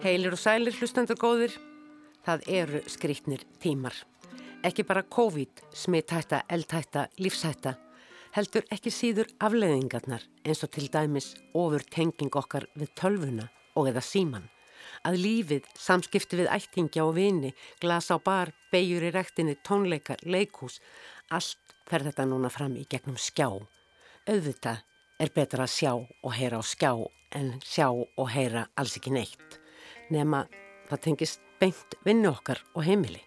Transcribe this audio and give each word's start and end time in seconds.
Heilir 0.00 0.32
og 0.32 0.40
sælir 0.40 0.72
hlustandur 0.72 1.18
góðir, 1.20 1.52
það 2.24 2.46
eru 2.48 2.78
skrítnir 2.88 3.42
tímar. 3.60 3.92
Ekki 4.64 4.86
bara 4.88 5.02
COVID, 5.04 5.60
smittætta, 5.76 6.38
eldhætta, 6.48 7.02
lífshætta, 7.20 7.74
heldur 8.32 8.64
ekki 8.72 8.88
síður 8.96 9.28
afleðingarnar 9.44 10.24
eins 10.40 10.64
og 10.64 10.72
til 10.72 10.88
dæmis 10.88 11.34
ofur 11.52 11.84
tenging 11.92 12.32
okkar 12.32 12.64
við 12.80 12.94
tölvuna 12.96 13.50
og 13.76 13.92
eða 13.92 14.00
síman. 14.00 14.48
Að 15.04 15.20
lífið, 15.20 15.68
samskipti 15.76 16.40
við 16.40 16.52
ættingja 16.56 17.04
og 17.04 17.18
vini, 17.20 17.52
glas 17.84 18.08
á 18.08 18.16
bar, 18.16 18.54
beigur 18.72 19.04
í 19.04 19.12
rektinni, 19.12 19.58
tónleikar, 19.60 20.24
leikús, 20.24 20.80
allt 21.28 21.76
fer 21.84 22.08
þetta 22.08 22.24
núna 22.24 22.48
fram 22.48 22.80
í 22.80 22.88
gegnum 22.88 23.20
skjá. 23.20 23.52
Auðvitað 24.24 24.80
er 25.20 25.36
betra 25.36 25.68
að 25.68 25.74
sjá 25.76 25.92
og 26.00 26.30
heyra 26.40 26.56
á 26.56 26.64
skjá 26.64 26.94
en 27.36 27.58
sjá 27.60 27.90
og 27.92 28.30
heyra 28.32 28.70
alls 28.80 28.96
ekki 28.96 29.12
neitt. 29.12 29.59
Nefna 30.10 30.44
það 30.90 31.02
tengist 31.06 31.42
beint 31.60 31.98
vinnu 32.06 32.30
okkar 32.32 32.62
og 32.74 32.84
heimili. 32.86 33.20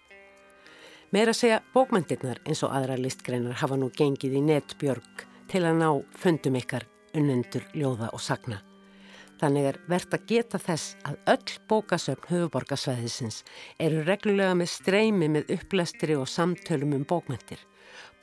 Meira 1.14 1.34
segja 1.38 1.62
bókmyndirnar 1.76 2.42
eins 2.48 2.64
og 2.66 2.74
aðra 2.74 2.98
listgreinar 2.98 3.60
hafa 3.62 3.78
nú 3.78 3.92
gengið 3.94 4.40
í 4.40 4.44
netbjörg 4.44 5.26
til 5.52 5.62
að 5.68 5.80
ná 5.80 5.90
fundum 6.18 6.58
ykkar 6.58 6.88
unnendur, 7.14 7.66
ljóða 7.78 8.10
og 8.14 8.22
sagna. 8.24 8.60
Þannig 9.42 9.68
er 9.70 9.78
verðt 9.92 10.16
að 10.18 10.26
geta 10.30 10.60
þess 10.62 10.96
að 11.06 11.20
öll 11.34 11.54
bókasöfn 11.70 12.30
höfuborgarsvæðisins 12.32 13.44
eru 13.82 14.02
reglulega 14.08 14.56
með 14.58 14.72
streymi 14.72 15.30
með 15.36 15.54
upplestri 15.58 16.18
og 16.18 16.30
samtölum 16.32 16.96
um 16.98 17.06
bókmyndir. 17.06 17.60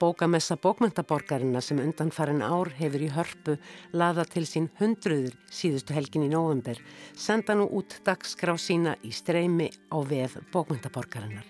Bókamessa 0.00 0.56
bókmyndaborgarina 0.56 1.60
sem 1.60 1.78
undanfarin 1.82 2.42
ár 2.42 2.72
hefur 2.78 3.04
í 3.04 3.12
hörpu 3.12 3.56
laða 3.92 4.24
til 4.24 4.46
sín 4.48 4.70
hundruður 4.80 5.36
síðustu 5.52 5.96
helgin 5.96 6.24
í 6.26 6.32
november 6.32 6.80
senda 7.14 7.54
nú 7.54 7.68
út 7.78 8.00
dagskrá 8.06 8.56
sína 8.58 8.96
í 9.04 9.12
streymi 9.12 9.70
á 9.92 9.98
vef 10.02 10.38
bókmyndaborgarinnar. 10.52 11.48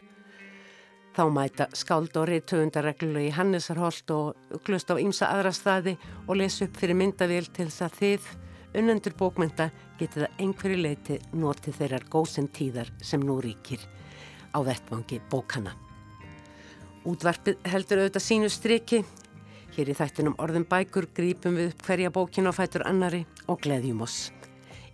Þá 1.10 1.24
mæta 1.34 1.66
skáld 1.74 2.14
og 2.16 2.28
reytöfundar 2.30 2.86
reglulega 2.86 3.32
í 3.32 3.34
Hannesarholt 3.34 4.12
og 4.14 4.54
uglust 4.54 4.92
á 4.94 4.94
ýmsa 4.94 5.32
aðra 5.34 5.50
staði 5.52 5.96
og 6.28 6.38
lesa 6.38 6.68
upp 6.68 6.78
fyrir 6.78 6.98
myndavél 6.98 7.50
til 7.50 7.66
þess 7.66 7.86
að 7.86 7.98
þið, 7.98 8.30
unnendur 8.78 9.18
bókmynda, 9.18 9.68
getið 9.98 10.28
að 10.28 10.42
einhverju 10.46 10.80
leiti 10.80 11.20
notið 11.34 11.82
þeirrar 11.82 12.08
góðsinn 12.14 12.50
tíðar 12.54 12.94
sem 13.02 13.26
nú 13.26 13.41
ríkir 13.42 13.82
á 14.54 14.58
vettvangi 14.62 15.18
bókana. 15.30 15.74
Útvarpið 17.09 17.62
heldur 17.73 18.03
auðvitað 18.03 18.25
sínu 18.27 18.48
striki. 18.53 18.98
Hér 19.73 19.89
í 19.89 19.95
þættinum 19.97 20.34
orðum 20.43 20.67
bækur 20.69 21.06
grípum 21.17 21.56
við 21.56 21.70
upp 21.70 21.84
hverja 21.87 22.11
bókinu 22.12 22.53
á 22.53 22.59
fætur 22.59 22.84
annari 22.84 23.23
og 23.48 23.62
gleðjum 23.65 24.03
oss. 24.05 24.29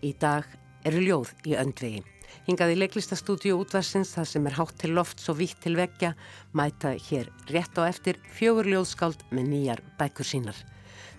Í 0.07 0.13
dag 0.15 0.47
eru 0.87 1.03
ljóð 1.03 1.33
í 1.51 1.57
öndvegi. 1.59 2.05
Hingaði 2.47 2.77
leiklistastúdíu 2.79 3.57
útvarsins 3.59 4.13
þar 4.15 4.31
sem 4.31 4.47
er 4.47 4.55
hátt 4.55 4.79
til 4.79 4.93
loft 4.95 5.19
svo 5.19 5.35
vitt 5.35 5.59
til 5.65 5.75
veggja 5.75 6.13
mæta 6.55 6.95
hér 7.09 7.33
rétt 7.51 7.75
á 7.75 7.91
eftir 7.91 8.21
fjögur 8.39 8.71
ljóðskáld 8.71 9.27
með 9.35 9.51
nýjar 9.51 9.83
bækur 9.99 10.31
sínar. 10.31 10.59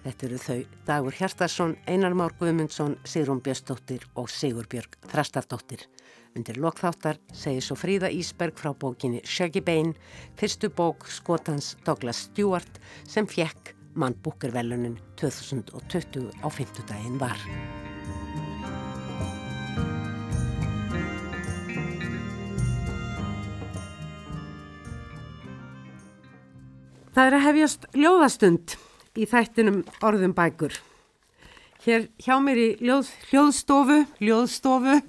Þetta 0.06 0.28
eru 0.30 0.40
þau 0.40 0.60
Dagur 0.88 1.16
Hjartarsson, 1.20 1.76
Einar 1.84 2.16
Már 2.16 2.32
Guðmundsson, 2.40 2.96
Sigrun 3.04 3.44
Björnsdóttir 3.44 4.08
og 4.16 4.32
Sigur 4.32 4.70
Björg 4.72 4.96
Þrastardóttir. 5.12 5.84
Undir 6.38 6.60
lokþáttar 6.62 7.18
segir 7.34 7.64
svo 7.66 7.74
Fríða 7.80 8.12
Ísberg 8.14 8.60
frá 8.60 8.70
bókinni 8.78 9.24
Shaggy 9.26 9.64
Bane, 9.66 9.96
fyrstu 10.38 10.70
bók 10.70 11.08
skotans 11.10 11.72
Douglas 11.86 12.28
Stewart 12.28 12.78
sem 13.10 13.26
fjekk 13.26 13.74
mann 13.98 14.14
búkervelunin 14.22 15.00
2020 15.18 16.30
á 16.46 16.48
50 16.54 16.86
daginn 16.92 17.18
var. 17.18 17.42
Það 27.18 27.26
er 27.26 27.34
að 27.34 27.46
hefjast 27.48 27.90
ljóðastund 27.98 28.78
í 29.18 29.26
þættinum 29.26 29.82
orðum 30.06 30.38
bækur. 30.38 30.76
Hér 31.82 32.12
hjá 32.22 32.36
mér 32.44 32.60
í 32.62 32.68
ljóð, 32.84 33.10
hljóðstofu, 33.32 34.04
hljóðstofu 34.20 35.00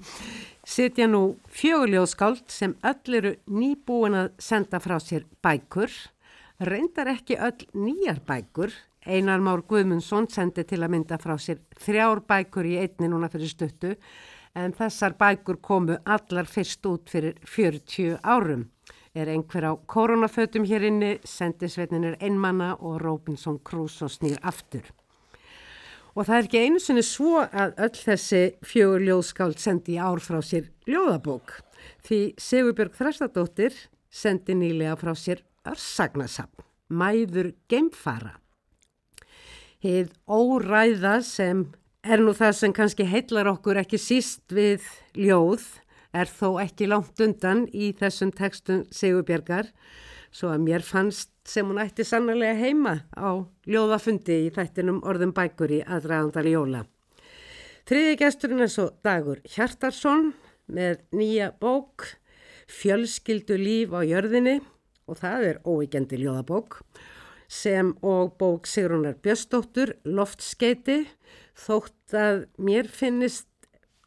sitja 0.68 1.06
nú 1.08 1.38
fjöguljóðskáld 1.48 2.44
sem 2.52 2.74
öll 2.84 3.16
eru 3.16 3.32
nýbúin 3.48 4.16
að 4.18 4.28
senda 4.42 4.80
frá 4.82 4.98
sér 5.00 5.24
bækur, 5.44 5.88
reyndar 6.60 7.08
ekki 7.14 7.38
öll 7.40 7.64
nýjar 7.72 8.20
bækur, 8.28 8.74
Einar 9.08 9.40
Már 9.40 9.62
Guðmundsson 9.64 10.26
sendi 10.28 10.66
til 10.68 10.82
að 10.82 10.92
mynda 10.92 11.16
frá 11.22 11.38
sér 11.40 11.62
þrjár 11.80 12.20
bækur 12.28 12.68
í 12.68 12.76
einni 12.82 13.08
núna 13.08 13.30
fyrir 13.32 13.48
stuttu, 13.48 13.94
en 14.52 14.74
þessar 14.76 15.16
bækur 15.16 15.62
komu 15.64 15.96
allar 16.04 16.50
fyrst 16.50 16.84
út 16.90 17.08
fyrir 17.08 17.38
40 17.46 18.18
árum. 18.22 18.68
Er 19.16 19.30
einhver 19.32 19.64
á 19.64 19.72
koronafötum 19.88 20.68
hér 20.68 20.84
inni, 20.90 21.14
sendisveitnin 21.24 22.04
er 22.10 22.20
einmanna 22.20 22.74
og 22.76 23.00
Robinson 23.00 23.56
Crusoe 23.64 24.12
snýr 24.12 24.36
aftur. 24.42 24.84
Og 26.16 26.26
það 26.26 26.36
er 26.36 26.48
ekki 26.48 26.62
einu 26.64 26.82
sinni 26.82 27.04
svo 27.06 27.44
að 27.44 27.76
öll 27.84 27.96
þessi 27.96 28.42
fjögur 28.66 29.04
ljóðskáld 29.06 29.60
sendi 29.62 29.96
í 29.96 30.00
ár 30.02 30.22
frá 30.24 30.40
sér 30.44 30.70
ljóðabók. 30.88 31.58
Því 32.06 32.20
Sigurbjörg 32.40 32.96
Þrastadóttir 32.98 33.76
sendi 34.10 34.56
nýlega 34.56 34.96
frá 34.98 35.12
sér 35.18 35.44
örsagnasapn, 35.68 36.64
Mæður 36.88 37.52
Geimfara. 37.68 38.38
Hið 39.84 40.10
óræða 40.26 41.18
sem 41.22 41.66
er 42.02 42.22
nú 42.24 42.32
það 42.34 42.56
sem 42.58 42.74
kannski 42.74 43.06
heitlar 43.06 43.50
okkur 43.52 43.78
ekki 43.82 44.00
síst 44.00 44.48
við 44.54 44.86
ljóð 45.14 45.66
er 46.16 46.30
þó 46.30 46.58
ekki 46.62 46.88
langt 46.88 47.20
undan 47.22 47.66
í 47.70 47.92
þessum 47.98 48.32
textum 48.34 48.86
Sigurbjörgar 48.94 49.68
svo 50.34 50.52
að 50.52 50.64
mér 50.66 50.84
fannst 50.84 51.32
sem 51.48 51.66
hún 51.66 51.80
ætti 51.80 52.04
sannlega 52.06 52.56
heima 52.58 52.94
á 53.16 53.40
ljóðafundi 53.68 54.38
í 54.46 54.52
þættinum 54.54 55.02
orðum 55.08 55.34
bækur 55.36 55.72
í 55.78 55.82
aðræðandal 55.86 56.46
jóla. 56.50 56.84
Þriði 57.88 58.16
gesturinn 58.20 58.64
er 58.64 58.72
svo 58.72 58.90
Dagur 59.04 59.40
Hjartarsson 59.48 60.32
með 60.68 61.04
nýja 61.16 61.52
bók 61.60 62.04
Fjölskyldu 62.68 63.56
líf 63.56 63.94
á 63.96 64.04
jörðinni 64.04 64.58
og 65.08 65.22
það 65.22 65.46
er 65.50 65.62
óíkjandi 65.64 66.18
ljóðabók 66.20 66.82
sem 67.48 67.94
og 68.04 68.34
bók 68.36 68.68
Sigrunar 68.68 69.16
Björnsdóttur 69.24 69.94
Loftskeiti 70.04 71.00
þótt 71.56 72.12
að 72.12 72.44
mér 72.60 72.90
finnist 72.92 73.48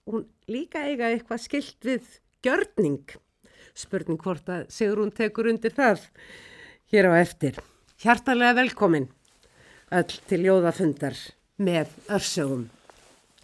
hún 0.05 0.27
líka 0.51 0.85
eiga 0.85 1.09
eitthvað 1.09 1.45
skilt 1.47 1.89
við 1.89 2.19
gjörning 2.45 3.17
spurning 3.77 4.19
hvort 4.21 4.47
að 4.51 4.67
Sigrún 4.73 5.11
tekur 5.15 5.49
undir 5.51 5.73
það 5.75 6.05
hér 6.91 7.09
á 7.09 7.13
eftir. 7.21 7.57
Hjartalega 8.01 8.57
velkomin 8.61 9.09
öll 9.91 10.13
til 10.29 10.41
jóðafundar 10.47 11.17
með 11.61 11.91
örsögum 12.09 12.69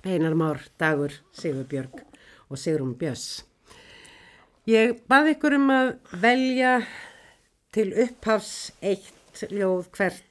Einar 0.07 0.35
Már, 0.37 0.61
Dagur, 0.79 1.11
Sigurbjörg 1.35 2.01
og 2.47 2.59
Sigrún 2.59 2.95
Björns. 2.97 3.43
Ég 4.67 4.97
baði 5.07 5.35
ykkur 5.35 5.57
um 5.57 5.69
að 5.71 5.91
velja 6.21 6.73
til 7.75 7.89
upphafs 8.03 8.71
eitt 8.81 9.45
ljóð 9.51 9.87
hvert 9.95 10.26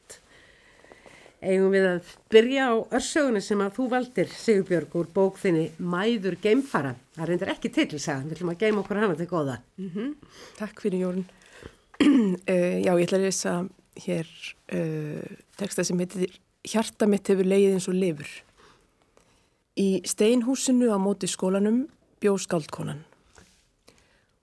eigum 1.45 1.73
við 1.75 1.87
að 1.91 2.13
byrja 2.33 2.69
á 2.73 2.75
örsögunni 2.99 3.43
sem 3.45 3.61
að 3.61 3.75
þú 3.77 3.87
valdir 3.93 4.31
Sigurbjörg 4.33 4.95
úr 5.01 5.09
bókþinni 5.15 5.67
Mæður 5.79 6.39
geimfara. 6.43 6.95
Það 7.17 7.31
reyndir 7.31 7.53
ekki 7.53 7.73
til 7.75 7.89
þess 7.93 8.11
að 8.13 8.23
við 8.23 8.35
viljum 8.35 8.53
að 8.53 8.63
geima 8.63 8.83
okkur 8.83 9.01
hana 9.03 9.19
til 9.19 9.29
goða. 9.31 9.59
Mm 9.77 9.91
-hmm. 9.95 10.15
Takk 10.59 10.81
fyrir 10.81 11.01
Jórn. 11.01 11.25
uh, 12.01 12.79
já, 12.87 12.93
ég 12.99 13.07
ætla 13.07 13.19
að 13.19 13.25
lesa 13.25 13.69
hér 13.97 14.27
uh, 14.73 15.37
texta 15.57 15.85
sem 15.85 15.99
heitir 15.99 16.41
Hjarta 16.67 17.07
mitt 17.07 17.29
hefur 17.29 17.47
leið 17.47 17.75
eins 17.75 17.89
og 17.89 17.95
lifur. 17.95 18.29
Í 19.77 20.03
steinhúsinu 20.05 20.91
á 20.91 20.99
móti 20.99 21.29
skólanum 21.29 21.87
bjó 22.21 22.39
skaldkonan. 22.39 23.05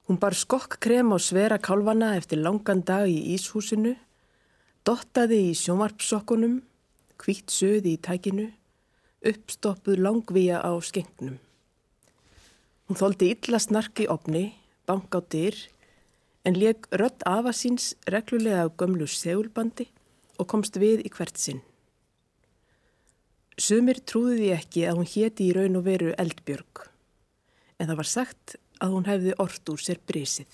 Hún 0.07 0.19
bar 0.19 0.33
skokk 0.33 0.77
krem 0.79 1.11
á 1.11 1.17
svera 1.19 1.57
kálvana 1.57 2.15
eftir 2.15 2.39
langan 2.39 2.83
dag 2.83 3.07
í 3.07 3.35
íshúsinu, 3.35 3.95
dottaði 4.85 5.39
í 5.49 5.53
sjómarpsokkunum 5.55 6.61
hvitt 7.23 7.53
söði 7.53 7.95
í 7.95 8.01
tækinu, 8.03 8.49
uppstoppuð 9.23 10.01
langvíja 10.03 10.59
á 10.59 10.71
skengnum. 10.83 11.39
Hún 12.87 12.99
þóldi 12.99 13.31
illa 13.31 13.59
snarki 13.63 14.09
opni, 14.11 14.51
bank 14.87 15.15
á 15.15 15.23
dyr, 15.31 15.55
en 16.43 16.59
leg 16.59 16.83
rött 16.91 17.23
afasins 17.23 17.93
reglulega 18.11 18.67
á 18.67 18.75
gömlu 18.75 19.07
segulbandi 19.07 19.87
og 20.35 20.49
komst 20.51 20.75
við 20.81 21.05
í 21.07 21.11
hvert 21.13 21.39
sinn. 21.39 21.61
Sumir 23.55 24.01
trúði 24.03 24.49
ekki 24.51 24.83
að 24.89 24.99
hún 24.99 25.11
héti 25.13 25.47
í 25.47 25.53
raun 25.55 25.77
og 25.79 25.85
veru 25.87 26.11
eldbjörg, 26.19 26.87
en 27.79 27.87
það 27.87 27.99
var 28.01 28.09
sagt 28.09 28.57
að 28.83 28.95
hún 28.97 29.07
hefði 29.07 29.35
orrt 29.39 29.71
úr 29.71 29.79
sér 29.79 30.01
brísið. 30.03 30.49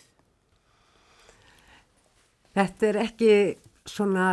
Þetta 2.54 2.90
er 2.90 3.00
ekki 3.06 3.32
svona 3.90 4.28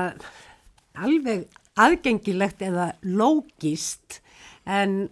alveg 0.98 1.46
aðgengilegt 1.76 2.62
eða 2.64 2.90
lógist 3.04 4.20
en 4.64 5.08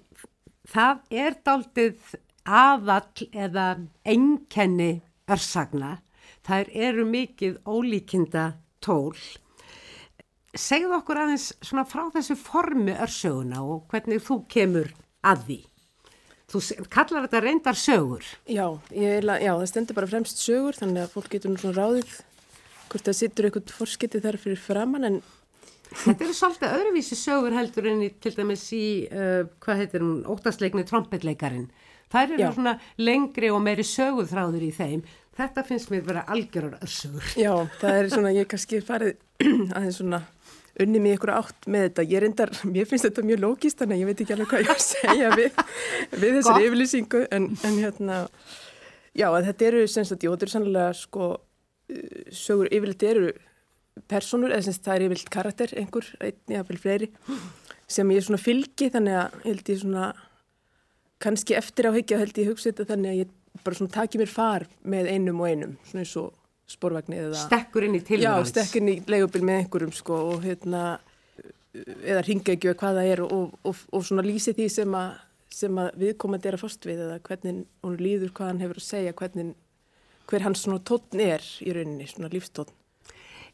það 0.70 1.02
er 1.12 1.36
daldið 1.44 2.14
aðall 2.44 3.28
eða 3.32 3.68
enkenni 4.04 5.02
örsagna. 5.30 5.98
Það 6.44 6.72
eru 6.88 7.06
mikið 7.08 7.60
ólíkinda 7.64 8.50
tól. 8.84 9.16
Segðu 10.54 10.98
okkur 11.00 11.22
aðeins 11.24 11.50
svona 11.64 11.86
frá 11.88 12.04
þessu 12.14 12.36
formi 12.38 12.94
örsöguna 12.94 13.62
og 13.64 13.86
hvernig 13.90 14.22
þú 14.22 14.42
kemur 14.50 14.92
að 15.24 15.46
því. 15.48 15.60
Þú 16.52 16.60
kallar 16.92 17.24
þetta 17.24 17.40
reyndar 17.42 17.78
sögur. 17.80 18.26
Já, 18.46 18.66
ég, 18.92 19.24
já, 19.24 19.52
það 19.56 19.70
stendur 19.70 19.96
bara 19.96 20.10
fremst 20.10 20.42
sögur 20.44 20.76
þannig 20.76 21.06
að 21.06 21.14
fólk 21.16 21.32
getur 21.32 21.50
nú 21.50 21.58
svona 21.58 21.80
ráðið 21.80 22.12
hvort 22.92 23.08
það 23.08 23.18
sittur 23.18 23.48
eitthvað 23.48 23.72
forskitið 23.74 24.26
þar 24.28 24.38
fyrir 24.44 24.60
framann 24.60 25.08
en 25.08 25.16
Þetta 26.02 26.26
eru 26.26 26.36
svolítið 26.36 26.76
öðruvísi 26.78 27.18
sögur 27.18 27.54
heldur 27.56 27.88
en 27.90 28.04
í, 28.04 28.10
til 28.22 28.34
dæmis 28.36 28.64
í, 28.74 28.84
uh, 29.08 29.44
hvað 29.64 29.82
heitir 29.82 30.04
hún, 30.04 30.22
óttasleikni 30.28 30.86
trompetleikarin. 30.88 31.68
Það 32.12 32.34
eru 32.36 32.50
svona 32.54 32.74
lengri 33.00 33.50
og 33.50 33.62
meiri 33.64 33.84
söguðþráður 33.86 34.66
í 34.66 34.72
þeim. 34.74 35.04
Þetta 35.34 35.64
finnst 35.66 35.90
mér 35.90 36.04
vera 36.06 36.22
algjörður 36.30 36.76
örsögur. 36.84 37.30
Já, 37.38 37.52
það 37.80 37.96
er 37.98 38.10
svona, 38.12 38.34
ég 38.36 38.50
kannski 38.50 38.78
farið 38.86 39.16
aðeins 39.74 39.98
svona 39.98 40.20
unni 40.82 41.00
mig 41.02 41.16
ykkur 41.16 41.32
átt 41.34 41.66
með 41.70 41.88
þetta. 41.88 42.04
Ég 42.10 42.22
reyndar, 42.22 42.52
mér 42.66 42.86
finnst 42.90 43.08
þetta 43.08 43.24
mjög 43.26 43.42
lógist, 43.42 43.80
þannig 43.80 43.96
að 43.96 44.04
ég 44.04 44.10
veit 44.10 44.22
ekki 44.24 44.36
alveg 44.36 44.52
hvað 44.52 44.62
ég 44.62 44.70
að 44.74 44.84
segja 44.84 45.32
við, 45.34 45.58
við 46.14 46.38
þessari 46.38 46.68
yfirlýsingu. 46.68 47.24
En, 47.34 47.48
en 47.66 47.80
hérna, 47.82 48.20
já, 49.14 49.26
þetta 49.48 49.68
eru, 49.70 49.82
semst 49.90 50.14
að, 50.14 50.28
jú, 50.28 50.36
þetta 50.36 50.46
eru 50.46 50.54
sannlega, 50.54 50.94
sko, 51.00 51.28
uh, 51.34 52.22
sögur 52.44 52.70
yfirleitt 52.70 53.06
eru 53.10 53.34
personur, 54.10 54.52
eða 54.52 54.66
semst 54.68 54.84
það 54.84 54.96
er 54.96 55.06
yfirleitt 55.06 55.32
karakter, 55.32 55.74
einhver, 55.78 56.10
einn, 56.20 56.38
jáfnveil 56.50 56.80
fleiri, 56.82 57.10
sem 57.90 58.10
ég 58.14 58.24
svona 58.26 58.40
fylgi, 58.42 58.90
þannig 58.94 59.18
að 59.20 59.40
held 59.44 59.70
ég 59.70 59.80
svona, 59.82 60.12
kannski 61.24 61.56
eftir 61.58 61.88
áhyggja 61.90 62.20
held 62.20 62.40
ég 62.40 62.50
hugsa 62.50 62.70
þetta 62.70 62.88
þannig 62.92 63.12
að 63.12 63.20
ég 63.22 63.34
bara 63.64 63.78
svona 63.78 63.94
taki 63.94 64.20
mér 64.20 64.32
far 64.32 64.66
með 64.82 65.10
einum 65.14 65.42
og 65.44 65.50
einum, 65.52 65.76
svona 65.86 66.02
eins 66.02 66.14
og 66.20 66.32
sporvagni 66.70 67.20
eða... 67.20 67.38
Stekkur 67.44 67.86
inn 67.86 67.98
í 67.98 68.02
tilvægans. 68.04 68.50
Já, 68.50 68.52
stekkur 68.54 68.82
inn 68.82 68.92
í 68.94 68.96
leigubil 69.10 69.44
með 69.46 69.60
einhverjum 69.62 69.92
sko 69.94 70.20
og 70.32 70.44
hérna, 70.46 70.84
eða 71.74 72.24
ringa 72.26 72.54
ekki 72.54 72.74
hvað 72.74 73.00
það 73.00 73.10
er 73.12 73.22
og, 73.26 73.54
og, 73.62 73.82
og 73.94 74.06
svona 74.06 74.24
lýsi 74.26 74.54
því 74.56 74.68
sem 74.72 74.96
að, 74.98 75.18
sem 75.54 75.80
að 75.80 76.00
viðkomandi 76.02 76.50
er 76.50 76.58
að 76.58 76.64
fórst 76.64 76.88
við 76.88 77.04
eða 77.06 77.20
hvernig 77.28 77.60
hún 77.84 77.98
líður 78.00 78.32
hvað 78.34 78.50
hann 78.50 78.64
hefur 78.64 78.80
að 78.80 78.88
segja, 78.88 79.16
hvernig, 79.20 79.52
hver 80.30 80.46
hans 80.46 80.64
svona 80.64 80.82
tótn 80.88 81.22
er 81.22 81.44
í 81.62 81.76
rauninni, 81.76 82.08
svona 82.10 82.32
lífstótn. 82.32 82.74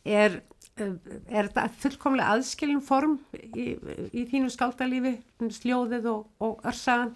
Er, 0.09 0.41
er 0.81 1.49
þetta 1.51 1.67
fullkomlega 1.83 2.37
aðskilin 2.37 2.81
form 2.85 3.19
í, 3.37 3.75
í 4.17 4.25
þínu 4.31 4.49
skaldalífi, 4.53 5.19
sljóðið 5.61 6.09
og, 6.13 6.23
og 6.41 6.63
örsagan? 6.71 7.13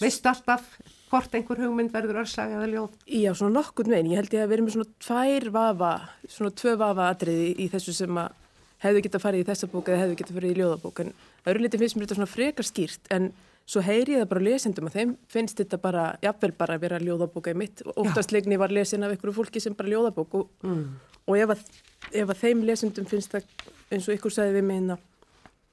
Veistu 0.00 0.28
alltaf 0.28 0.64
hvort 1.08 1.36
einhver 1.36 1.60
hugmynd 1.62 1.92
verður 1.94 2.20
örsaga 2.24 2.58
eða 2.58 2.68
ljóð? 2.72 2.96
Já, 3.08 3.30
svona 3.36 3.60
nokkur 3.60 3.88
megin. 3.88 4.10
Ég 4.12 4.20
held 4.20 4.34
ég 4.36 4.42
að 4.42 4.50
við 4.50 4.56
erum 4.56 4.66
með 4.68 4.74
svona 4.74 5.04
tvær 5.06 5.46
vafa, 5.54 5.92
svona 6.28 6.56
tvö 6.60 6.74
vafa 6.82 7.06
atriði 7.14 7.46
í 7.64 7.68
þessu 7.72 7.94
sem 7.96 8.20
að 8.20 8.42
hefðu 8.84 9.02
geta 9.06 9.20
farið 9.22 9.44
í 9.44 9.48
þessa 9.48 9.70
bók 9.72 9.88
eða 9.88 10.02
hefðu 10.02 10.18
geta 10.20 10.36
farið 10.36 10.52
í 10.52 10.58
ljóðabók. 10.60 11.00
En 11.00 11.14
öðruleiti 11.48 11.80
finnst 11.80 11.96
mér 11.96 12.06
þetta 12.06 12.18
svona 12.18 12.32
frekar 12.32 12.68
skýrt 12.68 13.12
en 13.16 13.30
svo 13.66 13.82
heyri 13.82 14.14
ég 14.14 14.22
það 14.22 14.30
bara 14.30 14.46
lesendum 14.46 14.88
að 14.88 14.96
þeim 15.00 15.16
finnst 15.32 15.58
þetta 15.58 15.80
bara, 15.82 16.06
jáfnvel 16.22 16.52
bara 16.58 16.76
að 16.76 16.86
vera 16.86 17.02
ljóðabóka 17.02 17.50
í 17.52 17.58
mitt. 17.58 17.82
Óttastleikni 17.98 18.58
var 18.60 18.74
lesin 18.74 19.02
af 19.02 19.14
einhverju 19.14 19.34
fólki 19.40 19.62
sem 19.62 19.74
bara 19.74 19.90
ljóðabók 19.90 20.38
og, 20.38 20.48
mm. 20.62 20.84
og 21.26 21.40
ef, 21.40 21.56
að, 21.56 21.82
ef 22.12 22.30
að 22.30 22.42
þeim 22.44 22.64
lesendum 22.68 23.08
finnst 23.10 23.34
það 23.34 23.48
eins 23.90 24.06
og 24.06 24.14
ykkur 24.16 24.34
sagði 24.34 24.58
við 24.60 24.68
mig 24.68 24.80
hérna 24.80 24.98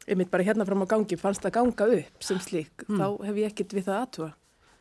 ég 0.07 0.18
mitt 0.19 0.31
bara 0.31 0.44
hérna 0.44 0.66
fram 0.68 0.84
á 0.84 0.88
gangi, 0.90 1.18
fannst 1.19 1.44
það 1.44 1.56
ganga 1.57 1.90
upp 1.98 2.25
sem 2.25 2.40
slík, 2.44 2.86
mm. 2.88 3.00
þá 3.00 3.28
hef 3.28 3.38
ég 3.40 3.51
ekkert 3.51 3.75
við 3.78 3.86
það 3.88 4.00
aðtúa. 4.01 4.31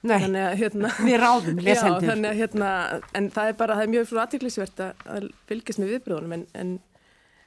Nei, 0.03 0.17
að, 0.19 0.55
hérna, 0.59 0.91
ráðum. 1.23 1.61
Já, 1.67 1.83
þannig 2.03 2.31
að 2.33 2.41
hérna, 2.41 2.71
en 3.19 3.29
það 3.35 3.53
er 3.53 3.59
bara, 3.61 3.77
það 3.79 3.85
er 3.85 3.93
mjög 3.95 4.09
svona 4.11 4.25
aðtiklisvert 4.27 4.83
að 4.83 5.29
fylgjast 5.51 5.83
með 5.83 5.93
viðbröðunum, 5.95 6.37
en, 6.39 6.47
en, 6.59 6.73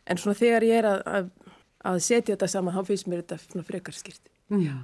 en 0.08 0.22
svona 0.22 0.40
þegar 0.40 0.68
ég 0.68 0.80
er 0.80 0.90
að, 0.94 1.04
að, 1.18 1.32
að 1.92 2.02
setja 2.08 2.36
þetta 2.36 2.52
saman, 2.54 2.78
þá 2.78 2.92
finnst 2.92 3.10
mér 3.12 3.26
þetta 3.26 3.66
frekar 3.68 3.98
skýrt. 3.98 4.32
Já. 4.56 4.78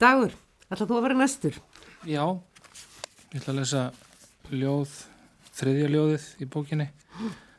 Dagur, 0.00 0.32
ætlaðu 0.72 0.86
þú 0.88 0.96
að 0.96 1.02
vera 1.04 1.16
næstur? 1.18 1.56
Já, 2.08 2.22
ég 3.34 3.34
ætla 3.36 3.52
að 3.52 3.58
lesa 3.58 3.80
ljóð, 4.48 4.92
þriðja 5.58 5.90
ljóðið 5.92 6.28
í 6.40 6.46
bókinni. 6.54 6.86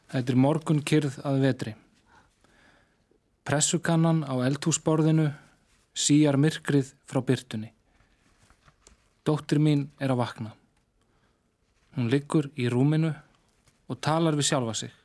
Þetta 0.10 0.34
er 0.34 0.40
Morgun 0.42 0.80
kyrð 0.82 1.20
að 1.22 1.38
vetri. 1.44 1.74
Pressukannan 3.46 4.24
á 4.26 4.34
eldhúsborðinu 4.48 5.28
síjar 5.94 6.40
myrkrið 6.42 6.90
frá 7.06 7.22
byrtunni. 7.28 7.70
Dóttir 9.22 9.62
mín 9.62 9.86
er 10.02 10.16
að 10.16 10.24
vakna. 10.24 10.56
Hún 11.94 12.10
liggur 12.10 12.50
í 12.58 12.66
rúminu 12.74 13.14
og 13.86 14.02
talar 14.02 14.34
við 14.40 14.50
sjálfa 14.50 14.78
sig. 14.82 14.98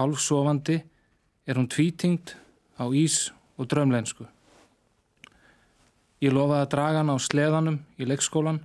Hálfsofandi 0.00 0.80
er 1.44 1.60
hún 1.60 1.68
tvítingt 1.68 2.32
á 2.80 2.88
ís 2.96 3.28
og 3.60 3.68
drömlensku. 3.68 4.24
Ég 6.18 6.34
lofaði 6.34 6.64
að 6.64 6.70
draga 6.74 7.02
hann 7.02 7.12
á 7.14 7.16
sleðanum 7.22 7.78
í 7.98 8.06
leikskólan. 8.08 8.62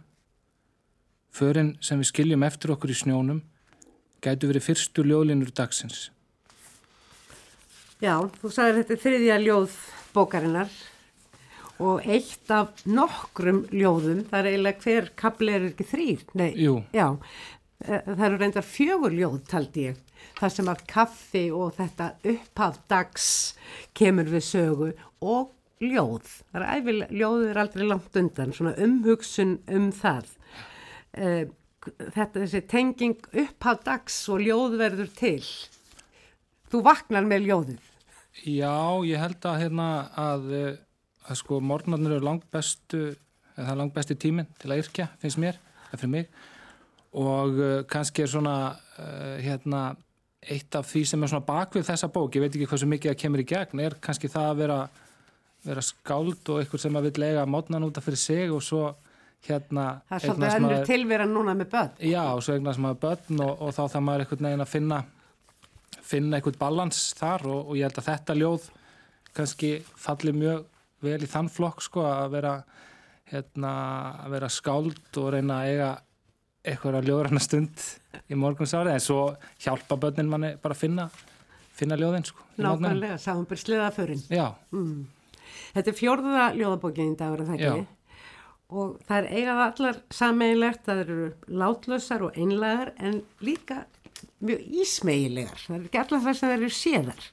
Förin 1.34 1.76
sem 1.82 2.00
við 2.02 2.10
skiljum 2.10 2.46
eftir 2.46 2.74
okkur 2.74 2.94
í 2.94 2.98
snjónum 2.98 3.44
gætu 4.24 4.50
verið 4.50 4.68
fyrstu 4.70 5.04
ljóðlinur 5.06 5.52
dagsins. 5.56 6.08
Já, 8.04 8.18
þú 8.40 8.52
sagði 8.52 8.82
þetta 8.82 9.00
þriðja 9.04 9.38
ljóð 9.44 9.76
bókarinnar 10.16 10.72
og 11.84 12.06
eitt 12.06 12.52
af 12.54 12.84
nokkrum 12.86 13.64
ljóðum, 13.74 14.24
það 14.30 14.40
er 14.40 14.50
eiginlega 14.52 14.84
hver 14.86 15.10
kapli 15.20 15.56
er 15.56 15.68
ekki 15.70 15.88
þrýr, 15.90 16.26
nei, 16.38 16.52
Jú. 16.60 16.76
já, 16.94 17.08
eh, 17.86 18.02
það 18.06 18.26
eru 18.28 18.40
reyndar 18.42 18.68
fjögur 18.68 19.16
ljóð 19.18 19.40
taldi 19.50 19.88
ég, 19.90 19.98
það 20.38 20.54
sem 20.58 20.72
að 20.74 20.86
kaffi 20.88 21.44
og 21.52 21.74
þetta 21.80 22.10
upphafdags 22.34 23.30
kemur 23.98 24.30
við 24.32 24.46
sögu 24.52 24.92
og 25.22 25.52
ljóð, 25.92 26.30
það 26.52 26.60
er 26.60 26.66
æfilega, 26.78 27.18
ljóð 27.20 27.44
er 27.50 27.60
aldrei 27.64 27.88
langt 27.88 28.20
undan, 28.20 28.54
svona 28.56 28.74
umhugsun 28.86 29.58
um 29.78 29.90
það. 29.96 30.30
Eh, 31.14 31.44
þetta 31.84 32.44
þessi 32.44 32.62
tenging 32.72 33.28
upphafdags 33.44 34.22
og 34.34 34.46
ljóð 34.46 34.78
verður 34.82 35.12
til. 35.18 35.42
Þú 36.72 36.84
vaknar 36.88 37.28
með 37.28 37.50
ljóðið. 37.50 37.90
Já, 38.50 38.78
ég 39.06 39.22
held 39.22 39.46
að 39.46 39.60
hérna 39.62 39.90
að, 40.18 40.48
eh, 40.58 40.80
að 41.30 41.42
sko 41.44 41.60
morgnarnir 41.62 42.18
eru 42.18 42.26
langt 42.26 42.48
bestu, 42.52 43.16
það 43.56 43.76
er 43.76 43.82
langt 43.84 43.94
besti 43.94 44.16
tíminn 44.16 44.50
til 44.60 44.72
að 44.72 44.86
yrkja, 44.86 45.10
finnst 45.22 45.38
mér, 45.38 45.60
það 45.92 46.00
fyrir 46.00 46.16
mig 46.18 46.28
og 47.14 47.60
uh, 47.62 47.84
kannski 47.86 48.24
er 48.24 48.30
svona 48.32 48.76
hérna 49.38 49.92
eitt 50.52 50.76
af 50.76 50.88
því 50.90 51.04
sem 51.08 51.24
er 51.24 51.32
svona 51.32 51.46
bakvið 51.48 51.88
þessa 51.88 52.10
bók, 52.12 52.36
ég 52.36 52.44
veit 52.44 52.56
ekki 52.56 52.68
hvað 52.70 52.82
svo 52.82 52.90
mikið 52.92 53.14
að 53.14 53.20
kemur 53.22 53.44
í 53.44 53.48
gegn, 53.48 53.82
er 53.84 53.96
kannski 54.04 54.30
það 54.32 54.50
að 54.50 54.62
vera, 54.64 54.80
vera 55.64 55.84
skáld 55.86 56.50
og 56.52 56.62
einhver 56.62 56.82
sem 56.82 57.00
að 57.00 57.10
vil 57.10 57.24
lega 57.24 57.48
mótnan 57.48 57.88
út 57.88 57.98
af 57.98 58.06
fyrir 58.08 58.20
sig 58.20 58.52
og 58.52 58.64
svo 58.64 58.86
hérna 59.48 59.88
Það 60.10 60.16
er 60.16 60.24
svolítið 60.28 60.56
önnur 60.58 60.86
tilvera 60.88 61.26
núna 61.28 61.56
með 61.58 61.74
börn. 61.74 61.98
Já, 62.00 62.24
og 62.32 62.44
svo 62.44 62.56
eignast 62.56 62.82
maður 62.84 63.02
börn 63.04 63.44
og, 63.44 63.54
og 63.62 63.76
þá 63.76 63.84
það 63.84 64.06
maður 64.08 64.26
einhvern 64.26 64.48
veginn 64.48 64.66
að 64.66 64.72
finna 64.72 65.02
finna 66.04 66.38
eitthvað 66.38 66.60
balans 66.62 67.02
þar 67.18 67.48
og, 67.50 67.60
og 67.72 67.80
ég 67.80 67.88
held 67.88 68.00
að 68.02 68.10
þetta 68.10 68.38
ljóð 68.40 68.70
kannski 69.34 69.74
falli 70.00 70.34
mjög 70.36 70.66
vel 71.04 71.20
í 71.24 71.30
þann 71.30 71.52
flokk 71.52 71.84
sko 71.84 72.06
að 72.08 72.36
vera 72.38 72.54
hérna 73.32 73.74
að 74.24 74.36
vera 74.36 74.50
skáld 74.52 75.20
og 75.20 75.30
reyna 75.34 75.62
að 75.62 75.72
eiga 75.72 75.90
eitthvað 76.64 77.00
að 77.00 77.10
ljóðra 77.10 77.32
hana 77.32 77.44
stund 77.44 77.86
í 78.30 78.40
morgunsári 78.40 78.94
en 78.94 79.04
svo 79.04 79.24
hjálpa 79.64 79.98
börnin 80.00 80.30
manni 80.32 80.54
bara 80.62 80.76
að 80.76 80.84
finna 80.86 81.10
finna 81.74 81.98
ljóðin 82.00 82.28
sko 82.28 82.46
Nákvæmlega, 82.62 83.18
sáum 83.18 83.46
bara 83.50 83.64
sliðaförin 83.64 84.24
Já 84.30 84.54
mm. 84.72 85.04
Þetta 85.74 85.92
er 85.92 85.98
fjórða 85.98 86.48
ljóðabókinn 86.58 87.14
í 87.14 87.20
dagur 87.20 87.44
að 87.44 87.52
það 87.52 87.66
ekki? 87.68 87.86
Og 88.74 88.94
það 89.06 89.18
er 89.20 89.28
eigað 89.38 89.62
allar 89.68 90.00
sammeilegt, 90.14 90.86
það 90.88 91.02
eru 91.04 91.18
látlösar 91.62 92.24
og 92.26 92.40
einlegar 92.40 92.94
en 92.98 93.20
líka 93.44 93.84
mjög 94.44 94.64
ísmeigilegar, 94.84 95.60
það 95.68 95.78
er 95.78 95.86
ekki 95.88 96.02
allar 96.02 96.24
það 96.24 96.40
sem 96.40 96.50
það 96.50 96.56
eru 96.58 96.72
séðar. 96.78 97.28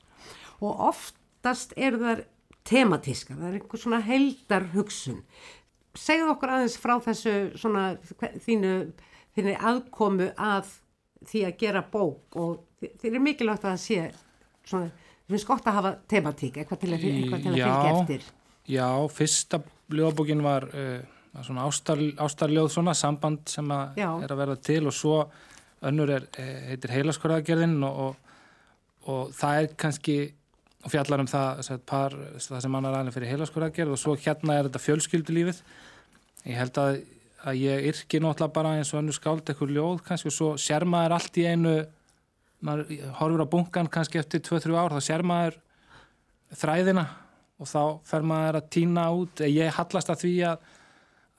Og 0.61 0.85
oftast 0.91 1.73
eru 1.81 2.03
það 2.03 2.25
tematíska, 2.71 3.37
það 3.39 3.49
er 3.49 3.59
einhver 3.59 3.83
svona 3.83 4.03
heldar 4.05 4.69
hugsun. 4.75 5.23
Segðu 5.99 6.35
okkur 6.35 6.55
aðeins 6.55 6.77
frá 6.79 6.95
þessu 7.03 7.37
svona 7.59 7.87
þínu, 8.45 8.75
þínu 9.37 9.57
aðkomu 9.73 10.31
að 10.37 10.75
því 11.29 11.47
að 11.49 11.57
gera 11.61 11.85
bók 11.93 12.37
og 12.41 12.61
þið 13.01 13.15
er 13.15 13.25
mikilvægt 13.25 13.65
að 13.65 13.73
það 13.73 13.81
sé 13.83 14.05
svona, 14.69 14.91
finnst 15.35 15.49
gott 15.49 15.69
að 15.71 15.79
hafa 15.79 15.95
tematík, 16.11 16.59
eitthvað 16.61 16.83
til 16.83 16.91
að, 16.93 17.07
eitthvað 17.11 17.45
til 17.45 17.53
að 17.53 17.61
já, 17.61 17.67
fylgja 17.67 17.95
eftir. 17.95 18.27
Já, 18.71 18.89
fyrsta 19.15 19.63
ljóðbókin 19.91 20.43
var 20.45 20.67
uh, 20.71 20.99
svona 21.43 21.67
ástar, 21.69 22.03
ástarljóð 22.21 22.73
svona, 22.75 22.95
samband 22.99 23.47
sem 23.51 23.71
að 23.75 24.01
er 24.01 24.35
að 24.35 24.43
verða 24.43 24.59
til 24.71 24.83
og 24.87 24.97
svo 24.97 25.21
önnur 25.87 26.13
er, 26.13 26.27
eh, 26.37 26.73
heitir 26.73 26.93
heilaskorðagerðin 26.93 27.79
og, 27.87 28.01
og, 28.05 28.35
og 29.09 29.31
það 29.37 29.61
er 29.61 29.71
kannski 29.81 30.17
og 30.81 30.93
fjallar 30.93 31.23
um 31.23 31.29
það, 31.29 31.63
par, 31.89 32.17
það 32.41 32.61
sem 32.65 32.73
mann 32.73 32.89
er 32.89 32.97
aðeins 32.97 33.17
fyrir 33.17 33.33
heilaskorðagerð 33.35 33.95
og 33.95 34.01
svo 34.01 34.17
hérna 34.21 34.57
er 34.57 34.69
þetta 34.69 34.83
fjölskyldulífið. 34.85 35.63
Ég 36.49 36.57
held 36.57 36.81
að, 36.81 37.01
að 37.45 37.61
ég 37.61 37.89
yrki 37.93 38.21
náttúrulega 38.21 38.57
bara 38.57 38.75
eins 38.79 38.93
og 38.95 39.01
hannu 39.01 39.17
skáld 39.17 39.45
eitthvað 39.45 39.75
ljóð 39.77 40.05
kannski 40.07 40.31
og 40.31 40.37
svo 40.37 40.53
sér 40.61 40.87
maður 40.89 41.17
allt 41.19 41.41
í 41.41 41.47
einu 41.49 41.75
maður 42.67 43.13
horfur 43.21 43.45
á 43.45 43.53
bunkan 43.53 43.91
kannski 43.93 44.21
eftir 44.21 44.43
2-3 44.47 44.77
ár 44.77 44.97
þá 44.97 45.01
sér 45.07 45.25
maður 45.27 45.57
þræðina 46.61 47.07
og 47.61 47.69
þá 47.69 47.83
fer 48.09 48.27
maður 48.27 48.61
að 48.61 48.69
týna 48.77 49.07
út. 49.15 49.43
Ég 49.47 49.75
hallast 49.77 50.13
að 50.13 50.23
því 50.25 50.35
að 50.51 50.69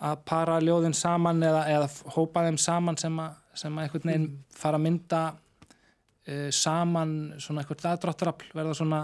að 0.02 0.22
para 0.26 0.58
ljóðin 0.64 0.96
saman 0.98 1.42
eða, 1.46 1.62
eða 1.70 1.90
hópa 2.16 2.46
þeim 2.48 2.60
saman 2.62 2.98
sem 3.00 3.18
að, 3.22 3.34
sem 3.58 3.76
að 3.76 3.86
einhvern 3.86 4.10
veginn 4.10 4.30
fara 4.58 4.80
að 4.80 4.86
mynda 4.88 5.20
uh, 5.32 6.48
saman 6.56 7.12
svona 7.42 7.64
eitthvað 7.64 7.90
aðdráttarafl 7.92 8.50
verða 8.58 8.78
svona 8.80 9.02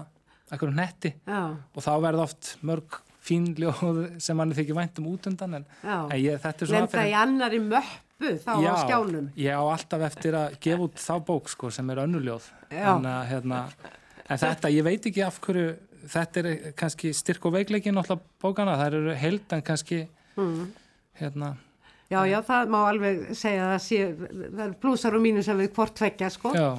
eitthvað 0.47 0.73
netti 0.79 1.13
Já, 1.27 1.41
og 1.53 1.85
þá 1.85 1.91
verða 2.07 2.25
oft 2.25 2.55
mörg 2.65 3.01
fín 3.27 3.49
ljóð 3.59 4.01
sem 4.23 4.37
manni 4.39 4.57
þykir 4.57 4.77
vænt 4.77 5.01
um 5.01 5.09
út 5.11 5.29
undan 5.29 5.59
en, 5.59 5.69
en 5.83 6.17
ég, 6.17 6.39
þetta 6.41 6.63
er 6.63 6.71
svona 6.71 6.85
Lenda 6.85 7.05
í 7.05 7.15
annari 7.21 7.61
möppu 8.19 8.37
þá 8.43 8.53
á 8.65 8.73
skjánum. 8.83 9.29
ég 9.37 9.53
á 9.53 9.61
alltaf 9.63 10.01
eftir 10.09 10.33
að 10.33 10.57
gefa 10.63 10.87
út 10.87 10.95
þá 11.01 11.13
bók 11.25 11.49
sko, 11.49 11.69
sem 11.71 11.89
er 11.89 11.97
önnuljóð 12.05 12.47
Já. 12.71 12.95
en, 12.97 13.05
að, 13.05 13.27
hérna, 13.31 13.61
en 14.29 14.37
þetta, 14.41 14.71
ég 14.73 14.83
veit 14.83 15.05
ekki 15.05 15.23
af 15.25 15.39
hverju 15.41 15.77
þetta 16.07 16.39
er 16.43 16.71
kannski 16.77 17.13
styrk 17.13 17.45
og 17.45 17.53
veikleiki 17.57 17.91
náttúrulega 17.91 18.21
bókana, 18.41 18.77
það 18.79 18.93
eru 19.01 19.15
held 19.15 19.53
en 19.57 19.61
kannski 19.61 20.07
Mm. 20.37 20.67
hérna, 21.19 21.55
Já, 22.09 22.21
já, 22.29 22.37
það 22.45 22.69
má 22.71 22.77
alveg 22.87 23.23
segja 23.35 23.71
að 23.73 23.79
sé, 23.83 23.97
það 24.15 24.61
er 24.67 24.75
blúsar 24.79 25.15
og 25.17 25.21
mínusar 25.25 25.57
við 25.59 25.71
hvort 25.75 25.95
tvekja, 25.97 26.29
sko, 26.31 26.53
já, 26.55 26.77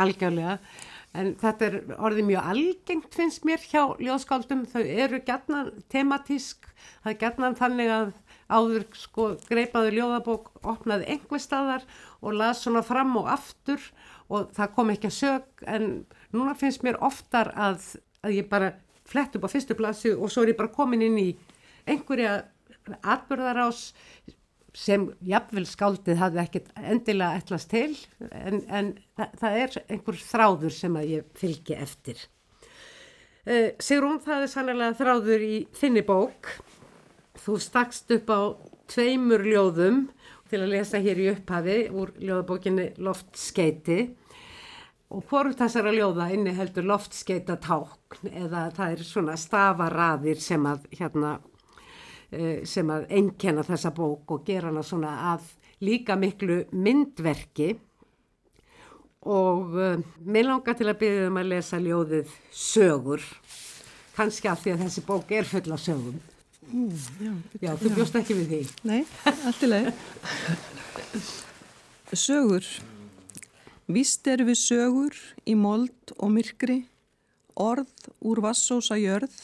algjörlega. 0.00 0.54
En 1.18 1.32
þetta 1.40 1.66
er 1.66 1.76
orðið 1.98 2.28
mjög 2.28 2.48
algengt 2.52 3.14
finnst 3.18 3.44
mér 3.44 3.58
hjá 3.66 3.82
ljóðskáldum, 3.98 4.62
þau 4.70 4.80
eru 4.86 5.18
gætnan 5.26 5.72
tematísk, 5.90 6.68
það 7.02 7.10
er 7.12 7.18
gætnan 7.24 7.58
þannig 7.58 7.90
að 7.90 8.12
áður 8.50 8.86
sko 8.98 9.26
greipaðu 9.48 9.94
ljóðabók, 9.96 10.50
opnaði 10.66 11.08
einhver 11.14 11.42
staðar 11.42 11.86
og 12.20 12.36
las 12.36 12.64
svona 12.64 12.82
fram 12.86 13.14
og 13.20 13.30
aftur 13.30 13.82
og 14.30 14.50
það 14.56 14.74
kom 14.76 14.92
ekki 14.94 15.10
að 15.10 15.16
sög 15.18 15.66
en 15.70 15.88
núna 16.34 16.56
finnst 16.58 16.84
mér 16.86 17.00
oftar 17.06 17.52
að, 17.56 17.82
að 18.26 18.36
ég 18.40 18.50
bara 18.50 18.74
flett 19.10 19.34
upp 19.36 19.46
á 19.46 19.52
fyrstu 19.52 19.76
plassu 19.78 20.14
og 20.16 20.30
svo 20.30 20.44
er 20.44 20.52
ég 20.52 20.60
bara 20.60 20.74
komin 20.74 21.06
inn 21.06 21.18
í 21.18 21.30
einhverja 21.88 22.42
atbyrðarás 23.00 23.88
sem 24.76 25.08
jafnvel 25.26 25.64
skáldið 25.66 26.20
hafði 26.20 26.42
ekkert 26.44 26.68
endilega 26.78 27.40
ætlast 27.40 27.70
til 27.72 27.96
en, 28.30 28.60
en 28.70 28.92
það, 29.18 29.32
það 29.40 29.56
er 29.62 29.78
einhver 29.88 30.20
þráður 30.22 30.76
sem 30.76 30.98
að 31.00 31.14
ég 31.16 31.32
fylgi 31.38 31.78
eftir. 31.78 32.22
Uh, 33.40 33.72
Sigrún, 33.82 34.20
það 34.22 34.44
er 34.44 34.52
sannlega 34.52 34.98
þráður 34.98 35.46
í 35.46 35.54
þinni 35.74 36.04
bók. 36.06 36.52
Þú 37.40 37.56
stakst 37.62 38.10
upp 38.12 38.30
á 38.32 38.40
tveimur 38.90 39.44
ljóðum 39.46 40.08
til 40.50 40.60
að 40.60 40.72
lesa 40.74 41.00
hér 41.00 41.20
í 41.22 41.28
upphafi 41.32 41.76
úr 41.94 42.12
ljóðabókinni 42.18 42.90
Loftskeiti 43.00 44.00
og 45.10 45.26
hvorum 45.26 45.54
þessara 45.58 45.92
ljóða 45.94 46.28
inni 46.34 46.52
heldur 46.54 46.86
loftskeita 46.86 47.56
tákn 47.62 48.30
eða 48.30 48.68
það 48.76 48.92
er 48.94 49.06
svona 49.06 49.36
stafaraðir 49.40 50.42
sem 50.42 50.66
að 50.70 50.84
hérna 50.98 51.32
eh, 52.30 52.62
sem 52.68 52.90
að 52.94 53.08
einkenna 53.10 53.64
þessa 53.66 53.90
bók 53.96 54.36
og 54.36 54.44
gera 54.46 54.70
hana 54.70 54.84
svona 54.86 55.16
að 55.32 55.48
líka 55.82 56.16
miklu 56.20 56.64
myndverki. 56.76 57.72
Og 59.20 59.74
uh, 59.76 59.98
mér 60.24 60.46
langar 60.48 60.76
til 60.78 60.86
að 60.88 61.00
byrja 61.02 61.26
um 61.28 61.38
að 61.40 61.50
lesa 61.50 61.80
ljóðið 61.80 62.30
sögur. 62.56 63.24
Kannski 64.16 64.48
af 64.48 64.62
því 64.62 64.72
að 64.72 64.84
þessi 64.86 65.04
bók 65.04 65.34
er 65.36 65.48
full 65.48 65.66
af 65.74 65.82
sögum 65.82 66.20
Já, 66.70 67.32
já, 67.58 67.72
þú 67.80 67.90
bjóst 67.96 68.16
ekki 68.20 68.34
við 68.38 68.50
því 68.50 68.58
Nei, 68.86 69.00
allt 69.26 69.62
í 69.66 69.68
leið. 69.70 69.88
Sögur. 72.14 72.66
Vist 73.90 74.28
eru 74.30 74.46
við 74.46 74.58
sögur 74.60 75.16
í 75.50 75.56
mold 75.58 76.14
og 76.16 76.30
myrkri, 76.30 76.84
orð 77.58 77.90
úr 78.22 78.42
vassósa 78.44 79.00
jörð, 79.00 79.34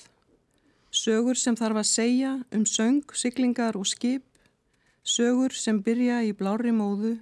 sögur 0.94 1.38
sem 1.40 1.58
þarf 1.58 1.82
að 1.82 1.90
segja 1.90 2.32
um 2.54 2.62
söng, 2.62 3.02
siglingar 3.10 3.74
og 3.78 3.90
skip, 3.90 4.22
sögur 5.02 5.54
sem 5.54 5.82
byrja 5.82 6.22
í 6.28 6.30
blári 6.30 6.70
móðu, 6.70 7.16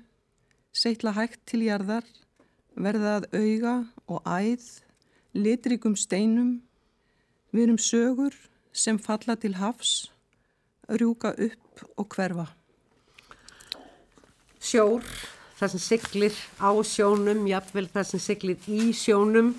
seitla 0.77 1.15
hægt 1.17 1.41
til 1.49 1.65
jarðar, 1.65 2.05
verða 2.77 3.23
að 3.23 3.31
auga 3.41 3.77
og 4.05 4.21
æð, 4.29 4.69
litrikum 5.33 5.97
steinum, 5.97 6.59
við 7.57 7.71
erum 7.71 7.81
sögur 7.81 8.37
sem 8.75 8.99
falla 8.99 9.37
til 9.39 9.55
hafs, 9.61 10.11
rjúka 10.91 11.33
upp 11.39 11.87
og 11.97 12.09
hverfa. 12.11 12.47
sjór, 14.65 15.05
það 15.59 15.75
sem 15.75 15.83
siglir 15.83 16.37
á 16.57 16.73
sjónum, 16.89 17.45
jafnvel 17.47 17.87
það 17.93 18.07
sem 18.09 18.23
siglir 18.25 18.69
í 18.69 18.95
sjónum, 18.97 19.53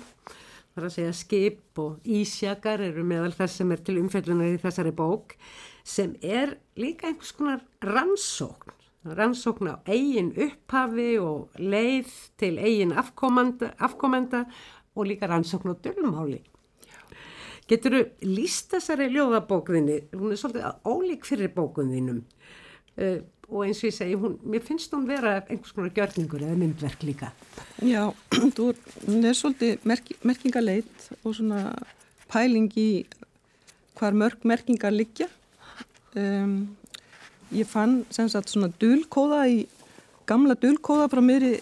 það 0.74 0.80
er 0.82 0.86
að 0.88 0.94
segja 0.96 1.12
skip 1.16 1.80
og 1.80 2.08
ísjakar 2.18 2.82
eru 2.84 3.04
meðal 3.06 3.32
þess 3.36 3.60
sem 3.60 3.70
er 3.72 3.84
til 3.86 4.00
umfjöllunar 4.02 4.56
í 4.56 4.58
þessari 4.60 4.92
bók, 4.96 5.36
sem 5.86 6.16
er 6.20 6.56
líka 6.76 7.06
einhvers 7.06 7.30
konar 7.38 7.62
rannsókn, 7.86 8.74
rannsókn 9.06 9.70
á 9.70 9.74
eigin 9.86 10.34
upphafi 10.34 11.12
og 11.22 11.54
leið 11.62 12.10
til 12.42 12.58
eigin 12.58 12.96
afkomenda, 12.98 13.70
afkomenda 13.78 14.44
og 14.96 15.06
líka 15.06 15.30
rannsókn 15.30 15.70
á 15.70 15.74
dölmáli. 15.86 16.42
Getur 17.66 17.96
þú 17.96 18.30
líst 18.30 18.70
þessari 18.74 19.08
ljóðabókðinni, 19.10 19.96
hún 20.14 20.34
er 20.34 20.38
svolítið 20.38 20.66
ólík 20.86 21.26
fyrir 21.26 21.50
bókunðinum 21.54 22.20
uh, 22.22 23.18
og 23.46 23.64
eins 23.66 23.80
og 23.82 23.88
ég 23.88 23.96
segi, 23.96 24.16
hún, 24.18 24.36
mér 24.46 24.62
finnst 24.66 24.94
hún 24.94 25.06
vera 25.08 25.36
einhvers 25.44 25.74
konar 25.74 25.92
gjörningur 25.94 26.42
eða 26.46 26.58
myndverk 26.58 27.02
líka. 27.06 27.30
Já, 27.82 28.10
þú 28.56 28.72
hún 29.06 29.26
er 29.26 29.38
svolítið 29.38 29.86
merki, 29.86 30.16
merkingaleit 30.26 31.08
og 31.22 31.36
svona 31.38 31.62
pæling 32.30 32.70
í 32.78 32.88
hvar 33.98 34.16
mörg 34.18 34.42
merkingar 34.46 34.94
liggja. 34.94 35.28
Um, 36.16 36.76
ég 37.54 37.68
fann 37.68 38.04
sem 38.14 38.28
sagt 38.30 38.50
svona 38.50 38.70
dulkóða 38.80 39.44
í 39.50 39.64
gamla 40.26 40.56
dulkóða 40.58 41.10
frá 41.12 41.22
mér 41.22 41.50
í 41.50 41.54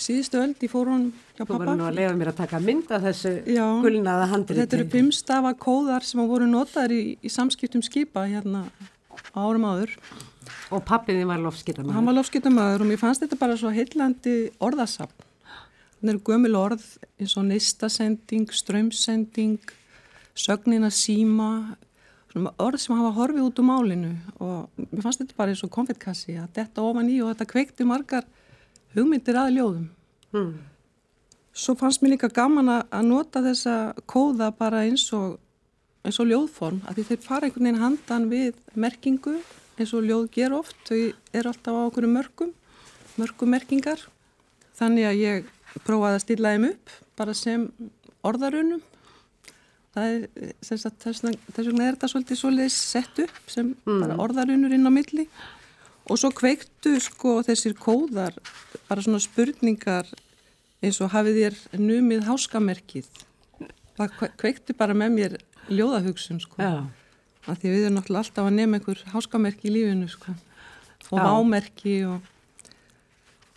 síðustu 0.00 0.40
öld 0.40 0.62
í 0.64 0.68
fórun 0.70 1.06
hjá 1.36 1.42
Þú 1.42 1.46
pappa. 1.48 1.58
verður 1.62 1.78
nú 1.80 1.86
að 1.88 1.98
leiða 1.98 2.14
mér 2.20 2.30
að 2.32 2.38
taka 2.40 2.60
mynd 2.64 2.92
af 2.96 3.04
þessu 3.08 3.32
Já, 3.54 3.64
gulnaða 3.84 4.28
handriti. 4.32 4.60
Þetta 4.60 4.78
eru 4.78 4.88
fimmstafa 4.94 5.52
kóðar 5.60 6.06
sem 6.08 6.22
voru 6.30 6.48
notaðir 6.50 6.94
í, 6.96 7.02
í 7.20 7.32
samskiptum 7.32 7.84
skipa 7.84 8.24
hérna 8.30 8.64
árum 9.34 9.66
áður. 9.68 9.96
Og 10.74 10.82
pappiði 10.86 11.26
var 11.28 11.42
lofskitamaður. 11.42 11.96
Hann 11.96 12.08
var 12.08 12.16
lofskiptamæður 12.16 12.84
og 12.84 12.88
mér 12.90 13.00
fannst 13.02 13.22
þetta 13.24 13.38
bara 13.38 13.58
svo 13.60 13.70
heillandi 13.74 14.36
orðasafn. 14.62 15.26
Það 16.00 16.14
eru 16.14 16.22
gömul 16.30 16.56
orð 16.56 16.84
eins 17.20 17.36
og 17.36 17.44
neistasending, 17.50 18.48
strömsending, 18.56 19.58
sögnina 20.38 20.88
síma, 20.94 21.76
orð 22.56 22.80
sem 22.80 22.96
hafa 22.96 23.10
horfið 23.18 23.46
út 23.48 23.58
úr 23.60 23.66
málinu 23.68 24.12
og 24.40 24.86
mér 24.86 25.02
fannst 25.04 25.20
þetta 25.20 25.36
bara 25.36 25.52
eins 25.52 25.64
og 25.66 25.72
konfettkassi 25.74 26.38
að 26.40 26.52
þetta 26.56 26.84
ofan 26.86 27.10
í 27.10 27.18
og 27.20 27.32
þetta 27.34 27.48
kveikti 27.50 27.86
margar 27.88 28.24
hugmyndir 28.96 29.38
að 29.38 29.54
ljóðum. 29.58 29.86
Hmm. 30.34 30.50
Svo 31.50 31.74
fannst 31.78 32.02
mér 32.02 32.14
líka 32.14 32.30
gaman 32.32 32.70
að 32.70 33.06
nota 33.06 33.42
þessa 33.44 33.76
kóða 34.08 34.52
bara 34.56 34.84
eins 34.86 35.08
og, 35.16 35.38
eins 36.06 36.20
og 36.22 36.30
ljóðform, 36.30 36.82
að 36.86 37.00
því 37.00 37.06
þeir 37.08 37.24
fara 37.24 37.48
einhvern 37.48 37.66
veginn 37.66 37.82
handan 37.82 38.28
við 38.30 38.60
merkingu 38.74 39.40
eins 39.80 39.94
og 39.96 40.04
ljóð 40.06 40.28
ger 40.34 40.54
oft, 40.54 40.76
þau 40.88 41.12
eru 41.36 41.50
alltaf 41.50 41.76
á 41.76 41.82
okkur 41.88 42.06
mörgum, 42.10 42.52
mörgum 43.20 43.52
merkingar. 43.54 44.02
Þannig 44.78 45.08
að 45.08 45.20
ég 45.20 45.50
prófaði 45.84 46.18
að 46.18 46.24
stilla 46.24 46.54
þeim 46.54 46.66
upp 46.70 46.94
bara 47.18 47.34
sem 47.36 47.66
orðarunum. 48.26 48.82
Er, 49.98 50.28
sagt, 50.62 51.02
þess 51.02 51.24
vegna 51.24 51.88
er 51.88 51.96
þetta 51.96 52.10
svolítið 52.12 52.38
svolítið 52.38 52.74
sett 52.76 53.22
upp 53.24 53.50
sem 53.50 53.72
bara 53.88 54.18
orðarunur 54.22 54.76
inn 54.76 54.86
á 54.86 54.92
milli. 54.94 55.26
Og 55.26 55.59
svo 56.18 56.30
kveiktu 56.34 56.96
sko 57.00 57.36
þessir 57.46 57.74
kóðar 57.78 58.34
bara 58.88 59.02
svona 59.04 59.20
spurningar 59.22 60.08
eins 60.82 60.98
og 61.04 61.12
hafið 61.12 61.36
þér 61.42 61.58
numið 61.78 62.24
háskamerkið. 62.26 63.06
Það 63.98 64.14
kve- 64.18 64.32
kveiktu 64.40 64.74
bara 64.78 64.94
með 64.96 65.10
mér 65.18 65.36
ljóðahugsun 65.68 66.40
sko. 66.40 66.56
Já. 66.58 66.86
Af 67.46 67.58
því 67.60 67.68
við 67.72 67.84
erum 67.86 67.98
náttúrulega 67.98 68.24
alltaf 68.24 68.46
að 68.48 68.56
nefna 68.56 68.78
einhver 68.80 69.02
háskamerki 69.12 69.68
í 69.68 69.74
lífinu 69.74 70.08
sko. 70.08 70.34
Og 71.10 71.18
Já. 71.18 71.24
vámerki 71.26 71.94
og, 72.08 72.20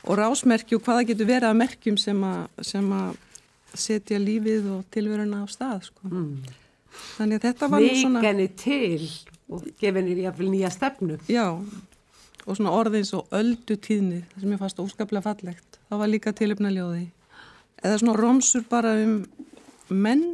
og 0.04 0.18
rásmerki 0.20 0.76
og 0.76 0.84
hvaða 0.84 1.06
getur 1.10 1.30
verið 1.30 1.50
að 1.50 1.60
merkjum 1.64 1.98
sem 1.98 2.24
að, 2.28 2.44
sem 2.62 2.92
að 2.92 3.16
setja 3.74 4.20
lífið 4.22 4.68
og 4.78 4.84
tilveruna 4.94 5.44
á 5.44 5.46
stað 5.50 5.88
sko. 5.90 6.12
Mm. 6.12 6.44
Þannig 7.18 7.40
að 7.40 7.46
þetta 7.48 7.70
var 7.72 7.82
nú 7.82 7.94
svona... 7.98 8.20
Vík 8.22 8.28
henni 8.30 8.48
til 8.54 9.08
og 9.50 9.64
gefa 9.80 9.98
henni 10.00 10.18
jafnvel 10.24 10.50
nýja 10.54 10.70
stefnu. 10.74 11.18
Já, 11.32 11.48
og 12.46 12.58
svona 12.58 12.74
orð 12.76 12.98
eins 13.00 13.14
og 13.16 13.30
öldu 13.36 13.78
tíðni, 13.80 14.24
það 14.34 14.42
sem 14.44 14.56
ég 14.56 14.62
fannst 14.62 14.82
óskaplega 14.84 15.24
fallegt. 15.24 15.80
Það 15.90 16.02
var 16.02 16.12
líka 16.12 16.34
tilöfna 16.36 16.72
ljóði. 16.74 17.06
Eða 17.84 18.00
svona 18.02 18.18
romsur 18.20 18.66
bara 18.70 18.94
um 19.04 19.22
menn, 19.90 20.26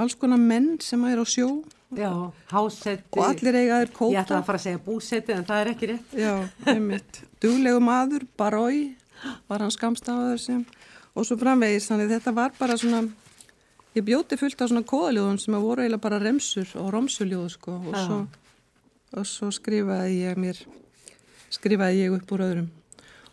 alls 0.00 0.16
konar 0.16 0.40
menn 0.40 0.78
sem 0.84 1.02
er 1.08 1.20
á 1.20 1.26
sjó 1.28 1.48
Já, 1.96 2.12
hásetti. 2.52 3.18
og 3.18 3.24
allir 3.26 3.56
eiga 3.58 3.80
þeir 3.82 3.92
kóta. 3.96 4.12
Ég 4.14 4.20
ætla 4.22 4.38
að 4.38 4.46
fara 4.46 4.60
að 4.60 4.64
segja 4.64 4.82
búsetti 4.84 5.34
en 5.34 5.44
það 5.48 5.60
er 5.62 5.70
ekki 5.72 5.88
rétt. 5.90 6.12
Já, 6.14 6.34
einmitt. 6.70 7.22
Duglegu 7.42 7.80
maður, 7.82 8.26
barói, 8.38 8.94
var 9.50 9.64
hann 9.64 9.74
skamstafaður 9.74 10.38
sem, 10.40 10.60
og 11.14 11.26
svo 11.26 11.36
framvegis, 11.40 11.88
þannig 11.90 12.12
þetta 12.14 12.34
var 12.36 12.54
bara 12.60 12.76
svona, 12.80 13.02
ég 13.98 14.06
bjóti 14.06 14.38
fullt 14.40 14.62
af 14.62 14.70
svona 14.70 14.86
kóðaljóðum 14.86 15.40
sem 15.42 15.56
að 15.58 15.66
voru 15.66 15.82
eiginlega 15.84 16.04
bara 16.06 16.20
remsur 16.22 16.70
og 16.80 16.92
romsuljóð, 16.94 17.48
sko, 17.56 17.74
og 17.90 17.96
Já. 17.98 18.04
svo, 18.06 18.20
og 19.16 19.26
svo 19.26 19.50
skrifaði 19.54 20.20
ég 20.24 20.38
mér, 20.40 20.58
skrifaði 21.50 22.04
ég 22.04 22.14
upp 22.18 22.34
úr 22.36 22.44
öðrum. 22.46 22.68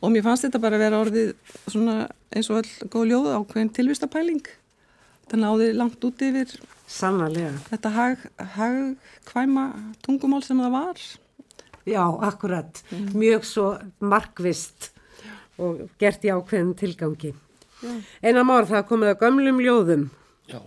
Og 0.01 0.12
mér 0.13 0.25
fannst 0.25 0.46
þetta 0.46 0.62
bara 0.62 0.77
að 0.77 0.84
vera 0.86 1.01
orðið 1.01 1.29
svona 1.65 1.96
eins 2.34 2.50
og 2.53 2.60
all 2.62 2.89
góð 2.93 3.07
ljóð 3.12 3.29
ákveðin 3.39 3.72
tilvistapæling. 3.74 4.43
Það 5.27 5.41
náði 5.43 5.69
langt 5.75 6.03
út 6.07 6.22
yfir 6.24 6.51
Sannarlega. 6.88 7.55
þetta 7.67 7.89
hag, 7.96 8.27
hagkvæma 8.55 9.65
tungumál 10.05 10.43
sem 10.46 10.60
það 10.62 10.75
var. 10.77 11.01
Já, 11.88 12.03
akkurat. 12.29 12.84
Mjög 13.15 13.46
svo 13.48 13.67
markvist 14.00 14.91
og 15.57 15.88
gert 16.00 16.24
í 16.27 16.31
ákveðin 16.31 16.75
tilgangi. 16.77 17.34
Einar 18.24 18.46
már, 18.48 18.65
það 18.69 18.81
er 18.81 18.88
komið 18.89 19.12
að 19.13 19.19
gömlum 19.24 19.60
ljóðum. 19.63 20.05
Já, 20.50 20.60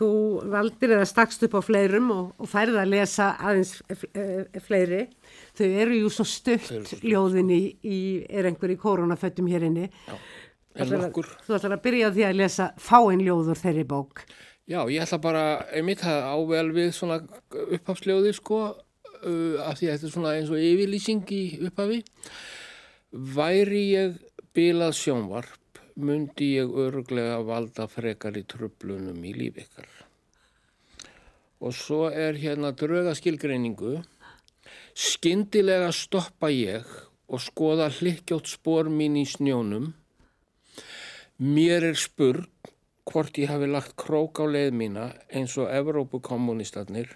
Þú 0.00 0.08
valdir 0.48 0.94
eða 0.96 1.04
stakst 1.04 1.42
upp 1.44 1.58
á 1.58 1.60
fleirum 1.60 2.06
og, 2.14 2.28
og 2.40 2.48
færði 2.48 2.78
að 2.80 2.92
lesa 2.94 3.26
aðeins 3.36 3.74
e, 3.84 3.96
e, 4.16 4.60
fleiri. 4.64 5.02
Þau 5.58 5.66
eru 5.84 5.98
jú 5.98 6.12
svo 6.14 6.24
stutt 6.24 6.94
ljóðin 7.04 7.50
í, 7.52 7.60
í 7.84 7.98
er 8.32 8.48
einhver 8.48 8.72
í 8.72 8.78
koronaföttum 8.80 9.50
hér 9.52 9.66
inni. 9.68 9.90
já. 10.08 10.14
En 10.80 10.86
að- 10.86 11.02
nokkur. 11.04 11.26
Þú 11.44 11.56
ætlar 11.58 11.74
að 11.76 11.82
byrja 11.84 12.12
því 12.14 12.24
að 12.30 12.38
lesa 12.40 12.70
fáin 12.80 13.20
ljóður 13.26 13.58
þeirri 13.60 13.84
bók. 13.90 14.24
Já, 14.70 14.80
ég 14.88 15.02
ætla 15.02 15.18
bara, 15.20 15.44
einmitt 15.74 16.00
það 16.00 16.28
ável 16.30 16.68
við 16.72 16.92
svona 16.94 17.16
upphafsljóði 17.74 18.32
sko, 18.38 18.60
uh, 19.26 19.56
af 19.66 19.76
því 19.80 19.88
að 19.90 19.94
þetta 19.96 20.06
er 20.08 20.14
svona 20.14 20.34
eins 20.38 20.52
og 20.54 20.62
yfirlýsing 20.62 21.24
í 21.34 21.42
upphafi. 21.66 22.00
Væri 23.10 23.82
ég 23.96 24.14
bilað 24.54 24.94
sjónvarp, 24.98 25.58
myndi 26.04 26.54
ég 26.56 26.70
öruglega 26.84 27.40
valda 27.46 27.86
frekar 27.90 28.38
í 28.38 28.44
tröflunum 28.48 29.20
í 29.24 29.34
líf 29.36 29.60
ykkar. 29.64 29.88
Og 31.60 31.76
svo 31.76 32.06
er 32.08 32.38
hérna 32.40 32.72
drauga 32.72 33.12
skilgreiningu. 33.18 34.00
Skyndilega 34.96 35.90
stoppa 35.92 36.48
ég 36.52 36.86
og 37.30 37.42
skoða 37.44 37.90
hlikkjótt 37.92 38.48
spór 38.50 38.88
mín 38.90 39.18
í 39.20 39.26
snjónum. 39.28 39.92
Mér 41.40 41.90
er 41.92 41.98
spurn 42.00 42.48
hvort 43.10 43.38
ég 43.40 43.50
hafi 43.50 43.68
lagt 43.70 43.96
krók 43.98 44.40
á 44.42 44.46
leið 44.46 44.74
mína 44.76 45.10
eins 45.28 45.56
og 45.58 45.70
Evrópukommunistarnir. 45.72 47.14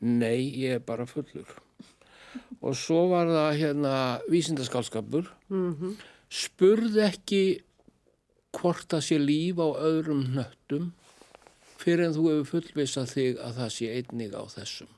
Nei, 0.00 0.48
ég 0.56 0.78
er 0.78 0.84
bara 0.84 1.06
fullur. 1.06 1.48
Og 2.60 2.76
svo 2.76 3.06
var 3.10 3.28
það 3.30 3.58
hérna 3.60 3.94
vísindaskálskapur. 4.30 5.28
Spurð 6.30 6.98
ekki 7.04 7.42
hvort 8.56 8.86
það 8.90 9.04
sé 9.06 9.18
líf 9.20 9.60
á 9.62 9.68
öðrum 9.78 10.24
hnöttum 10.32 10.88
fyrir 11.80 12.08
en 12.08 12.16
þú 12.16 12.24
hefur 12.28 12.48
fullvissað 12.54 13.12
þig 13.14 13.44
að 13.44 13.60
það 13.60 13.76
sé 13.76 13.92
einnig 13.98 14.34
á 14.36 14.42
þessum. 14.54 14.90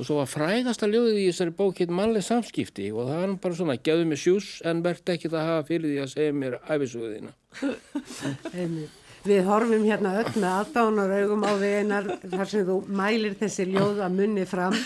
Og 0.00 0.06
svo 0.08 0.16
var 0.16 0.30
frægasta 0.32 0.88
ljóðið 0.88 1.18
í 1.20 1.26
þessari 1.28 1.52
bók 1.58 1.80
hitt 1.82 1.92
mannleg 1.92 2.24
samskipti 2.24 2.88
og 2.94 3.10
það 3.10 3.26
nú 3.28 3.36
bara 3.42 3.58
svona, 3.58 3.76
gefðu 3.84 4.06
mér 4.08 4.20
sjús 4.20 4.48
en 4.64 4.80
verð 4.84 5.12
ekki 5.12 5.28
að 5.32 5.44
hafa 5.44 5.66
fyrir 5.68 5.90
því 5.90 5.98
að 6.00 6.12
segja 6.14 6.36
mér 6.40 6.56
æfisuðina. 6.70 7.34
Við 9.20 9.42
horfum 9.44 9.82
hérna 9.84 10.14
öll 10.22 10.30
með 10.32 10.48
aðdánar 10.48 11.10
augum 11.18 11.42
á 11.44 11.52
því 11.52 11.70
einar 11.82 12.06
þar 12.22 12.48
sem 12.48 12.62
þú 12.64 12.76
mælir 12.88 13.34
þessi 13.36 13.66
ljóð 13.68 14.00
að 14.06 14.14
munni 14.16 14.46
fram 14.48 14.76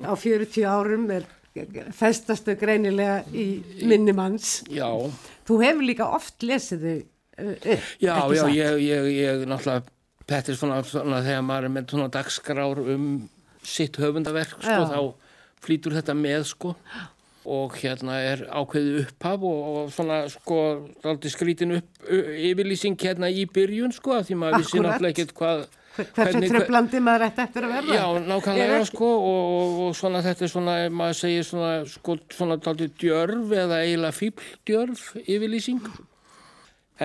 á 0.00 0.12
40 0.16 0.64
árum 0.64 1.10
er 1.12 1.26
festastu 1.96 2.56
greinilega 2.56 3.18
í 3.36 3.46
minni 3.84 4.14
manns. 4.16 4.62
Já, 4.72 4.88
Þú 5.46 5.58
hefur 5.62 5.86
líka 5.86 6.08
oft 6.16 6.46
lesið 6.46 6.86
þau 6.86 6.96
uh, 6.96 7.52
upp, 7.54 7.90
Já, 8.02 8.14
já, 8.34 8.44
ég, 8.50 8.80
ég, 8.86 9.10
ég 9.20 9.44
náttúrulega, 9.46 9.92
þetta 10.26 10.52
er 10.52 10.58
svona, 10.60 10.80
svona 10.90 11.20
þegar 11.26 11.44
maður 11.46 11.68
er 11.68 11.74
með 11.76 11.92
svona 11.94 12.08
dagskrár 12.16 12.80
um 12.82 13.10
sitt 13.66 13.98
höfundaverk, 14.00 14.56
sko, 14.60 14.70
Já. 14.70 14.88
þá 14.90 15.66
flýtur 15.66 15.96
þetta 15.96 16.14
með, 16.18 16.44
sko, 16.50 16.74
og 17.46 17.76
hérna 17.78 18.18
er 18.26 18.44
ákveðið 18.50 19.00
upphaf 19.04 19.46
og, 19.46 19.64
og 19.70 19.90
svona, 19.94 20.20
sko, 20.30 20.60
aldrei 21.06 21.32
skrítin 21.32 21.76
upp 21.78 22.08
yfirlýsing 22.10 22.98
hérna 23.02 23.30
í 23.30 23.46
byrjun, 23.50 23.94
sko, 23.94 24.20
því 24.26 24.38
maður 24.42 24.64
vissi 24.64 24.82
náttúrulega 24.82 25.14
ekkert 25.14 25.34
hvað, 25.38 25.66
Hversu 25.96 26.42
tröflandi 26.46 27.00
maður 27.02 27.26
ætti 27.28 27.42
eftir 27.46 27.66
að 27.66 27.72
verða? 27.76 27.96
Já, 27.96 28.04
nákvæmlega 28.26 28.80
sko 28.90 29.12
og, 29.14 29.46
og, 29.52 29.78
og 29.86 29.94
svona 29.98 30.20
þetta 30.26 30.44
er 30.46 30.52
svona, 30.52 30.74
maður 31.02 31.20
segir 31.20 31.46
svona 31.48 31.70
sko, 31.90 32.18
svona 32.34 32.58
taldið 32.62 32.92
djörf 33.00 33.54
eða 33.64 33.80
eiginlega 33.84 34.18
fíbldjörf 34.18 35.06
yfirlýsing 35.24 35.88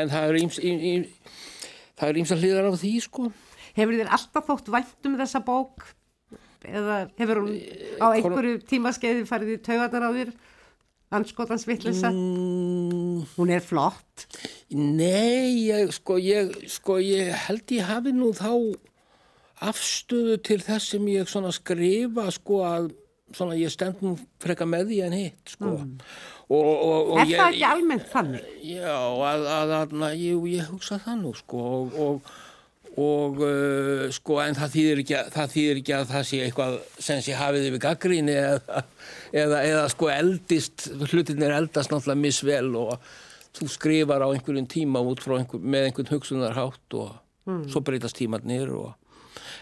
en 0.02 0.12
það 0.12 0.28
er 0.28 0.42
íms, 0.42 0.60
ím, 0.64 0.84
ím, 0.92 1.08
það 2.00 2.12
er 2.12 2.22
ímsa 2.24 2.40
hliðar 2.40 2.70
á 2.70 2.74
því 2.76 2.94
sko 3.08 3.32
Hefur 3.78 3.96
þér 3.96 4.14
alltaf 4.18 4.48
þótt 4.50 4.72
vænt 4.74 5.08
um 5.08 5.18
þessa 5.22 5.42
bók? 5.48 5.86
Eða 6.68 6.98
hefur 7.18 7.42
hún 7.42 7.54
á 8.04 8.08
einhverju 8.12 8.60
tímaskeiði 8.70 9.28
farið 9.30 9.54
í 9.56 9.60
taugarnar 9.66 10.08
á 10.08 10.12
þér? 10.18 10.34
Anskotans 11.12 11.66
vittlisa? 11.68 12.12
mm, 12.12 12.81
Hún 13.36 13.52
er 13.54 13.64
flott. 13.66 14.28
Nei, 14.76 15.68
ég, 15.68 15.92
sko, 15.96 16.18
ég, 16.22 16.54
sko, 16.72 17.00
ég 17.04 17.34
held 17.48 17.76
ég 17.76 17.88
hafi 17.90 18.14
nú 18.16 18.32
þá 18.38 18.54
afstöðu 19.62 20.40
til 20.42 20.60
þess 20.64 20.96
sem 20.96 21.08
ég 21.12 21.30
skrifa 21.54 22.30
sko 22.34 22.62
að 22.66 22.92
svona 23.36 23.56
ég 23.56 23.72
stend 23.72 24.02
nú 24.04 24.16
freka 24.42 24.68
með 24.68 24.92
því 24.92 25.00
en 25.06 25.16
hitt 25.16 25.54
sko 25.54 25.72
og, 25.72 26.00
og, 26.52 27.12
og 27.14 27.20
er 27.22 27.30
ég, 27.30 27.38
það 27.40 27.54
ekki 27.54 27.66
almennt 27.70 28.08
þannig? 28.12 28.48
Já, 28.68 28.96
að, 29.32 29.46
að, 29.56 29.74
að, 29.78 29.94
að 30.08 30.16
ég, 30.20 30.48
ég 30.58 30.72
hugsa 30.72 31.00
það 31.04 31.22
nú 31.22 31.34
sko 31.38 31.62
og, 31.62 32.32
og, 33.02 33.42
uh, 33.46 34.06
sko 34.16 34.38
en 34.44 34.56
það 34.58 34.74
þýðir, 34.76 35.02
að- 35.18 35.32
það 35.36 35.52
þýðir 35.56 35.82
ekki 35.82 35.96
að 35.98 36.06
það 36.14 36.24
sé 36.30 36.40
eitthvað 36.46 36.78
sem 37.08 37.22
sé 37.26 37.36
hafið 37.40 37.68
yfir 37.72 37.84
gaggríni 37.88 38.36
eða, 38.38 38.84
eða, 39.44 39.60
eða 39.72 39.84
sko 39.96 40.10
eldist, 40.14 40.88
hlutinir 41.12 41.56
eldast 41.58 41.92
náttúrulega 41.94 42.22
misvel 42.26 42.72
og 42.86 42.96
þú 43.58 43.68
skrifar 43.74 44.24
á 44.24 44.28
einhverjum 44.32 44.68
tíma 44.72 45.02
út 45.04 45.20
frá 45.24 45.38
einhver, 45.42 45.60
með 45.64 45.90
einhvern 45.90 46.12
hugsunarhátt 46.16 46.98
og 47.02 47.18
svo 47.72 47.82
breytast 47.84 48.16
tímarnir 48.22 48.70
og 48.78 48.94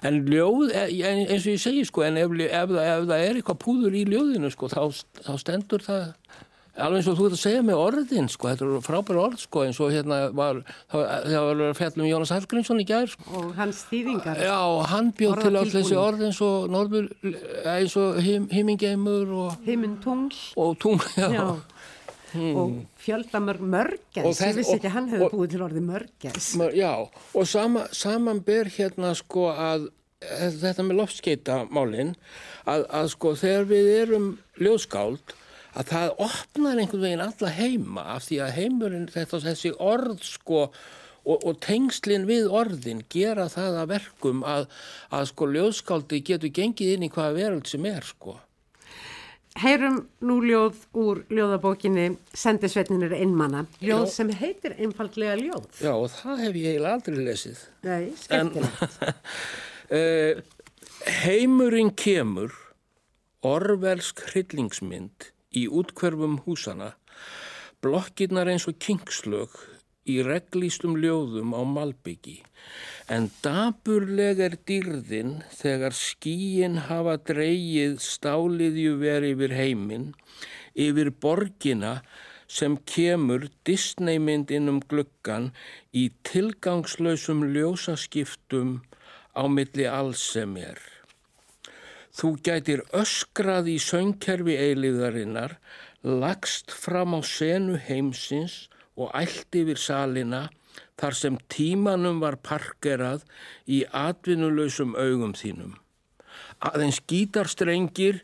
En 0.01 0.21
ljóð, 0.31 0.69
e- 0.71 1.01
en- 1.03 1.25
eins 1.27 1.43
og 1.43 1.51
ég 1.51 1.59
segi 1.59 1.81
sko, 1.85 2.01
en 2.07 2.15
ef, 2.21 2.31
ef, 2.31 2.69
ef 2.71 3.01
það 3.09 3.19
er 3.25 3.35
eitthvað 3.41 3.57
púður 3.59 3.95
í 3.99 4.05
ljóðinu 4.07 4.47
sko, 4.53 4.69
þá, 4.71 4.79
þá 5.25 5.33
stendur 5.41 5.83
það 5.83 6.05
alveg 6.85 6.99
eins 7.01 7.07
og 7.11 7.17
þú 7.19 7.25
ert 7.29 7.35
að 7.37 7.41
segja 7.43 7.61
með 7.67 7.79
orðin 7.83 8.29
sko, 8.31 8.47
þetta 8.51 8.65
eru 8.67 8.81
frábæra 8.85 9.23
orð 9.27 9.41
sko, 9.43 9.63
eins 9.67 9.79
og 9.83 9.91
hérna 9.93 10.19
var, 10.35 10.61
það 10.91 11.03
var 11.03 11.49
verið 11.49 11.65
að 11.69 11.79
fjalla 11.79 12.03
um 12.03 12.09
Jónas 12.09 12.33
Hallgrímsson 12.35 12.83
í 12.83 12.87
gær 12.89 13.11
sko. 13.13 13.25
Og 13.41 13.49
hans 13.59 13.81
þýðingar? 13.91 14.41
Já, 14.45 14.59
hann 14.93 15.11
bjóð 15.19 15.41
til 15.43 15.53
öll 15.63 15.73
þessi 15.73 15.99
orð 15.99 16.23
eins 16.29 16.41
og 16.45 16.69
norður, 16.73 17.09
eins 17.75 17.97
og 17.99 18.21
him, 18.25 18.47
himingeimur 18.53 19.35
og, 19.45 19.57
Himinn 19.67 19.97
tungl? 20.03 20.35
og 20.57 20.77
tung, 20.81 21.01
já. 21.17 21.29
Já. 21.33 21.45
Og 22.29 22.75
fjöldamörg 23.01 23.95
það- 24.13 24.27
Ég 24.29 24.57
vissi 24.59 24.75
ekki 24.75 24.85
að 24.85 24.93
hann 24.93 25.07
hefði 25.09 25.29
búið 25.33 25.49
til 25.55 25.61
orðið 25.65 25.85
mörgæs. 25.87 26.49
Ma- 26.61 26.67
Já, 26.77 26.91
og 27.33 27.47
sama, 27.49 27.87
saman 27.91 28.39
ber 28.45 28.69
hérna 28.69 29.15
sko 29.17 29.47
að 29.49 29.87
eh, 30.21 30.51
þetta 30.61 30.85
með 30.85 30.99
loftskeita 30.99 31.55
málinn 31.73 32.11
að, 32.69 32.85
að 32.85 33.07
sko 33.15 33.33
þegar 33.39 33.65
við 33.71 33.89
erum 34.03 34.27
ljóðskáld 34.61 35.33
að 35.77 35.91
það 35.91 36.15
opnar 36.25 36.81
einhvern 36.81 37.03
veginn 37.05 37.25
alla 37.25 37.51
heima 37.53 38.07
af 38.15 38.25
því 38.27 38.41
að 38.45 38.55
heimurinn 38.57 39.07
þetta 39.13 39.41
þessi 39.45 39.73
orð 39.77 40.23
sko 40.25 40.65
og, 41.29 41.37
og 41.45 41.57
tengslinn 41.63 42.27
við 42.29 42.49
orðin 42.49 43.03
gera 43.11 43.47
það 43.51 43.81
að 43.83 43.89
verkum 43.93 44.43
að, 44.47 44.69
að 45.13 45.31
sko 45.31 45.49
ljóðskáldi 45.53 46.21
getur 46.25 46.53
gengið 46.53 46.93
inn 46.95 47.09
í 47.09 47.11
hvaða 47.13 47.35
veröld 47.37 47.69
sem 47.69 47.85
er 47.89 48.05
sko. 48.07 48.39
Heyrum 49.59 50.03
nú 50.23 50.37
ljóð 50.45 50.77
úr 50.95 51.23
ljóðabókinni 51.33 52.13
Sendisveitnin 52.37 53.03
er 53.07 53.15
einmanna. 53.17 53.65
Ljóð 53.81 54.05
Já. 54.05 54.11
sem 54.13 54.29
heitir 54.39 54.75
einfaldlega 54.77 55.35
ljóð. 55.39 55.65
Já 55.81 55.91
og 55.95 56.07
það 56.13 56.43
hef 56.45 56.59
ég 56.61 56.69
eiginlega 56.69 56.93
aldrei 56.95 57.25
lesið. 57.25 57.65
Nei, 57.83 58.03
skemmtilegt. 58.21 59.01
Uh, 59.89 60.39
heimurinn 61.25 61.91
kemur 61.97 62.55
orvelsk 63.45 64.21
hryllingsmynd 64.29 65.31
í 65.55 65.65
útkverfum 65.81 66.39
húsana 66.45 66.93
blokkirnar 67.83 68.51
eins 68.51 68.67
og 68.69 68.79
kingslög 68.83 69.55
í 70.09 70.19
reglístum 70.25 70.97
ljóðum 70.99 71.53
á 71.55 71.61
Malbyggi 71.75 72.39
en 73.15 73.29
daburleg 73.43 74.41
er 74.47 74.57
dýrðin 74.69 75.37
þegar 75.55 75.95
skíin 75.97 76.79
hafa 76.89 77.17
dreigið 77.29 77.99
stáliðju 78.03 78.97
veri 79.03 79.33
yfir 79.35 79.55
heiminn 79.59 80.09
yfir 80.87 81.11
borgina 81.25 81.99
sem 82.49 82.77
kemur 82.91 83.45
Disneymynd 83.67 84.51
inn 84.57 84.71
um 84.71 84.79
gluggan 84.91 85.51
í 85.93 86.09
tilgangslausum 86.25 87.43
ljósaskiptum 87.53 88.79
á 89.37 89.43
milli 89.45 89.85
alls 89.85 90.23
sem 90.33 90.57
er. 90.57 90.79
Þú 92.19 92.33
gætir 92.43 92.81
öskrað 92.91 93.69
í 93.71 93.77
söngkerfi 93.79 94.57
eiliðarinnar, 94.59 95.53
lagst 96.03 96.73
fram 96.75 97.15
á 97.15 97.23
senu 97.23 97.77
heimsins 97.79 98.65
og 98.99 99.13
ælt 99.15 99.55
yfir 99.55 99.79
salina 99.79 100.49
þar 100.99 101.15
sem 101.15 101.37
tímanum 101.47 102.19
var 102.19 102.35
parkerað 102.43 103.23
í 103.63 103.85
atvinnulausum 103.95 104.97
augum 104.99 105.31
þínum. 105.31 105.77
Aðeins 106.59 106.99
gítarstrengir 107.07 108.19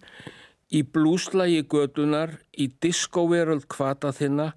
í 0.76 0.82
blúslægi 0.84 1.64
gödunar, 1.72 2.34
í 2.52 2.68
diskoveröld 2.84 3.70
kvata 3.72 4.12
þinna, 4.16 4.50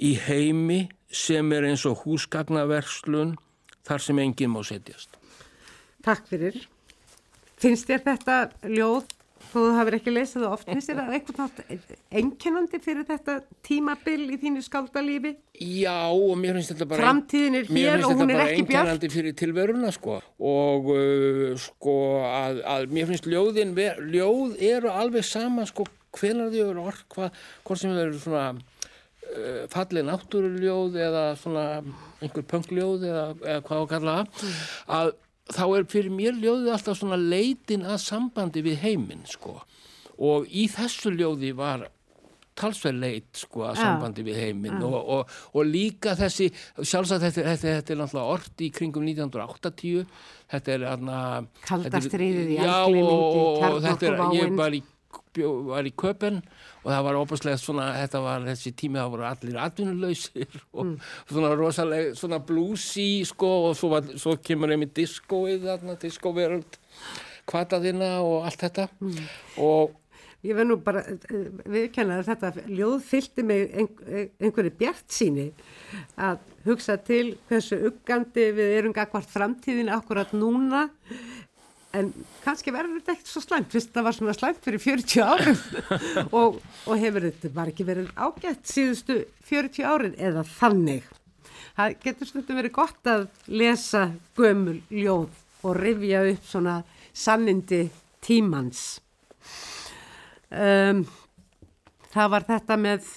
í 0.00 0.14
heimi 0.24 0.86
sem 1.12 1.52
er 1.52 1.68
eins 1.68 1.84
og 1.88 2.06
húsgagnaverslun 2.06 3.36
þar 3.84 4.06
sem 4.06 4.24
enginn 4.24 4.54
má 4.56 4.62
setjast. 4.64 5.20
Takk 6.06 6.24
fyrir. 6.32 6.64
Finnst 7.56 7.88
þér 7.88 8.02
þetta 8.04 8.34
ljóð, 8.68 9.06
þó 9.46 9.54
þú 9.56 9.70
hafur 9.78 9.96
ekki 9.96 10.12
lesið 10.12 10.42
það 10.42 10.54
oft, 10.56 10.66
finnst 10.68 10.90
þér 10.90 10.98
það 10.98 11.14
eitthvað 11.16 11.38
nátt 11.40 11.94
einkennandi 12.20 12.80
fyrir 12.84 13.06
þetta 13.08 13.36
tímabil 13.64 14.18
í 14.26 14.38
þínu 14.42 14.64
skáldalífi? 14.66 15.32
Já, 15.64 15.96
og 16.12 16.34
mér 16.40 16.58
finnst 16.58 16.74
þetta 16.74 16.88
bara... 16.90 17.06
Framtíðin 17.06 17.58
er 17.62 17.72
mér 17.72 17.88
hér 17.88 18.02
finnst 18.02 18.10
og 18.10 18.20
hún 18.20 18.32
þetta 18.32 18.36
er 18.36 18.42
bara 18.42 18.60
einkennandi 18.60 19.12
fyrir 19.14 19.36
tilveruna, 19.40 19.94
sko. 19.96 20.20
Og, 20.52 20.92
uh, 20.92 21.56
sko, 21.64 21.98
að, 22.28 22.62
að 22.76 22.88
mér 22.98 23.10
finnst 23.12 23.30
ljóðin, 23.32 23.76
ljóð 24.12 24.56
eru 24.74 24.92
alveg 24.92 25.24
sama, 25.24 25.64
sko, 25.70 25.88
hvenar 26.16 26.52
þau 26.52 26.62
eru 26.68 26.88
orð, 26.90 27.04
hvað, 27.16 27.44
hvort 27.64 27.80
sem 27.80 27.96
þau 27.96 28.02
eru 28.04 28.20
svona 28.20 28.46
uh, 28.52 29.62
fallið 29.72 30.10
náttúruljóð 30.10 31.04
eða 31.08 31.28
svona 31.40 31.68
einhver 32.20 32.44
pöngljóð 32.52 33.08
eða, 33.08 33.30
eða 33.44 33.62
hvað 33.64 33.86
að 33.86 33.94
kalla 33.94 34.18
það, 34.18 34.50
að 34.98 35.16
þá 35.52 35.64
er 35.66 35.90
fyrir 35.90 36.14
mér 36.14 36.38
ljóðið 36.40 36.72
alltaf 36.74 37.00
svona 37.00 37.18
leitin 37.20 37.86
að 37.86 38.00
sambandi 38.04 38.64
við 38.66 38.80
heiminn, 38.82 39.26
sko. 39.30 39.60
Og 40.16 40.48
í 40.48 40.64
þessu 40.72 41.12
ljóði 41.12 41.52
var 41.56 41.86
talsverð 42.56 43.02
leit 43.02 43.36
sko 43.36 43.66
að 43.68 43.80
sambandi 43.82 44.24
við 44.26 44.38
heiminn. 44.40 44.80
Og, 44.86 44.96
og, 44.96 45.34
og 45.52 45.68
líka 45.68 46.16
þessi 46.18 46.48
sjálfsagt 46.80 47.26
þetta, 47.26 47.44
þetta, 47.50 47.74
þetta 47.80 47.94
er 47.94 48.00
náttúrulega 48.00 48.36
orð 48.36 48.64
í 48.64 48.70
kringum 48.78 49.06
1980 49.10 50.06
þetta 50.52 50.74
er 50.76 50.86
aðna 50.92 51.20
Kalda 51.66 52.02
stríðið 52.04 52.52
í 52.54 52.58
Já, 52.58 52.72
algleymingi, 52.80 53.42
og, 53.42 53.80
þetta 53.86 54.10
er, 54.10 54.22
ég 54.38 54.56
var 54.56 54.76
í, 54.76 54.82
var 55.44 55.84
í 55.88 55.92
köpen 55.98 56.38
og 56.84 56.88
það 56.92 57.02
var 57.08 57.18
óbúslega 57.20 57.58
svona, 57.60 57.90
þetta 58.00 58.20
var 58.24 58.46
þessi 58.48 58.72
tími 58.78 58.98
það 59.00 59.10
voru 59.16 59.26
allir 59.28 59.58
atvinnulausir 59.66 60.48
og 60.76 60.84
Mm. 60.86 60.96
svona 61.30 61.52
rosalega, 61.58 62.14
svona 62.14 62.38
bluesy 62.46 63.24
sko 63.28 63.52
og 63.68 63.76
svo, 63.76 63.88
var, 63.96 64.02
svo 64.16 64.36
kemur 64.38 64.70
einmitt 64.72 64.94
diskóið 64.96 65.66
þarna, 65.68 65.98
diskóveröld 66.00 66.78
kvataðina 67.46 68.16
og 68.24 68.44
allt 68.48 68.60
þetta 68.66 68.88
Mm. 69.00 69.22
og 69.58 69.94
Ég 70.46 70.54
verð 70.54 70.68
nú 70.68 70.74
bara 70.84 71.00
eh, 71.10 71.46
viðkenna 71.66 72.20
að 72.20 72.28
þetta 72.28 72.66
ljóð 72.70 73.00
fylgdi 73.02 73.42
mig 73.42 73.70
ein, 73.80 73.88
einhverju 74.38 74.70
bjart 74.78 75.08
síni 75.10 75.48
að 76.22 76.36
hugsa 76.68 76.94
til 77.02 77.32
hversu 77.48 77.78
uggandi 77.88 78.44
við 78.54 78.74
erum 78.76 78.94
gagvart 78.94 79.26
framtíðin 79.32 79.90
akkurat 79.90 80.30
núna 80.36 80.84
en 81.96 82.10
kannski 82.44 82.72
verður 82.74 82.98
þetta 83.00 83.14
ekkert 83.14 83.30
svo 83.30 83.42
slæmt 83.44 83.72
fyrst 83.72 83.92
það 83.94 84.06
var 84.06 84.16
svona 84.16 84.34
slæmt 84.36 84.64
fyrir 84.64 84.82
40 84.82 85.22
árum 85.24 85.60
og, 86.40 86.58
og 86.86 87.00
hefur 87.00 87.28
þetta 87.28 87.52
bara 87.56 87.72
ekki 87.72 87.86
verið 87.88 88.10
ágætt 88.14 88.70
síðustu 88.70 89.20
40 89.48 89.86
árin 89.86 90.16
eða 90.18 90.44
þannig. 90.56 91.06
Það 91.76 91.96
getur 92.04 92.30
stundum 92.30 92.60
verið 92.60 92.76
gott 92.76 93.10
að 93.10 93.26
lesa 93.52 94.06
gömul 94.38 94.78
ljóð 94.92 95.42
og 95.66 95.76
rifja 95.76 96.22
upp 96.30 96.48
svona 96.48 96.76
sannindi 97.16 97.86
tímans. 98.24 99.00
Um, 100.50 101.04
það 102.12 102.32
var 102.32 102.46
þetta 102.48 102.78
með 102.80 103.08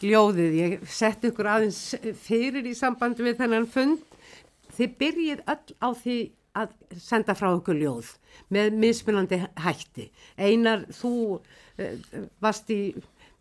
ljóðið, 0.00 0.54
ég 0.56 0.84
sett 0.88 1.24
ykkur 1.28 1.48
aðeins 1.50 1.80
fyrir 2.24 2.68
í 2.68 2.76
sambandi 2.76 3.24
við 3.26 3.40
þennan 3.42 3.68
fund. 3.70 4.04
Þið 4.76 4.94
byrjið 5.00 5.42
öll 5.50 5.74
á 5.82 5.88
því 5.98 6.18
að 6.58 6.74
senda 6.98 7.36
frá 7.38 7.50
ykkur 7.54 7.78
ljóð 7.78 8.14
með 8.50 8.76
mismunandi 8.82 9.40
hætti. 9.60 10.10
Einar, 10.38 10.86
þú 10.94 11.12
uh, 11.38 11.94
varst 12.42 12.70
í 12.74 12.80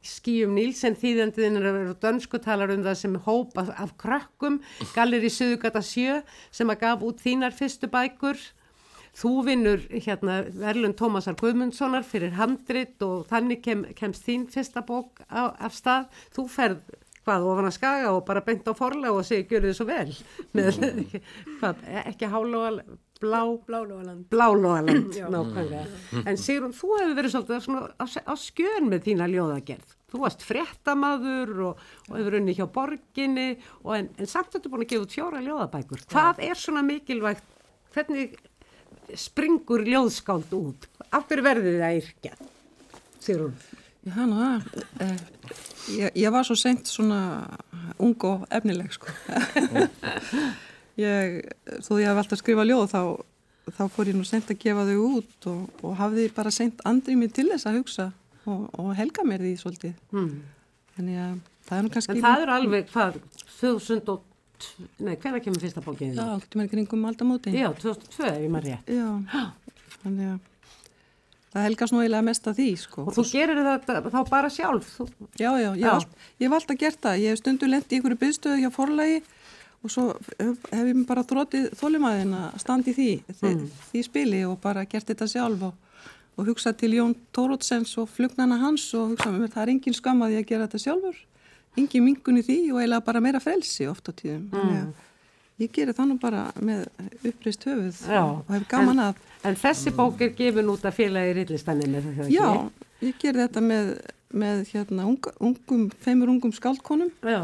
skýjum 0.06 0.54
Nílsen 0.56 0.96
þýðandiðin 0.96 1.60
er 1.60 1.90
dönsku 2.00 2.40
talar 2.40 2.72
um 2.72 2.86
það 2.86 3.02
sem 3.02 3.18
hóp 3.26 3.58
af, 3.60 3.74
af 3.76 3.98
krökkum, 4.00 4.62
Galleri 4.96 5.32
Suðugata 5.34 5.82
7 5.84 6.22
sem 6.56 6.72
að 6.72 6.86
gaf 6.86 7.04
út 7.04 7.20
þínar 7.26 7.56
fyrstu 7.56 7.92
bækur 7.92 8.40
Þú 9.20 9.32
vinnur 9.48 9.82
hérna 9.92 10.44
Verlun 10.56 10.94
Tómasar 10.96 11.36
Guðmundssonar 11.40 12.06
fyrir 12.08 12.36
handrit 12.38 13.02
og 13.04 13.26
þannig 13.28 13.64
kem, 13.66 13.84
kemst 13.98 14.24
þín 14.28 14.46
fyrsta 14.52 14.84
bók 14.86 15.24
á, 15.28 15.52
af 15.58 15.76
stað. 15.76 16.08
Þú 16.36 16.46
ferð 16.54 16.94
hvað 17.30 17.46
ofan 17.52 17.70
að 17.70 17.76
skaga 17.78 18.10
og 18.16 18.24
bara 18.28 18.42
beint 18.46 18.66
á 18.66 18.74
forlega 18.78 19.14
og 19.14 19.28
segir 19.28 19.54
gjör 19.60 19.68
þið 19.70 19.78
svo 19.78 19.86
vel. 19.90 20.18
Með, 20.58 20.82
hvað, 21.60 21.86
ekki 22.10 22.30
hálóa, 22.34 22.72
blá, 23.20 23.40
Blálóaland. 23.68 24.26
blálóaland, 24.32 25.16
nákvæmlega. 25.36 25.86
En 26.26 26.38
Sigrun, 26.40 26.74
þú 26.74 26.92
hefur 26.98 27.16
verið 27.20 27.34
svolítið 27.36 27.64
svona 27.66 27.82
á, 28.00 28.06
á 28.08 28.34
skjön 28.40 28.90
með 28.90 29.06
þína 29.10 29.28
ljóðagerð. 29.34 29.96
Þú 30.10 30.22
varst 30.24 30.42
fréttamaður 30.48 31.52
og, 31.68 31.82
og 32.10 32.16
hefur 32.18 32.38
unni 32.40 32.56
hjá 32.58 32.66
borginni 32.74 33.50
og 33.84 33.92
en, 34.00 34.08
en 34.18 34.30
samt 34.32 34.56
þetta 34.56 34.72
búin 34.74 34.86
að 34.88 34.94
gefa 34.96 35.06
út 35.06 35.18
fjóra 35.20 35.42
ljóðabækur. 35.46 36.06
Hvað 36.10 36.40
er 36.48 36.58
svona 36.58 36.82
mikilvægt, 36.88 37.44
hvernig 37.94 38.34
springur 39.20 39.84
ljóðskáld 39.86 40.56
út? 40.58 40.88
Af 41.14 41.28
hverju 41.30 41.46
verður 41.46 41.76
þið 41.76 41.86
að 41.92 42.00
yrkja? 42.00 42.34
Sigrun. 43.20 43.54
Það. 44.08 44.68
Eh, 45.04 45.18
ég, 45.98 46.14
ég 46.24 46.32
var 46.32 46.46
svo 46.48 46.56
seint 46.58 46.88
svona 46.88 47.20
ung 48.00 48.16
og 48.24 48.46
efnileg, 48.56 48.94
sko. 48.96 49.12
ég, 51.04 51.42
þó 51.84 51.92
ég 52.00 52.08
hef 52.08 52.22
alltaf 52.22 52.40
skrifað 52.40 52.72
ljóð, 52.72 52.86
þá, 52.94 53.02
þá 53.76 53.84
fór 53.92 54.12
ég 54.12 54.18
nú 54.18 54.28
seint 54.28 54.48
að 54.50 54.62
gefa 54.64 54.88
þau 54.88 55.04
út 55.10 55.50
og, 55.52 55.84
og 55.84 55.98
hafði 56.00 56.30
bara 56.36 56.54
seint 56.54 56.80
andrið 56.88 57.20
mér 57.20 57.36
til 57.36 57.50
þess 57.52 57.68
að 57.70 57.82
hugsa 57.82 58.08
og, 58.48 58.66
og 58.80 58.94
helga 58.98 59.28
mér 59.28 59.44
því 59.44 59.54
svolítið. 59.60 60.00
Hmm. 60.14 60.34
Þannig 60.96 61.22
að 61.26 61.36
það 61.68 61.78
er 61.78 61.86
nú 61.86 61.94
kannski... 61.96 62.16
En 62.16 62.26
það 62.26 62.46
er 62.46 62.54
alveg 62.56 62.94
hvað, 62.94 63.20
2000 63.60 64.14
og, 64.16 64.24
nei, 65.04 65.16
hvernig 65.16 65.44
kemur 65.46 65.66
fyrsta 65.66 65.84
bókið? 65.84 66.16
Já, 66.16 66.30
getur 66.46 66.62
mér 66.62 66.72
kringum 66.72 67.10
aldamóti. 67.12 67.54
Já, 67.56 67.68
2002 67.84 68.32
ef 68.32 68.40
ég 68.46 68.54
maður 68.56 68.72
rétt. 68.72 68.96
Já, 68.96 69.44
þannig 70.00 70.32
að 70.38 70.49
það 71.54 71.66
helgast 71.66 71.94
nú 71.96 72.02
eiginlega 72.04 72.26
mest 72.28 72.48
að 72.50 72.60
því, 72.60 72.68
sko. 72.84 73.04
Og 73.10 73.16
þú 73.18 73.26
gerir 73.32 73.60
þetta 73.66 74.00
þá 74.14 74.20
bara 74.30 74.52
sjálf? 74.54 74.94
Þú, 74.98 75.08
Já, 75.40 75.50
já, 75.58 75.70
ég, 75.82 76.08
hef 76.46 76.56
alltaf 76.60 76.80
gert 76.80 77.02
það. 77.02 77.22
Ég 77.24 77.34
hef 77.34 77.42
stundu 77.42 77.70
lent 77.70 77.90
í 77.92 78.00
einhverju 78.00 78.20
byggstöðu 78.24 78.62
hjá 78.64 78.70
forlagi 78.76 79.20
og 79.80 79.94
svo 79.94 80.06
hef, 80.38 80.64
ég 80.76 81.04
bara 81.08 81.24
þrótið 81.24 81.70
þólimaðin 81.80 82.34
að 82.36 82.58
standa 82.62 82.92
í 82.92 82.96
því, 82.98 83.10
því, 83.40 83.54
því 83.92 84.04
spili 84.06 84.42
og 84.46 84.58
bara 84.64 84.86
gert 84.90 85.08
þetta 85.10 85.30
sjálf 85.32 85.66
og, 85.70 85.74
og 86.36 86.50
hugsa 86.52 86.74
til 86.76 86.92
Jón 86.98 87.16
Tórótsens 87.36 87.96
og 88.02 88.10
flugnana 88.12 88.60
hans 88.60 88.90
og 88.94 89.14
hugsa 89.16 89.32
með 89.32 89.46
mér, 89.46 89.54
það 89.56 89.64
er 89.66 89.74
engin 89.76 89.96
skam 89.98 90.26
að 90.26 90.36
ég 90.38 90.50
gera 90.52 90.68
þetta 90.68 90.84
sjálfur. 90.86 91.22
Engin 91.80 92.04
mingun 92.04 92.42
í 92.42 92.44
því 92.44 92.58
og 92.74 92.82
eiginlega 92.82 93.06
bara 93.08 93.22
meira 93.24 93.40
frelsi 93.44 93.88
oft 93.88 94.10
á 94.10 94.12
tíðum. 94.12 94.50
Að 94.54 94.92
Ég 95.60 95.74
gerir 95.76 95.96
það 95.96 96.08
nú 96.08 96.16
bara 96.22 96.46
með 96.64 96.86
uppreist 97.28 97.66
höfuð 97.68 97.98
Já. 98.08 98.22
og 98.24 98.52
hef 98.54 98.68
gaman 98.72 99.02
að. 99.10 99.18
en 99.44 99.58
þessi 99.60 99.92
bók 99.96 100.22
er 100.24 100.32
gefin 100.38 100.72
út 100.72 100.86
af 100.88 100.96
félagi 100.96 101.44
ekki? 101.44 102.30
Já, 102.32 102.48
ég 103.04 103.18
ger 103.20 103.40
þetta 103.42 103.64
með, 103.66 103.90
með 104.32 104.62
hérna, 104.72 105.08
unga, 105.10 105.34
ungum, 105.44 105.90
feimur 106.00 106.32
ungum 106.32 106.54
skaldkonum. 106.56 107.12
Já. 107.28 107.42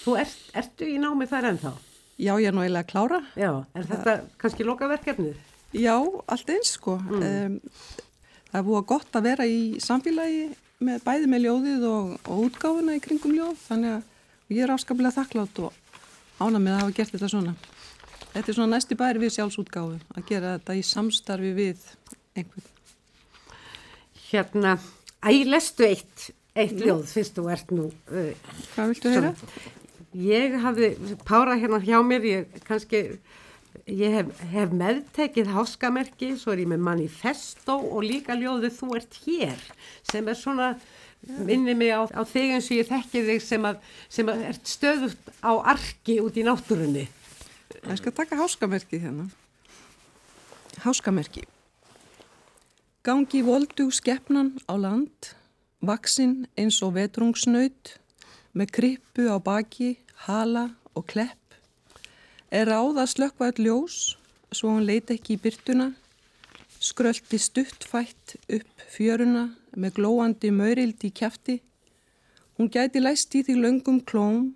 Þú 0.00 0.16
ert, 0.22 0.38
ertu 0.56 0.88
í 0.88 0.96
námi 1.02 1.28
þar 1.28 1.50
ennþá? 1.50 1.74
Já, 2.20 2.32
ég 2.40 2.48
er 2.48 2.56
nú 2.56 2.64
eiginlega 2.64 2.86
að 2.86 2.90
klára. 2.94 3.20
Já. 3.36 3.50
Er 3.76 3.86
þetta 3.92 4.16
kannski 4.40 4.68
lokaverkefnið? 4.68 5.36
Já, 5.76 5.96
allt 6.32 6.54
eins 6.56 6.72
sko. 6.78 6.96
Um, 6.96 7.60
það 8.48 8.58
er 8.62 8.66
búið 8.66 8.88
gott 8.94 9.20
að 9.20 9.28
vera 9.28 9.46
í 9.48 9.60
samfélagi 9.84 10.48
með 10.80 11.04
bæði 11.04 11.28
með 11.28 11.44
ljóðið 11.44 11.86
og, 11.90 12.10
og 12.24 12.42
útgáfuna 12.48 12.96
í 12.96 13.04
kringum 13.04 13.36
ljóð. 13.36 13.60
Þannig 13.68 13.98
að 13.98 14.56
ég 14.56 14.64
er 14.64 14.74
afskaplega 14.74 15.16
þakklátt 15.20 15.62
og 15.68 15.76
ána 16.40 16.60
með 16.60 16.74
að 16.74 16.82
hafa 16.82 16.96
gert 16.96 17.14
þetta 17.14 17.30
svona. 17.34 17.54
Þetta 18.30 18.46
er 18.52 18.56
svona 18.56 18.76
næsti 18.76 18.96
bæri 18.98 19.22
við 19.22 19.34
sjálfsútgáfu 19.36 19.96
að 20.14 20.28
gera 20.28 20.54
þetta 20.56 20.76
í 20.78 20.84
samstarfi 20.86 21.50
við 21.56 21.88
einhvern. 22.38 22.68
Hérna, 24.30 24.76
æ, 25.26 25.30
lestu 25.50 25.88
eitt, 25.88 26.30
eitt 26.54 26.78
ljóð, 26.78 27.02
fyrst 27.10 27.38
þú 27.38 27.46
ert 27.50 27.74
nú... 27.74 27.88
Uh, 28.06 28.30
Hvað 28.76 28.92
viltu 28.92 29.14
heyra? 29.14 29.32
Ég 30.14 30.56
hafði, 30.62 30.92
Pára 31.26 31.56
hérna 31.58 31.80
hjá 31.82 31.98
mér, 32.06 32.26
ég 32.26 32.54
kannski, 32.66 33.02
ég 33.90 34.14
hef, 34.14 34.30
hef 34.54 34.72
meðtekið 34.74 35.50
háskamerki, 35.54 36.32
svo 36.38 36.54
er 36.54 36.64
ég 36.64 36.70
með 36.70 36.86
manifesto 36.86 37.76
og 37.78 38.06
líka 38.06 38.38
ljóðið 38.38 38.78
þú 38.78 38.92
ert 38.98 39.20
hér, 39.26 39.66
sem 40.06 40.30
er 40.30 40.38
svona, 40.38 40.72
minni 41.28 41.74
mig 41.76 41.92
á, 41.92 42.04
á 42.08 42.22
þig 42.24 42.56
eins 42.56 42.68
og 42.70 42.78
ég 42.80 42.88
þekki 42.88 43.22
þig 43.28 43.44
sem 43.44 43.66
að, 43.68 43.80
sem 44.08 44.30
að 44.30 44.44
ert 44.50 44.70
stöðut 44.70 45.32
á 45.44 45.52
arki 45.74 46.18
út 46.24 46.36
í 46.40 46.44
náttúrunni. 46.46 47.06
Ég 47.80 48.00
skal 48.00 48.12
taka 48.16 48.38
háskamerkið 48.40 49.06
hérna. 49.06 49.26
Háskamerki. 50.84 51.44
Gangi 53.04 53.40
voldug 53.44 53.92
skeppnan 53.96 54.58
á 54.68 54.74
land, 54.76 55.32
vaksinn 55.80 56.44
eins 56.60 56.80
og 56.84 56.96
vetrungsnaut, 56.98 57.94
með 58.52 58.72
krippu 58.76 59.28
á 59.32 59.40
baki, 59.40 59.94
hala 60.26 60.68
og 60.92 61.06
klepp. 61.08 61.36
Er 62.52 62.68
ráða 62.68 63.06
slökkvað 63.08 63.62
ljós, 63.64 64.18
svo 64.52 64.74
hann 64.74 64.88
leiti 64.88 65.16
ekki 65.16 65.38
í 65.38 65.40
byrtuna, 65.40 65.92
skröldi 66.80 67.38
stuttfætt 67.38 68.36
upp 68.48 68.84
fjöruna 68.88 69.50
með 69.76 69.98
glóandi 69.98 70.50
maurildi 70.54 71.10
kæfti. 71.12 71.60
Hún 72.56 72.72
gæti 72.72 73.02
læst 73.02 73.34
í 73.36 73.44
því 73.44 73.56
löngum 73.60 74.00
klóm, 74.00 74.54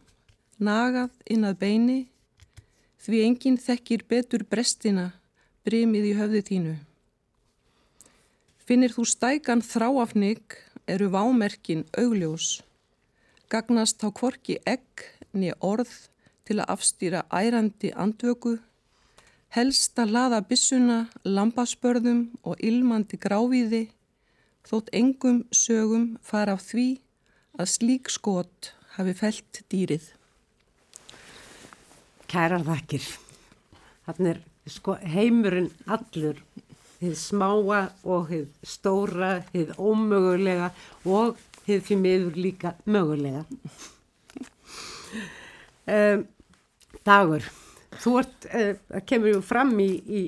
nagað 0.59 1.13
inn 1.31 1.45
að 1.45 1.61
beini, 1.61 2.01
því 3.05 3.21
enginn 3.29 3.61
þekkir 3.61 4.05
betur 4.09 4.45
brestina, 4.49 5.13
brimið 5.65 6.11
í 6.11 6.15
höfði 6.19 6.43
þínu. 6.49 6.75
Finnir 8.65 8.95
þú 8.97 9.05
stækan 9.05 9.61
þráafnig 9.61 10.57
eru 10.89 11.11
vámerkin 11.13 11.85
augljós. 12.01 12.63
Gagnast 13.53 14.01
þá 14.01 14.09
kvorki 14.17 14.57
egg 14.65 15.05
niður 15.37 15.61
orð 15.61 15.93
til 16.49 16.61
að 16.61 16.71
afstýra 16.73 17.25
ærandi 17.29 17.93
andvöku. 17.93 18.57
Helst 19.55 20.01
að 20.03 20.11
laða 20.17 20.41
bissuna, 20.43 20.97
lambaspörðum 21.23 22.25
og 22.43 22.59
ilmandi 22.59 23.15
gráviði 23.23 23.85
þótt 24.67 24.89
engum 24.99 25.45
sögum 25.55 26.09
fara 26.27 26.57
af 26.59 26.65
því 26.73 26.87
að 27.63 27.71
slík 27.71 28.11
skot 28.11 28.73
hafi 28.97 29.15
felt 29.15 29.61
dýrið. 29.71 30.09
Kærar 32.27 32.67
þakkir. 32.67 33.07
Þannig 34.09 34.33
er 34.33 34.43
sko, 34.75 34.99
heimurinn 34.99 35.71
allur, 35.87 36.43
þið 36.99 37.17
smáa 37.23 37.81
og 38.03 38.29
þið 38.33 38.45
stóra, 38.75 39.33
þið 39.55 39.75
ómögulega 39.79 40.73
og 41.07 41.39
þið 41.63 41.91
fyrir 41.93 42.07
miður 42.09 42.45
líka 42.49 42.75
mögulega. 42.91 43.47
Um, 45.85 46.23
dagur, 47.05 47.45
þú 48.03 48.17
ert, 48.23 48.49
uh, 48.51 49.01
kemur 49.09 49.35
ju 49.35 49.43
fram 49.45 49.75
í, 49.83 49.91
í, 50.05 50.23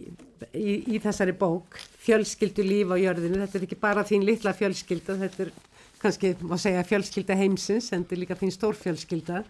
í, 0.52 0.76
í 0.96 1.00
þessari 1.02 1.34
bók, 1.36 1.78
fjölskyldu 2.06 2.66
líf 2.66 2.92
á 2.92 2.96
jörðinu, 3.00 3.42
þetta 3.44 3.58
er 3.58 3.66
ekki 3.68 3.80
bara 3.80 4.06
þín 4.06 4.26
litla 4.26 4.54
fjölskylda, 4.56 5.18
þetta 5.24 5.46
er 5.46 5.54
kannski 6.02 6.34
má 6.44 6.56
segja 6.60 6.84
fjölskylda 6.86 7.36
heimsins 7.38 7.90
en 7.92 8.04
þetta 8.04 8.14
er 8.14 8.22
líka 8.22 8.38
þín 8.38 8.54
stórfjölskylda. 8.54 9.42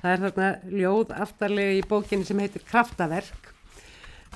Það 0.00 0.12
er 0.12 0.22
þarna 0.24 0.50
ljóð 0.80 1.14
aftarlega 1.26 1.76
í 1.76 1.86
bókinni 1.86 2.26
sem 2.26 2.40
heitir 2.40 2.64
Kraftaverk 2.66 3.50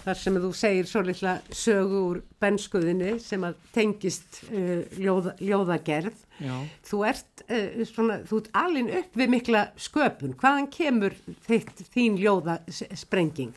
þar 0.04 0.20
sem 0.20 0.36
þú 0.42 0.50
segir 0.56 0.88
svo 0.88 1.02
litla 1.04 1.34
sögu 1.54 2.02
úr 2.10 2.20
benskuðinni 2.42 3.14
sem 3.22 3.46
að 3.46 3.56
tengist 3.74 4.42
uh, 4.50 4.82
ljóða, 5.00 5.34
ljóðagerð. 5.40 6.20
Já. 6.44 6.54
Þú 6.88 7.00
ert 7.08 7.44
uh, 7.46 7.80
svona, 7.88 8.18
þú 8.28 8.42
ert 8.42 8.52
alin 8.60 8.92
upp 9.00 9.16
við 9.20 9.32
mikla 9.36 9.64
sköpun. 9.80 10.36
Hvaðan 10.40 10.68
kemur 10.74 11.16
þitt, 11.48 11.86
þín 11.94 12.20
ljóðasprenging? 12.20 13.56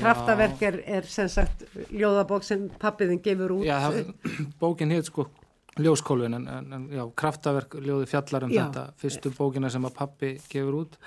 Kraftaverk 0.00 0.60
er, 0.68 0.82
er 1.00 1.06
sem 1.08 1.30
sagt 1.32 1.64
ljóðabók 1.88 2.44
sem 2.44 2.66
pappiðin 2.82 3.22
gefur 3.24 3.56
út. 3.60 3.64
Já, 3.68 3.88
bókin 4.62 4.92
heit 4.92 5.08
sko 5.08 5.28
ljóskólfin 5.80 6.34
en, 6.34 6.44
en, 6.48 6.72
en 6.72 6.84
já, 6.92 7.02
kraftaverk 7.18 7.78
ljóði 7.82 8.06
fjallar 8.06 8.46
um 8.46 8.52
Já. 8.52 8.60
þetta 8.66 8.84
fyrstu 9.00 9.32
bókina 9.34 9.70
sem 9.72 9.86
að 9.86 9.96
pappi 9.96 10.30
gefur 10.46 10.84
út 10.84 10.98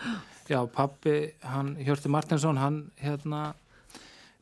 já, 0.47 0.60
pappi, 0.71 1.15
hann, 1.47 1.75
Hjörti 1.79 2.12
Martinsson 2.12 2.60
hann, 2.60 2.81
hérna 2.99 3.53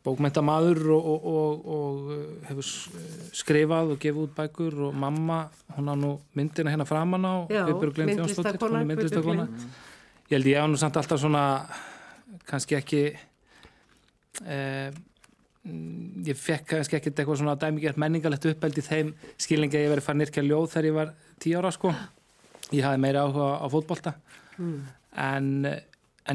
bókmentamaður 0.05 0.79
og, 0.93 1.05
og, 1.11 1.25
og, 1.35 1.65
og 1.75 2.11
uh, 2.13 2.19
hefur 2.49 2.65
s- 2.65 2.89
skrifað 3.41 3.95
og 3.95 3.99
gefið 4.03 4.21
út 4.27 4.35
bækur 4.37 4.77
og 4.89 4.93
mamma, 5.01 5.39
hún 5.77 5.89
á 5.89 5.95
nú 5.97 6.11
myndina 6.37 6.71
hérna 6.73 6.85
framan 6.85 7.25
á 7.25 7.33
myndlistakona 8.91 9.47
ég 10.29 10.37
held 10.37 10.51
ég 10.53 10.61
á 10.61 10.65
nú 10.69 10.77
samt 10.77 10.97
alltaf 11.01 11.19
svona 11.21 11.43
kannski 12.45 12.77
ekki 12.77 13.01
eh, 14.45 14.91
mm, 15.65 16.23
ég 16.27 16.37
fekk 16.37 16.67
kannski 16.75 16.97
ekkert 16.99 17.19
eitthvað 17.23 17.41
svona 17.41 17.55
dæmigert 17.61 17.97
menningalegt 18.01 18.45
uppeld 18.51 18.77
í 18.81 18.85
þeim 18.85 19.13
skilningi 19.41 19.79
að 19.79 19.85
ég 19.87 19.93
verið 19.95 20.07
farin 20.07 20.25
yrkja 20.25 20.43
ljóð 20.45 20.69
þegar 20.73 20.89
ég 20.89 20.97
var 20.99 21.13
tíu 21.41 21.57
ára 21.59 21.71
sko. 21.73 21.91
Ég 22.73 22.81
hafði 22.85 23.01
meira 23.03 23.25
áhuga 23.25 23.49
á 23.61 23.65
fótbolta. 23.69 24.15
En, 24.57 25.65
en 25.65 25.81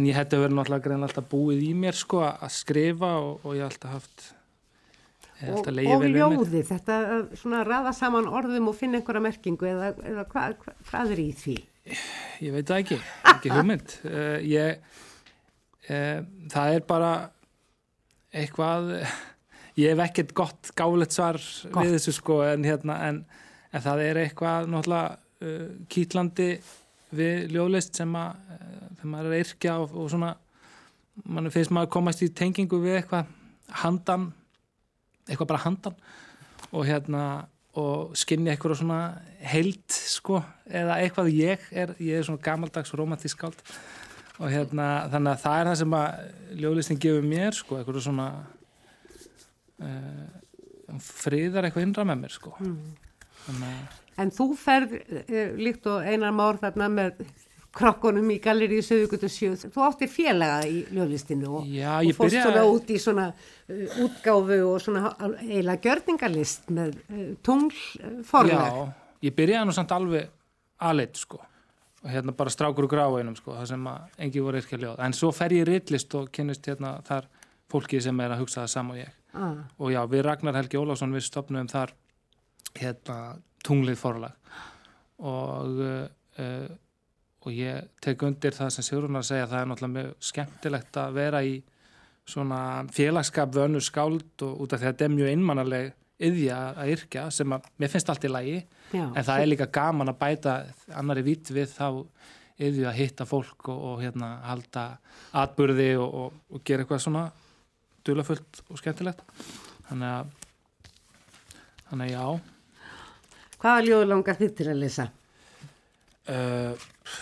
ég 0.07 0.15
hætti 0.15 0.39
verið 0.39 0.59
náttúrulega 0.59 0.85
grein 0.85 1.07
alltaf 1.07 1.27
búið 1.31 1.65
í 1.67 1.71
mér 1.75 1.97
sko 1.99 2.23
að 2.29 2.53
skrifa 2.55 3.17
og, 3.19 3.41
og 3.43 3.57
ég 3.57 3.65
hef 3.65 3.73
alltaf 3.73 3.97
haft 3.97 4.27
hef 5.41 5.51
og, 5.51 5.57
alltaf 5.59 5.73
og 5.73 6.05
vel 6.05 6.13
við 6.13 6.15
mér 6.15 6.37
ljóði, 6.37 6.63
þetta 6.69 6.99
að 7.17 7.25
svona 7.41 7.63
raða 7.67 7.93
saman 7.97 8.29
orðum 8.31 8.71
og 8.71 8.79
finna 8.79 9.01
einhverja 9.01 9.25
merkingu 9.25 9.69
eða, 9.71 9.91
eða 10.13 10.27
hvað 10.31 10.57
hva, 10.63 10.77
hvað 10.91 11.15
er 11.17 11.23
í 11.23 11.29
því? 11.41 11.57
Ég 12.45 12.55
veit 12.55 12.69
það 12.69 12.83
ekki, 12.85 12.99
ekki 13.33 13.53
hugmynd. 13.55 13.95
Uh, 14.05 14.37
ég, 14.59 14.85
uh, 15.89 16.21
það 16.53 16.77
er 16.77 16.87
bara 16.89 17.13
eitthvað, 18.31 18.93
ég 19.81 19.95
hef 19.95 20.05
ekkert 20.07 20.37
gott 20.39 20.75
gáleitt 20.79 21.17
svar 21.17 21.41
Gott. 21.41 21.83
við 21.83 21.97
þessu 21.97 22.15
sko 22.21 22.43
en, 22.47 22.67
hérna, 22.69 23.01
en, 23.09 23.25
en 23.75 23.85
það 23.87 24.05
er 24.07 24.23
eitthvað 24.25 24.71
náttúrulega 24.71 25.17
uh, 25.17 25.67
kýtlandi 25.91 26.53
við 27.17 27.51
ljóðlist 27.55 27.99
sem 28.01 28.17
að 28.19 28.35
uh, 28.57 28.89
þegar 28.97 29.13
maður 29.15 29.37
er 29.37 29.45
yrkja 29.45 29.77
og, 29.83 29.95
og 29.97 30.11
svona 30.13 30.35
mann 31.27 31.53
finnst 31.53 31.73
maður 31.75 31.89
að 31.89 31.95
komast 31.97 32.25
í 32.25 32.31
tengingu 32.37 32.81
við 32.83 33.01
eitthvað 33.01 33.33
handan 33.83 34.31
eitthvað 35.29 35.51
bara 35.53 35.65
handan 35.65 35.97
og 36.71 36.87
hérna 36.89 37.25
og 37.79 38.17
skinni 38.19 38.51
eitthvað 38.51 38.81
svona 38.81 39.01
heild 39.47 39.85
sko, 39.95 40.41
eða 40.67 40.99
eitthvað 41.05 41.31
ég 41.37 41.67
er, 41.71 41.95
ég 42.03 42.19
er 42.19 42.27
svona 42.27 42.43
gamaldags 42.43 42.95
romantísk 42.99 43.39
skáld 43.39 43.61
og 44.41 44.51
hérna 44.51 44.89
þannig 45.13 45.35
að 45.35 45.43
það 45.45 45.61
er 45.61 45.69
það 45.69 45.79
sem 45.83 45.97
að 45.99 46.61
ljóðlistin 46.63 47.01
gefur 47.05 47.29
mér 47.31 47.57
sko, 47.57 47.79
eitthvað 47.79 48.03
svona 48.07 48.29
uh, 49.85 50.29
friðar 51.05 51.69
eitthvað 51.69 51.87
innra 51.87 52.07
með 52.09 52.23
mér 52.25 52.35
sko. 52.35 52.55
Þannig 53.45 53.69
að 53.69 54.00
En 54.21 54.33
þú 54.35 54.49
ferð 54.61 54.97
uh, 55.01 55.39
líkt 55.61 55.87
og 55.91 56.05
einar 56.07 56.35
már 56.37 56.59
þarna 56.63 56.89
með 56.93 57.23
krokkunum 57.77 58.27
í 58.35 58.41
galleri 58.43 58.81
í 58.81 58.83
Söðugutu 58.83 59.29
7. 59.31 59.69
Þú 59.71 59.83
átti 59.87 60.09
félaga 60.11 60.65
í 60.67 60.81
ljóðlistinu 60.91 61.53
og, 61.61 61.69
og 62.11 62.17
fórst 62.19 62.35
byrjaði- 62.35 62.49
svona 62.49 62.65
út 62.75 62.89
í 62.91 62.97
svona 62.99 63.27
uh, 63.31 64.01
útgáfu 64.07 64.59
og 64.73 64.81
svona 64.83 65.13
eiginlega 65.45 65.85
gjörningalist 65.87 66.73
með 66.75 66.97
uh, 67.15 67.21
tungl 67.47 67.77
forlag. 68.27 68.67
Já, 68.67 68.89
ég 69.29 69.37
byrjaði 69.39 69.69
nú 69.71 69.77
samt 69.77 69.95
alveg 69.95 70.33
aðleitt 70.81 71.21
sko 71.23 71.39
og 72.01 72.09
hérna 72.09 72.33
bara 72.33 72.49
strákur 72.51 72.87
úr 72.87 72.91
gráinum 72.95 73.35
sko 73.37 73.53
það 73.59 73.67
sem 73.75 73.83
að 73.91 74.21
engi 74.25 74.41
voru 74.41 74.57
yrkja 74.63 74.79
ljóð 74.81 75.01
en 75.05 75.13
svo 75.19 75.29
fer 75.37 75.53
ég 75.53 75.67
í 75.67 75.69
ritlist 75.69 76.15
og 76.17 76.31
kynnist 76.33 76.65
hérna 76.71 76.95
þar 77.05 77.27
fólki 77.71 78.01
sem 78.01 78.23
er 78.25 78.33
að 78.33 78.41
hugsa 78.41 78.63
það 78.65 78.71
sam 78.73 78.93
og 78.95 79.01
ég 79.03 79.11
Ah, 79.37 79.61
og 79.79 79.93
já, 79.93 80.01
við 80.11 80.25
Ragnar 80.27 80.57
Helgi 80.59 80.79
Ólafsson 80.81 81.13
við 81.15 81.23
stopnum 81.29 81.69
þar 81.71 81.93
hérna 82.81 83.19
tunglið 83.67 83.99
forlag. 84.01 84.57
Og 85.21 85.83
uh, 85.85 86.71
og 87.41 87.57
ég 87.57 87.89
tek 88.05 88.21
undir 88.27 88.53
það 88.53 88.73
sem 88.75 88.85
Sigrun 88.85 89.17
að 89.17 89.31
segja 89.31 89.49
það 89.49 89.63
er 89.63 89.71
náttúrulega 89.71 89.95
mjög 89.95 90.27
skemmtilegt 90.29 90.99
að 91.01 91.15
vera 91.17 91.41
í 91.45 91.55
svona 92.29 92.59
félagskap 92.93 93.55
vönu 93.55 93.81
skáld 93.83 94.45
og 94.45 94.61
út 94.65 94.75
af 94.75 94.83
því 94.83 94.87
að 94.87 94.93
þetta 94.93 95.07
er 95.07 95.15
mjög 95.15 95.33
innmannaleg 95.35 95.95
yðja 96.21 96.59
að 96.77 96.93
yrkja 96.95 97.23
sem 97.33 97.55
að 97.57 97.71
mér 97.81 97.93
finnst 97.95 98.13
allt 98.13 98.27
í 98.29 98.31
lagi. 98.31 98.59
Já. 98.91 99.05
en 99.07 99.25
það 99.25 99.41
er 99.41 99.49
líka 99.49 99.71
gaman 99.73 100.13
að 100.13 100.21
bæta 100.21 100.55
annari 100.99 101.25
vitt 101.25 101.51
við 101.55 101.73
þá 101.73 101.87
yðju 102.61 102.89
að 102.91 102.99
hitta 102.99 103.25
fólk 103.25 103.71
og, 103.73 103.81
og 103.89 104.03
hérna 104.03 104.35
halda 104.45 104.85
atburði 105.41 105.95
og, 105.97 106.11
og, 106.11 106.41
og 106.51 106.65
gera 106.67 106.85
eitthvað 106.85 107.05
svona 107.07 107.25
dulafullt 108.05 108.65
og 108.69 108.81
skemmtilegt. 108.83 109.25
Þannig 109.89 110.13
að 110.13 110.35
þannig 111.89 112.11
að 112.11 112.13
já 112.13 112.50
Hvaða 113.61 113.83
ljóð 113.87 114.05
langar 114.11 114.39
þið 114.41 114.55
til 114.61 114.69
að 114.73 114.79
lesa? 114.85 115.07
uh, 116.31 116.73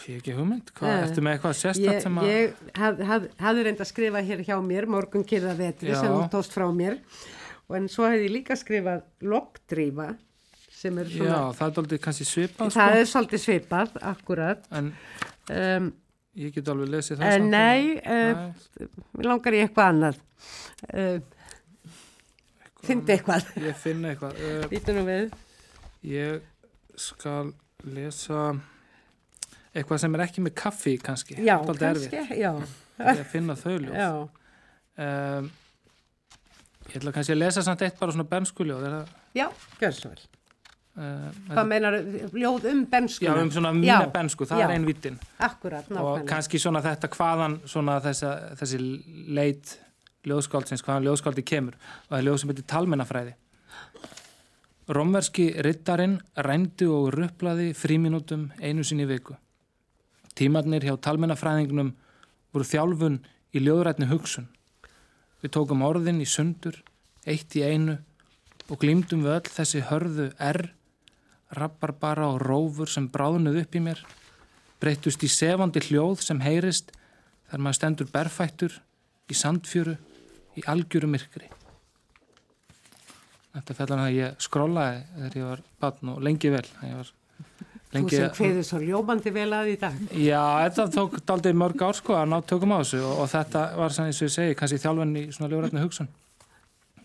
ég 0.05 0.19
hef 0.19 0.21
ekki 0.21 0.35
hugmynd 0.37 0.71
hvað, 0.77 0.91
Nei. 0.93 1.03
ertu 1.09 1.23
með 1.25 1.37
eitthvað 1.37 1.57
sérstætt 1.63 1.89
Ég, 1.95 2.01
sem 2.05 2.19
að 2.21 2.29
ég 2.29 2.57
haf, 2.77 3.03
haf, 3.09 3.27
hafði 3.41 3.67
reynd 3.69 3.83
að 3.85 3.91
skrifa 3.93 4.23
hér 4.29 4.43
hjá 4.47 4.57
mér, 4.65 4.87
morgun 4.91 5.25
kyrða 5.29 5.55
vetri 5.59 5.93
Já. 5.95 6.01
sem 6.03 6.13
þú 6.13 6.25
tóst 6.35 6.53
frá 6.57 6.67
mér 6.75 6.99
og 7.69 7.77
en 7.79 7.89
svo 7.93 8.09
hefði 8.09 8.27
ég 8.29 8.35
líka 8.37 8.57
skrifað 8.59 9.07
loggdrífa 9.25 10.11
sem 10.79 10.99
er 11.03 11.09
já, 11.11 11.17
svona, 11.23 11.41
það 11.59 11.73
er 11.73 11.81
aldrei 11.83 11.99
kannski 12.05 12.27
svipað 12.29 12.69
það 12.75 12.93
sko, 12.93 13.01
er 13.01 13.09
svolítið 13.15 13.45
svipað, 13.47 13.97
akkurat. 14.13 14.69
en 14.79 14.93
Um, 15.49 15.87
ég 16.37 16.53
get 16.53 16.67
alveg 16.69 16.91
lesið 16.93 17.23
það 17.23 17.31
en 17.33 17.41
samt. 17.41 17.53
nei, 17.55 17.95
uh, 18.05 18.41
Nei, 18.77 18.89
langar 19.25 19.55
ég 19.57 19.63
eitthvað 19.65 19.87
annað. 19.95 20.19
Uh, 20.93 21.21
Fyndi 22.85 23.15
eitthvað. 23.15 23.47
ég 23.65 23.79
finn 23.81 24.05
eitthvað 24.11 24.37
uh, 24.45 24.67
Vítu 24.69 24.93
nú 24.93 25.07
við. 25.09 25.33
Ég 26.07 26.43
skal 26.99 27.53
lesa 27.85 28.53
eitthvað 29.75 30.01
sem 30.03 30.15
er 30.19 30.25
ekki 30.27 30.43
með 30.45 30.55
kaffi 30.59 30.97
kannski 31.03 31.39
Já, 31.45 31.57
kannski, 31.67 32.23
já. 32.39 32.53
Ég 32.99 33.23
að 33.23 33.29
finna 33.31 33.55
þau 33.59 33.77
ljóð 33.79 33.95
Já, 33.95 34.09
um, 35.05 35.51
ég 36.89 36.97
ætla 36.99 37.13
kannski 37.15 37.37
að 37.37 37.43
lesa 37.45 37.63
samt 37.67 37.85
eitt 37.87 37.99
bara 38.01 38.15
svona 38.17 38.27
bernskuljóð 38.31 38.89
er 38.89 38.97
það 38.99 39.15
Já, 39.39 39.47
gjör 39.81 39.95
svo 39.95 40.11
vel. 40.11 40.23
Uh, 40.99 41.27
Hvað 41.53 41.67
meinar, 41.71 41.95
ljóð 42.35 42.65
um 42.73 42.81
benskuna? 42.91 43.31
já, 43.31 43.43
um 43.45 43.51
svona 43.55 43.71
mína 43.77 44.09
bensku, 44.11 44.47
það 44.51 44.65
er 44.65 44.73
ein 44.75 44.87
vittin. 44.89 45.19
Akkurat, 45.39 45.85
Og 45.87 45.95
nákvæmlega. 45.95 46.25
kannski 46.33 46.59
svona 46.59 46.81
þetta 46.83 47.11
hvaðan 47.13 47.55
svona 47.71 48.01
þessa, 48.03 48.33
þessi 48.59 48.81
leit 49.37 49.77
ljóðskáldsins, 50.27 50.83
hvaðan 50.83 51.07
ljóðskáldi 51.07 51.45
kemur. 51.47 51.77
Og 52.09 52.17
það 52.17 52.19
er 52.19 52.27
ljóð 52.27 52.41
sem 52.43 52.51
heitir 52.51 52.67
talmennafræði. 52.73 53.37
Rómverski 54.89 55.51
rittarinn 55.61 56.15
rændi 56.41 56.87
og 56.89 57.11
rupplaði 57.13 57.75
fríminútum 57.77 58.47
einu 58.57 58.81
sinni 58.81 59.05
viku. 59.05 59.35
Tímarnir 60.33 60.87
hjá 60.87 60.95
talmennafræðingnum 61.05 61.91
voru 62.57 62.65
þjálfun 62.65 63.19
í 63.53 63.61
ljóðrætni 63.67 64.09
hugsun. 64.09 64.47
Við 65.43 65.53
tókum 65.59 65.85
orðin 65.85 66.23
í 66.25 66.29
sundur, 66.29 66.79
eitt 67.29 67.53
í 67.61 67.67
einu 67.69 67.99
og 68.73 68.81
glýmdum 68.81 69.27
við 69.27 69.35
öll 69.35 69.53
þessi 69.59 69.85
hörðu 69.91 70.31
R, 70.41 70.71
rabbarbara 71.53 72.33
og 72.33 72.41
rófur 72.49 72.89
sem 72.89 73.11
bráðnuð 73.13 73.61
upp 73.67 73.77
í 73.77 73.85
mér, 73.91 74.01
breytust 74.81 75.21
í 75.21 75.29
sefandi 75.29 75.85
hljóð 75.85 76.25
sem 76.31 76.41
heyrist 76.41 76.95
þar 77.53 77.61
maður 77.67 77.81
stendur 77.83 78.13
berfættur 78.17 78.81
í 79.29 79.37
sandfjöru 79.37 79.99
í 80.57 80.65
algjöru 80.65 81.13
myrkri. 81.13 81.58
Þetta 83.57 83.77
fellan 83.79 84.03
að 84.05 84.17
ég 84.17 84.43
skrollaði 84.45 84.99
þegar 85.15 85.39
ég 85.39 85.47
var 85.49 85.63
batn 85.83 86.13
og 86.13 86.21
lengi 86.25 86.53
vel. 86.53 86.67
Ég 86.85 86.99
var 86.99 87.13
Þú 87.89 87.97
lengi, 87.97 88.17
sem 88.19 88.33
kveður 88.37 88.67
svo 88.69 88.79
ljómandi 88.83 89.33
vel 89.33 89.49
að 89.57 89.71
í 89.73 89.77
dag. 89.81 90.01
Já, 90.13 90.43
þetta 90.67 90.87
tók 90.93 91.19
daldið 91.31 91.57
mörg 91.57 91.85
ár 91.87 91.97
sko 91.97 92.19
að 92.19 92.27
ná 92.35 92.37
tökum 92.45 92.75
á 92.77 92.79
þessu 92.83 93.01
og, 93.01 93.23
og 93.25 93.31
þetta 93.33 93.63
var 93.81 93.95
sem 93.97 94.11
ég 94.11 94.35
segi, 94.35 94.59
kannski 94.59 94.81
þjálfinn 94.83 95.17
í 95.17 95.25
svona 95.33 95.51
ljóðrætni 95.55 95.85
hugsun. 95.87 96.11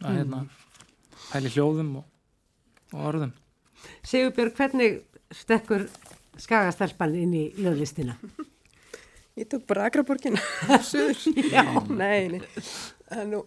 Að 0.03 0.19
hérna, 0.19 0.41
pæli 1.29 1.53
hljóðum 1.55 1.93
og, 2.01 2.09
og 2.91 3.05
orðum. 3.13 3.31
Sigurbjörg, 4.03 4.57
hvernig 4.59 4.99
stekkur 5.33 5.87
skagastelpan 6.41 7.15
inn 7.15 7.37
í 7.37 7.45
ljóðlistina? 7.61 8.17
Ég 9.39 9.47
tók 9.49 9.65
bara 9.65 9.87
Akraborgin 9.89 10.37
Suður 10.89 11.17
Já. 11.49 11.63
Nei, 11.89 12.27
nei 12.29 12.41
er 13.09 13.25
nú, 13.29 13.39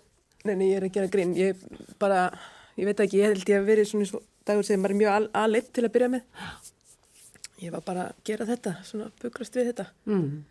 nei, 0.42 0.54
nei, 0.56 0.70
ég 0.72 0.80
er 0.80 0.86
að 0.88 0.96
gera 0.96 1.10
grín 1.10 1.34
Ég 1.38 1.60
bara, 2.00 2.30
ég 2.76 2.88
veit 2.88 3.02
ekki, 3.04 3.20
ég 3.20 3.32
held 3.32 3.52
ég 3.52 3.60
að 3.60 3.70
verið 3.70 3.88
svona 3.90 4.08
svo 4.10 4.22
dagur 4.46 4.66
sem 4.66 4.84
er 4.86 4.94
mjög 4.96 5.30
aðleitt 5.34 5.70
til 5.74 5.84
að 5.86 5.94
byrja 5.96 6.10
með. 6.12 6.26
Ég 7.62 7.72
var 7.72 7.84
bara 7.86 8.10
að 8.10 8.20
gera 8.28 8.46
þetta, 8.48 8.74
svona 8.84 9.08
pukrast 9.22 9.56
við 9.56 9.70
þetta. 9.70 9.88
Mm. 10.10 10.44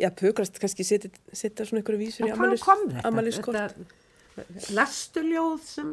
Já, 0.00 0.08
pukrast, 0.18 0.58
kannski 0.62 0.86
setja, 0.86 1.10
svona 1.66 1.82
einhverju 1.82 2.00
vísur 2.00 2.26
í 2.26 2.30
Þetta? 4.32 4.72
Lastu 4.72 5.22
ljóð 5.26 5.58
sem 5.66 5.90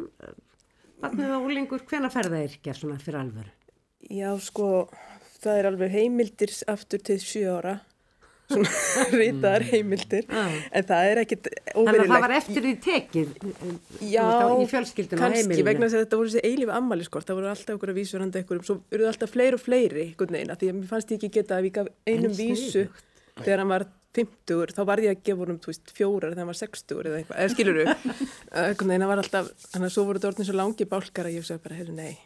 vatnið 1.04 1.34
og 1.36 1.47
úlingur, 1.49 1.84
hvena 1.89 2.12
ferða 2.13 2.39
yrkja 2.45 2.75
svona 2.78 2.99
fyrir 3.02 3.19
alvöru? 3.19 3.52
Já, 4.13 4.30
sko, 4.41 4.69
það 5.41 5.60
er 5.60 5.69
alveg 5.69 5.95
heimildir 5.97 6.54
aftur 6.71 7.04
til 7.10 7.19
sjö 7.23 7.58
ára 7.58 7.75
svona 8.50 8.72
ritaðar 9.20 9.66
heimildir 9.70 10.26
Já. 10.30 10.44
en 10.80 10.88
það 10.90 11.10
er 11.12 11.22
ekkit 11.24 11.50
Þannig 11.50 11.70
að 11.74 11.84
óverulegt 11.84 12.14
það 12.14 12.24
var 12.26 12.34
eftir 12.38 12.66
því 12.66 12.74
tekið 12.86 13.36
Já, 14.10 14.26
þú 14.26 14.32
veist, 14.32 14.50
á- 14.50 14.64
í 14.64 14.70
fjölskyldunum 14.74 15.20
og 15.20 15.38
kannski 15.38 15.68
vegna 15.70 15.86
þess 15.86 15.98
að 16.00 16.04
þetta 16.06 16.20
voru 16.22 16.34
þessi 16.34 16.44
eilífi 16.50 16.76
ammaliskort, 16.80 17.30
það 17.30 17.40
voru 17.40 17.52
alltaf 17.54 17.78
okkur 17.78 17.94
að 17.94 18.00
vísu 18.02 18.20
handa 18.24 18.44
ykkur 18.44 18.64
svo 18.66 18.80
eru 18.96 19.08
alltaf 19.12 19.34
fleiri 19.36 19.60
og 19.60 19.64
fleiri 19.64 20.08
af 20.18 20.60
því 20.60 20.72
að 20.74 20.80
mér 20.80 20.90
fannst 20.92 21.14
ég 21.14 21.22
ekki 21.22 21.32
geta 21.40 21.60
að 21.60 21.68
við 21.70 21.76
gaf 21.80 21.94
einum 22.10 22.36
vísu 22.38 22.86
þegar 23.40 23.64
hann 23.64 23.74
var 23.76 23.88
50, 24.18 24.74
þá 24.74 24.82
var 24.90 25.04
ég 25.06 25.14
að 25.14 25.22
gefa 25.30 25.44
honum 25.46 25.60
fjórar 25.94 26.32
þegar 26.34 26.42
hann 26.42 26.50
var 26.50 26.58
60 26.58 27.04
eða 27.06 27.20
eitthvað, 27.20 27.38
eða 27.44 27.54
skilur 27.54 27.78
þú 27.80 27.86
þannig 29.70 29.86
að 29.86 29.94
svo 29.94 30.08
voru 30.08 30.18
þetta 30.20 30.32
orðin 30.34 30.50
svo 30.50 30.58
langi 30.58 30.88
bálkar 30.90 31.30
að 31.30 31.38
ég 31.38 31.46
sagði 31.46 31.64
bara, 31.68 31.78
heyrðu, 31.78 31.96
nei 32.00 32.18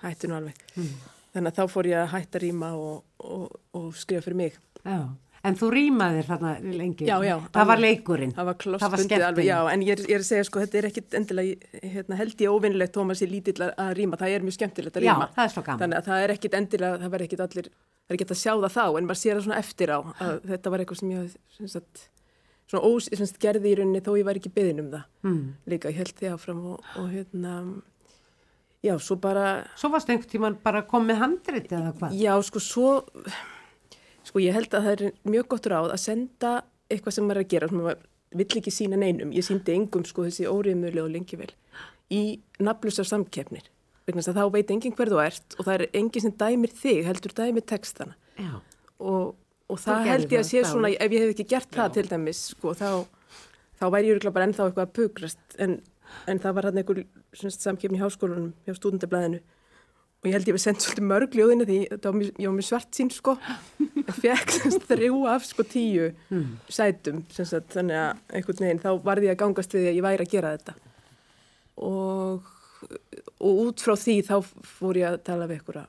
hættu 0.00 0.30
nú 0.30 0.36
alveg. 0.38 0.60
Hmm. 0.74 0.92
þannig 1.34 1.52
að 1.52 1.58
þá 1.60 1.72
fór 1.74 1.88
ég 1.90 1.98
að 2.00 2.12
hætta 2.14 2.40
rýma 2.42 2.70
og, 2.78 3.02
og, 3.22 3.58
og 3.76 3.90
skrifa 3.98 4.24
fyrir 4.26 4.38
mig. 4.40 4.56
Já. 4.82 4.98
En 5.40 5.54
þú 5.56 5.70
rýmaðir 5.72 6.26
þarna 6.28 6.50
lengi. 6.60 7.06
Já, 7.08 7.14
já, 7.24 7.36
Það 7.54 7.68
var 7.70 7.78
alveg. 7.78 7.94
leikurinn. 7.96 8.32
Það 8.36 8.44
var 8.50 8.56
var 8.92 9.22
alveg, 9.30 9.46
já, 9.48 9.56
en 9.72 9.84
ég 9.86 9.92
er, 9.94 10.02
ég 10.04 10.18
er 10.18 10.20
að 10.20 10.26
segja 10.28 10.44
sko, 10.44 10.60
þetta 10.60 10.78
er 10.80 10.88
ekkit 10.90 11.16
endilega, 11.16 11.70
hérna, 11.94 12.18
held 12.18 12.42
ég 12.44 12.52
óvinnilegt 12.52 12.92
Tómas 12.92 13.22
ég 13.24 13.30
lítill 13.32 13.56
að, 13.64 13.94
rýma, 13.96 14.18
það 14.20 14.34
er 14.36 14.44
mjög 14.44 14.56
skemmtilegt 14.58 14.98
að 15.00 15.06
Já, 15.06 15.14
rýma. 15.14 15.28
það 15.38 15.44
er 15.46 15.54
svo 15.54 15.62
gaman. 15.64 15.80
Þannig 15.80 15.96
að 16.02 16.08
það 16.10 16.24
er 16.26 16.34
ekkit 16.34 16.56
endilega, 16.60 16.98
það 17.00 17.14
verður 17.14 17.26
ekkit 17.30 17.44
allir, 17.46 17.70
það 17.72 18.10
er 18.12 18.18
ekkit 18.18 18.34
að 18.36 18.40
sjá 18.42 18.52
það 18.60 18.74
þá, 18.76 18.84
en 19.00 19.08
maður 19.08 19.20
sér 19.22 19.34
það 19.40 19.44
svona 19.46 19.60
eftir 19.64 19.88
á, 19.96 19.98
að 20.20 20.34
þetta 20.52 20.70
var 20.74 20.84
eitthvað 20.84 21.00
sem 21.00 21.14
ég, 21.16 21.36
sem 21.56 21.70
sagt, 21.72 22.02
svona 22.68 22.84
ós, 22.92 23.08
sem 23.08 23.26
sagt, 23.32 23.40
gerði 23.40 23.72
í 23.72 23.78
rauninni 23.80 24.02
þó 24.04 24.12
ég 24.20 24.28
var 24.28 24.36
ekki 24.42 24.52
beðin 24.60 24.84
um 24.84 24.90
það. 24.92 25.06
Mm. 25.24 25.40
Líka, 25.72 25.88
ég 25.88 26.02
held 26.04 26.12
því 26.20 26.34
áfram 26.36 26.60
og, 26.74 26.84
og 27.00 27.08
hérna, 27.16 27.54
já, 28.84 28.92
svo 29.00 29.16
bara, 29.16 29.46
Svo 29.80 29.88
varst 29.96 30.12
einhvern 30.12 30.28
tíman 30.36 30.60
bara 30.62 30.84
komið 30.84 31.16
handrit 31.24 31.72
eða 31.72 31.94
hvað? 31.96 32.14
Já, 32.20 32.36
sko, 32.44 32.60
svo, 32.60 32.92
sko, 34.30 34.42
ég 34.42 34.54
held 34.56 34.70
að 34.74 34.86
það 34.86 34.94
er 34.94 35.18
mjög 35.34 35.50
gott 35.50 35.68
ráð 35.70 35.90
að 35.90 36.02
senda 36.04 36.54
eitthvað 36.90 37.16
sem 37.16 37.26
maður 37.26 37.42
er 37.42 37.46
að 37.46 37.52
gera, 37.54 37.68
sem 37.70 37.80
maður 37.80 38.06
vill 38.40 38.60
ekki 38.60 38.72
sína 38.74 38.98
neinum. 39.00 39.34
Ég 39.34 39.46
síndi 39.46 39.74
engum, 39.74 40.06
sko, 40.06 40.24
þessi 40.28 40.46
óriðmjölu 40.50 41.04
og 41.04 41.12
lengi 41.14 41.38
vel 41.40 41.50
í 42.10 42.22
nafnlusar 42.62 43.06
samkeppnir. 43.06 43.68
Vegna 44.08 44.24
þess 44.24 44.32
að 44.32 44.40
þá 44.40 44.54
veit 44.56 44.72
enginn 44.74 44.96
hver 44.98 45.12
þú 45.12 45.20
ert 45.22 45.54
og 45.56 45.66
það 45.68 45.76
er 45.76 45.84
enginn 46.00 46.24
sem 46.24 46.34
dæmir 46.40 46.74
þig, 46.74 47.04
heldur 47.06 47.34
dæmir 47.38 47.66
textana. 47.70 48.16
Já. 48.34 48.56
Og, 48.98 49.36
og 49.70 49.78
það 49.78 50.00
gerðir 50.00 50.12
held 50.16 50.24
ég 50.24 50.40
að 50.40 50.42
það, 50.42 50.50
sé 50.50 50.58
já. 50.58 50.68
svona, 50.72 50.90
ef 50.90 51.14
ég 51.14 51.24
hef 51.24 51.34
ekki 51.34 51.46
gert 51.52 51.70
það 51.76 51.94
til 51.96 52.06
dæmis, 52.10 52.42
sko, 52.56 52.74
þá, 52.74 52.90
þá 53.78 53.86
væri 53.94 54.10
ég 54.10 54.26
bara 54.26 54.48
ennþá 54.48 54.66
eitthvað 54.66 54.88
að 54.88 54.94
pukrast. 54.98 55.44
En, 55.62 55.78
en 56.26 56.42
það 56.42 56.56
var 56.58 56.68
hann 56.70 56.82
einhver 56.82 57.02
samkeppni 57.38 58.00
í 58.00 58.02
háskólanum 58.02 58.50
hjá 58.66 58.74
stúdendablaðinu 58.74 59.42
og 60.20 60.28
ég 60.28 60.34
held 60.36 60.48
ég 60.50 60.56
við 60.56 60.62
sendt 60.66 60.84
svolítið 60.84 61.06
mörg 61.08 61.36
ljóðina 61.36 61.64
því. 61.68 61.78
Var 62.04 62.16
mjög, 62.16 62.32
ég 62.36 62.50
var 62.50 62.56
mjög 62.58 62.66
svart 62.68 62.96
sín 62.96 63.10
sko. 63.14 63.36
En 63.80 64.16
fekk 64.18 64.56
þrjú 64.90 65.20
af 65.32 65.46
sko 65.48 65.64
tíu 65.64 66.10
sætum 66.68 67.22
sem 67.32 67.48
sagt, 67.48 67.70
þannig 67.72 67.96
að 67.96 68.18
einhvern 68.36 68.64
veginn 68.66 68.82
þá 68.82 68.90
varði 69.06 69.30
ég 69.30 69.36
að 69.36 69.40
gangast 69.44 69.76
við 69.76 69.88
að 69.88 69.96
ég 69.96 70.04
væri 70.04 70.26
að 70.26 70.34
gera 70.34 70.50
þetta. 70.56 70.74
Og, 71.80 72.50
og 73.40 73.62
út 73.64 73.80
frá 73.80 73.96
því 73.96 74.16
þá 74.28 74.36
fór 74.76 75.00
ég 75.00 75.08
að 75.08 75.24
tala 75.24 75.48
við 75.48 75.60
einhverja 75.60 75.86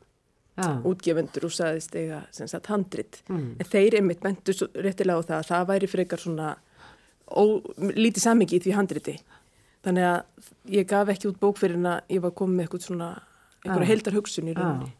Já. 0.62 0.67
útgefendur 0.86 1.48
og 1.48 1.54
saðist 1.56 1.96
eiga 1.96 2.22
handrit. 2.70 3.22
En 3.60 3.67
þeir 3.67 4.00
einmitt 4.00 4.24
mentu 4.24 4.56
réttilega 4.76 5.20
á 5.20 5.28
það 5.28 5.38
að 5.39 5.50
það 5.50 5.67
væri 5.72 5.91
frekar 5.91 6.20
svona 6.24 6.54
ó, 7.28 7.44
lítið 7.80 8.24
samingi 8.24 8.60
í 8.60 8.63
því 8.63 8.76
handriti. 8.76 9.17
Þannig 9.84 10.08
að 10.08 10.50
ég 10.76 10.88
gaf 10.88 11.10
ekki 11.10 11.32
út 11.32 11.39
bók 11.41 11.60
fyrir 11.60 11.80
en 11.80 11.89
að 11.96 12.15
ég 12.15 12.24
var 12.24 12.36
komið 12.38 12.56
með 12.56 12.67
eitthvað 12.67 12.86
svona 12.86 13.10
einhverja 13.65 13.88
Já. 13.88 13.91
heildar 13.93 14.17
hugsun 14.17 14.52
í 14.52 14.58
rauninni 14.58 14.91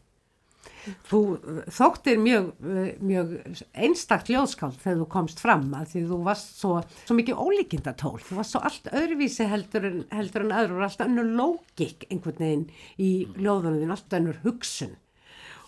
Þú 1.06 1.20
þóttir 1.70 2.18
mjög, 2.18 2.48
eh, 2.66 2.94
mjög 2.98 3.34
einstakt 3.70 4.30
ljóðskáld 4.32 4.80
þegar 4.82 4.98
þú 5.02 5.06
komst 5.12 5.42
fram 5.42 5.68
að 5.78 5.92
því 5.92 6.02
þú 6.10 6.18
varst 6.26 6.58
svo, 6.58 6.72
svo 7.06 7.16
mikið 7.18 7.38
ólíkindatól. 7.38 8.18
Þú 8.18 8.38
varst 8.40 8.56
svo 8.56 8.62
allt 8.66 8.90
öðruvísi 8.90 9.46
heldur 9.46 9.86
en, 9.86 10.00
heldur 10.10 10.46
en 10.46 10.56
öðru 10.58 10.80
og 10.80 10.86
allt 10.88 11.04
önnur 11.06 11.30
lógik 11.38 12.08
einhvern 12.10 12.42
veginn 12.42 12.66
í 12.98 13.12
ljóðunum 13.38 13.94
allt 13.94 14.18
önnur 14.18 14.42
hugsun 14.42 14.96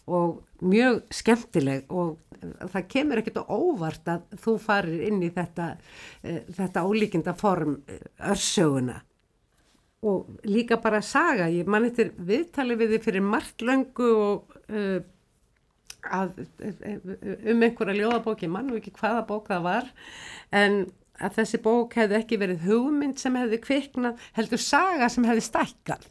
og 0.04 0.42
mjög 0.61 1.04
skemmtileg 1.14 1.87
og 1.88 2.18
það 2.42 2.88
kemur 2.92 3.22
ekkert 3.22 3.40
á 3.40 3.44
óvart 3.48 4.11
að 4.11 4.26
þú 4.42 4.59
farir 4.61 5.07
inn 5.07 5.22
í 5.22 5.30
þetta, 5.33 5.76
eh, 6.22 6.42
þetta 6.50 6.85
ólíkinda 6.85 7.38
form 7.38 7.78
örsöguna 8.18 9.00
og 10.05 10.44
líka 10.44 10.79
bara 10.83 11.00
saga, 11.05 11.48
ég 11.48 11.69
man 11.71 11.87
eftir 11.88 12.13
viðtali 12.21 12.77
við 12.81 12.94
þið 12.94 13.07
fyrir 13.07 13.25
margt 13.25 13.65
löngu 13.65 14.11
og 14.21 14.59
uh, 14.69 15.00
að, 16.05 16.42
um 17.50 17.65
einhverja 17.65 17.96
ljóðabók, 17.96 18.44
ég 18.44 18.52
man 18.52 18.69
nú 18.69 18.79
ekki 18.79 18.92
hvaða 18.98 19.25
bók 19.29 19.48
það 19.48 19.65
var, 19.65 19.88
en 20.52 20.83
að 21.23 21.38
þessi 21.38 21.61
bók 21.65 21.94
hefði 21.96 22.19
ekki 22.19 22.40
verið 22.42 22.67
hugmynd 22.69 23.21
sem 23.23 23.37
hefði 23.38 23.61
kviknað, 23.65 24.29
heldur 24.37 24.61
saga 24.61 25.09
sem 25.13 25.27
hefði 25.29 25.46
stækkað. 25.48 26.09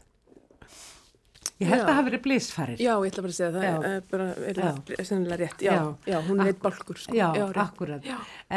Ég 1.64 1.70
held 1.72 1.80
Já. 1.80 1.84
að 1.84 1.88
það 1.88 1.96
hafi 1.98 2.08
verið 2.10 2.22
blísfarir. 2.26 2.80
Já, 2.84 2.92
ég 2.94 3.10
ætla 3.14 3.24
bara 3.24 3.32
að 3.32 3.38
segja 3.38 3.50
það 3.54 3.64
Já. 3.64 3.74
er, 3.74 3.84
er 3.94 4.06
bara 4.10 4.26
er, 4.52 4.60
er 5.00 5.08
sennilega 5.08 5.40
rétt 5.40 5.64
já, 5.64 5.72
Já. 5.72 5.82
já, 6.12 6.18
hún 6.28 6.42
er 6.44 6.50
eitt 6.52 6.62
bálkur 6.64 7.00
sko. 7.00 7.16
Já, 7.16 7.28
rétt. 7.40 7.60
akkurat. 7.64 8.08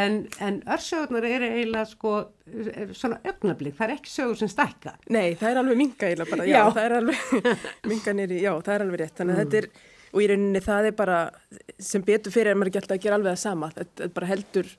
En, 0.05 0.17
en 0.49 0.59
örsögurnar 0.75 1.27
eru 1.31 1.49
eiginlega 1.53 1.85
sko 1.93 2.13
eh, 2.51 2.93
svona 2.97 3.19
ögnablík, 3.31 3.77
það 3.79 3.87
er 3.87 3.95
ekki 3.97 4.11
sögur 4.13 4.39
sem 4.43 4.51
stækka. 4.51 4.97
Nei, 5.15 5.29
það 5.39 5.49
er 5.53 5.61
alveg 5.63 5.79
minga 5.85 6.09
eiginlega 6.11 6.35
bara, 6.35 6.47
já, 6.51 6.57
Já. 6.59 6.65
það 6.77 6.83
er 6.89 6.97
alveg 7.01 7.53
minga 7.93 8.17
nýri, 8.19 8.41
já, 8.43 8.51
það 8.59 8.73
er 8.77 8.85
alveg 8.87 9.01
rétt 9.05 9.21
þannig 9.21 9.37
að 9.37 9.45
þetta 9.45 9.61
er, 9.63 9.69
og 10.13 10.23
í 10.23 10.27
rauninni 10.31 10.61
það 10.63 10.89
er 10.89 10.97
bara 10.97 11.17
sem 11.79 12.03
betur 12.05 12.33
fyrir 12.33 12.53
er 12.53 12.59
maður 12.59 12.71
ekki 12.71 12.81
alltaf 12.81 12.97
að 12.97 13.03
gera 13.05 13.17
alveg 13.19 13.33
það 13.35 13.41
sama 13.43 13.69
þetta 13.75 14.05
er 14.05 14.13
bara 14.17 14.29
heldur 14.31 14.69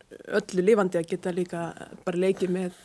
öllu 0.40 0.64
lifandi 0.64 1.00
að 1.00 1.08
geta 1.12 1.34
líka 1.34 1.64
bara 2.06 2.22
leikið 2.24 2.54
með 2.54 2.78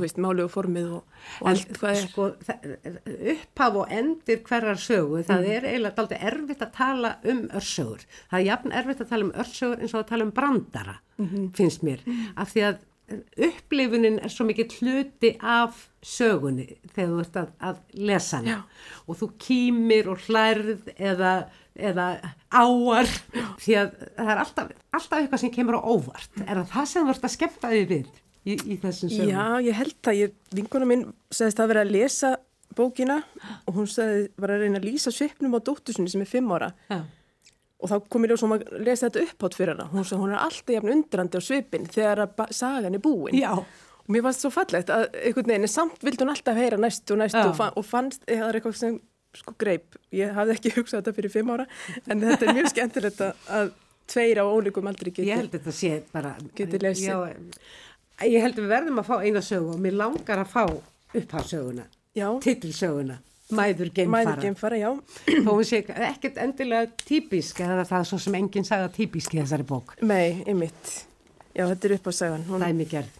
veist, 0.00 0.20
máli 0.22 0.44
og 0.44 0.52
formið 0.54 0.88
og, 0.98 1.20
og 1.40 1.50
En 1.50 1.52
allt 1.52 1.78
hvað 1.80 1.98
er 1.98 2.08
sko, 2.08 2.28
upphaf 3.34 3.78
og 3.82 3.94
endir 3.98 4.42
hverjar 4.46 4.80
sögu, 4.80 5.22
það 5.26 5.50
er 5.50 5.68
eiginlega 5.70 5.98
daldið 5.98 6.26
erfitt 6.30 6.64
að 6.64 6.74
tala 6.76 7.12
um 7.30 7.44
örsögur. 7.60 8.02
Það 8.30 8.40
er 8.40 8.48
jafn 8.48 8.74
erfitt 8.80 9.04
að 9.04 9.12
tala 9.12 9.28
um 9.28 9.36
örsögur 9.44 9.80
eins 9.84 9.94
og 9.94 10.02
að 10.02 10.10
tala 10.10 10.26
um 10.28 10.34
brandara, 10.36 10.98
finnst 11.56 11.86
mér. 11.86 12.04
Af 12.36 12.52
því 12.52 12.66
að 12.68 12.82
upplifunin 13.44 14.16
er 14.24 14.32
svo 14.32 14.46
mikið 14.48 14.78
hluti 14.78 15.34
af 15.40 15.88
sögunni 16.04 16.66
þegar 16.94 17.10
þú 17.10 17.18
ert 17.24 17.36
að, 17.40 17.50
að 17.68 17.80
lesa 18.08 18.40
hana 18.40 18.54
Já. 18.54 18.60
og 19.04 19.18
þú 19.20 19.28
kýmir 19.44 20.08
og 20.12 20.24
hlærð 20.24 20.88
eða, 20.96 21.34
eða 21.74 22.08
áar 22.54 23.08
því 23.58 23.76
að 23.80 23.94
það 24.16 24.30
er 24.30 24.42
alltaf, 24.44 24.74
alltaf 24.94 25.18
eitthvað 25.18 25.42
sem 25.42 25.52
kemur 25.54 25.78
á 25.78 25.82
óvart 25.82 26.42
er 26.44 26.60
það 26.60 26.68
það 26.74 26.90
sem 26.92 27.10
ert 27.10 27.26
að 27.26 27.34
skemmta 27.34 27.70
þig 27.72 27.88
við 27.90 28.10
í, 28.44 28.56
í 28.56 28.76
þessum 28.82 29.10
sögum? 29.10 29.32
Já, 29.32 29.46
ég 29.66 29.78
held 29.80 30.10
að 30.10 30.20
ég, 30.20 30.34
vinkona 30.54 30.88
minn 30.88 31.06
sagðist 31.34 31.62
að 31.64 31.72
vera 31.72 31.84
að 31.86 31.94
lesa 31.96 32.34
bókina 32.74 33.20
og 33.66 33.78
hún 33.78 33.90
sagði, 33.90 34.28
var 34.40 34.54
að 34.54 34.64
reyna 34.64 34.80
að 34.80 34.88
lýsa 34.88 35.12
svipnum 35.14 35.56
á 35.56 35.60
dóttusunni 35.66 36.12
sem 36.12 36.24
er 36.24 36.30
fimm 36.30 36.52
ára 36.54 36.70
Já. 36.90 37.00
og 37.80 37.90
þá 37.92 37.96
kom 38.10 38.26
ég 38.26 38.34
ljósum 38.34 38.54
að 38.56 38.66
lesa 38.84 39.08
þetta 39.08 39.24
upphátt 39.28 39.58
fyrir 39.58 39.74
hana. 39.74 39.88
Hún 39.92 40.06
sagði, 40.06 40.20
hún 40.22 40.34
er 40.34 40.42
alltaf 40.42 40.76
jafn 40.76 40.94
undrandi 40.94 41.40
á 41.40 41.42
svipin 41.44 41.90
þegar 41.90 42.24
sagan 42.54 42.98
er 42.98 43.02
búin. 43.04 43.38
Já. 43.38 43.52
Og 44.04 44.12
mér 44.12 44.26
fannst 44.26 44.44
svo 44.44 44.50
fallegt 44.52 44.90
að 44.92 45.06
einhvern 45.16 45.52
veginn, 45.54 45.70
samt 45.70 46.02
vildi 46.04 46.24
hún 46.24 46.32
alltaf 46.34 46.58
heyra 46.58 46.76
næstu 46.80 47.14
og 47.14 47.22
næstu 47.22 47.40
og, 47.40 47.62
og 47.80 47.86
fannst, 47.88 48.26
það 49.34 49.40
er 49.40 49.42
sko 49.42 49.54
greip. 49.58 49.96
Ég 50.14 50.30
hafði 50.36 50.54
ekki 50.58 50.72
hugsað 50.78 51.00
þetta 51.02 51.14
fyrir 51.18 51.32
fimm 51.34 51.50
ára, 51.54 51.66
en 52.06 52.22
þetta 52.22 52.46
er 52.48 52.54
mjög 52.60 52.70
skemmtilegt 52.72 53.20
að, 53.26 53.72
tveir 54.14 54.40
á 54.40 54.44
ólíkum 54.46 54.86
aldrei 54.90 55.10
geti. 55.10 55.28
Ég 55.30 55.40
held 55.42 55.50
að 55.50 55.58
þetta 55.58 55.74
sé 55.74 55.92
bara... 56.14 56.34
Geti 56.54 56.80
lesið. 56.82 57.06
Já, 57.10 58.26
ég 58.30 58.44
held 58.44 58.58
að 58.58 58.64
við 58.66 58.72
verðum 58.76 59.00
að 59.02 59.08
fá 59.10 59.14
eina 59.24 59.42
sögu 59.42 59.72
og 59.74 59.80
mér 59.82 59.96
langar 59.98 60.42
að 60.44 60.52
fá 60.54 60.64
upphafsöguna, 61.14 61.86
Já, 62.14 62.28
titilsöguna, 62.42 63.16
Mæður 63.54 63.90
geimfara. 63.94 64.12
mæður 64.30 64.42
geimfara, 64.44 64.76
já. 64.78 64.90
Þó 65.44 65.50
hún 65.50 65.66
sé 65.68 65.80
ekkert 65.84 66.38
endilega 66.42 66.86
típisk 67.04 67.58
eða 67.64 67.82
það 67.86 67.98
er 68.04 68.08
svo 68.08 68.18
sem 68.22 68.36
enginn 68.38 68.64
sagði 68.66 68.92
típisk 69.00 69.34
í 69.34 69.40
þessari 69.42 69.66
bók. 69.68 69.96
Nei, 70.02 70.42
einmitt. 70.46 70.94
Já, 71.54 71.66
þetta 71.72 71.90
er 71.90 71.96
upp 71.98 72.08
á 72.08 72.12
sagan. 72.14 72.46
Hún, 72.48 72.62
Dæmi 72.64 72.86
gerð. 72.90 73.18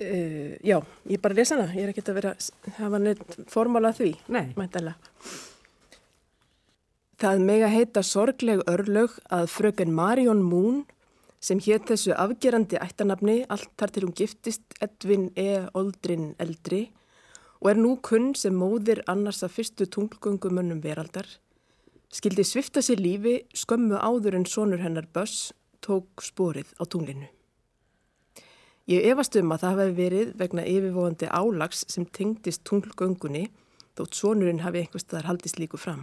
Uh, 0.00 0.54
já, 0.64 0.78
ég 1.10 1.20
bara 1.20 1.36
lesa 1.36 1.58
hana. 1.58 1.72
Ég 1.74 1.86
er 1.86 1.92
ekkert 1.92 2.12
að 2.12 2.20
vera, 2.20 2.34
hafa 2.78 3.02
neitt 3.02 3.36
formála 3.50 3.92
að 3.92 4.00
því. 4.00 4.12
Nei. 4.34 4.46
Mæntalega. 4.58 4.96
Það 7.24 7.44
mega 7.46 7.68
heita 7.70 8.02
sorgleg 8.02 8.64
örlög 8.68 9.14
að 9.32 9.46
fröken 9.52 9.94
Marion 9.94 10.42
Moon 10.42 10.82
sem 11.44 11.60
hétt 11.62 11.86
þessu 11.90 12.14
afgerandi 12.16 12.80
ættanafni 12.80 13.44
allt 13.52 13.70
þar 13.80 13.92
til 13.94 14.04
hún 14.06 14.16
giftist 14.16 14.76
Edvin 14.82 15.28
E. 15.38 15.64
Oldrin 15.76 16.32
eldri 16.42 16.88
og 17.60 17.70
er 17.72 17.80
nú 17.80 17.94
kunn 18.04 18.34
sem 18.36 18.56
móðir 18.56 19.00
annars 19.08 19.44
að 19.44 19.54
fyrstu 19.56 19.86
tunglgöngumönnum 19.88 20.82
veraldar, 20.84 21.24
skildi 22.12 22.44
svifta 22.44 22.82
sér 22.84 23.00
lífi 23.00 23.38
skömmu 23.56 23.96
áður 23.96 24.36
en 24.40 24.48
sonur 24.48 24.82
hennar 24.84 25.08
Böss 25.14 25.54
tók 25.84 26.24
sporið 26.24 26.74
á 26.76 26.84
tunglinu. 26.84 27.30
Ég 28.84 29.06
efast 29.08 29.36
um 29.40 29.52
að 29.54 29.62
það 29.62 29.78
hafi 29.78 29.92
verið 29.96 30.32
vegna 30.40 30.64
yfirvóðandi 30.68 31.28
álags 31.32 31.86
sem 31.88 32.04
tengdist 32.04 32.66
tunglgöngunni 32.68 33.46
þótt 33.96 34.18
sonurinn 34.18 34.60
hafi 34.60 34.82
einhvers 34.82 35.06
staðar 35.06 35.30
haldist 35.30 35.56
líku 35.56 35.80
fram. 35.80 36.02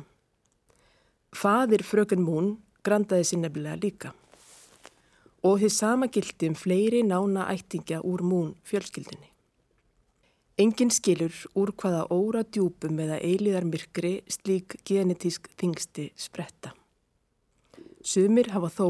Fadir 1.31 1.83
fröken 1.85 2.23
Mún 2.25 2.55
grandaði 2.81 3.27
sér 3.29 3.43
nefnilega 3.43 3.77
líka. 3.83 4.13
Og 5.45 5.61
þið 5.61 5.73
sama 5.75 6.09
gildi 6.09 6.49
um 6.49 6.57
fleiri 6.57 7.03
nána 7.05 7.45
ættingja 7.53 8.01
úr 8.01 8.25
Mún 8.25 8.55
fjölskyldinni. 8.65 9.29
Engin 10.57 10.91
skilur 10.93 11.37
úr 11.57 11.71
hvaða 11.77 12.07
óra 12.13 12.41
djúpum 12.43 12.97
eða 13.05 13.21
eiliðar 13.21 13.65
myrkri 13.69 14.15
slík 14.29 14.79
genetísk 14.85 15.47
þingsti 15.57 16.09
spretta. 16.17 16.73
Sumir 18.01 18.49
hafa 18.53 18.73
þó 18.73 18.87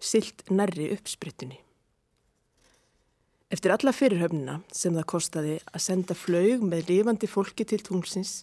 silt 0.00 0.44
nærri 0.48 0.90
uppsprittunni. 0.96 1.60
Eftir 3.46 3.70
alla 3.70 3.92
fyrirhöfnina 3.94 4.56
sem 4.74 4.96
það 4.96 5.04
kostaði 5.12 5.52
að 5.70 5.82
senda 5.84 6.14
flaug 6.18 6.64
með 6.66 6.88
lifandi 6.90 7.28
fólki 7.30 7.62
til 7.68 7.78
tunglsins, 7.78 8.40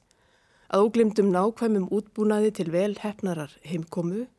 að 0.72 0.86
óglimtum 0.86 1.28
nákvæmum 1.34 1.90
útbúnaði 1.92 2.54
til 2.56 2.70
vel 2.72 2.94
hefnarar 3.02 3.52
heimkomu 3.68 4.30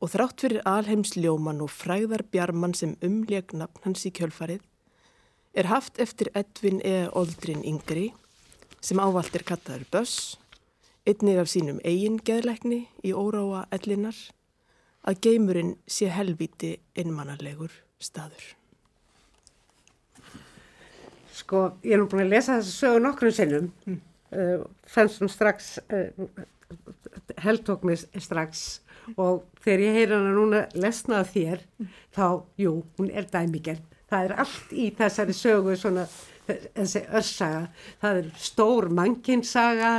og 0.00 0.12
þrátt 0.14 0.40
fyrir 0.40 0.64
alheims 0.64 1.12
ljóman 1.20 1.60
og 1.60 1.68
fræðar 1.68 2.24
bjarman 2.32 2.72
sem 2.72 2.96
umleg 3.04 3.52
nafn 3.52 3.84
hans 3.84 4.08
í 4.08 4.14
kjölfarið, 4.16 4.64
er 5.52 5.68
haft 5.68 6.00
eftir 6.00 6.32
Edvin 6.32 6.80
E. 6.80 7.10
Oldrin 7.12 7.64
yngri, 7.64 8.08
sem 8.80 8.96
ávalt 8.96 9.36
er 9.36 9.44
kallaður 9.44 9.84
Böss, 9.92 10.36
einnig 11.04 11.44
af 11.44 11.52
sínum 11.52 11.80
eigin 11.84 12.22
geðleikni 12.24 12.86
í 13.04 13.12
óráa 13.12 13.66
ellinar, 13.68 14.16
að 15.04 15.20
geimurinn 15.28 15.76
sé 15.84 16.08
helviti 16.08 16.78
einmannalegur 16.96 17.82
staður. 18.00 18.56
Sko, 21.36 21.70
ég 21.84 21.96
er 21.96 22.00
nú 22.00 22.08
búin 22.08 22.24
að 22.24 22.32
lesa 22.32 22.56
þessu 22.58 22.74
sögu 22.80 23.00
nokkrum 23.04 23.34
sinnum. 23.34 23.70
Mm. 23.84 23.98
Uh, 24.36 24.62
fannst 24.90 25.20
hún 25.22 25.30
strax, 25.30 25.76
uh, 25.92 26.08
heldtók 27.44 27.84
mig 27.86 28.00
strax 28.20 28.80
og 29.14 29.44
þegar 29.62 29.82
ég 29.84 29.98
heyra 30.00 30.16
hana 30.18 30.32
núna 30.34 30.62
lesnað 30.74 31.28
þér, 31.34 31.60
þá, 32.16 32.24
jú, 32.58 32.72
hún 32.98 33.12
er 33.12 33.28
dæmigerð. 33.30 33.84
Það 34.10 34.24
er 34.26 34.34
allt 34.42 34.72
í 34.72 34.86
þessari 34.96 35.36
sögu 35.36 35.76
svona, 35.78 36.06
þessi 36.48 37.04
örsaga. 37.20 37.62
Það 38.02 38.20
er 38.22 38.32
stór 38.48 38.88
mannkinsaga, 38.98 39.92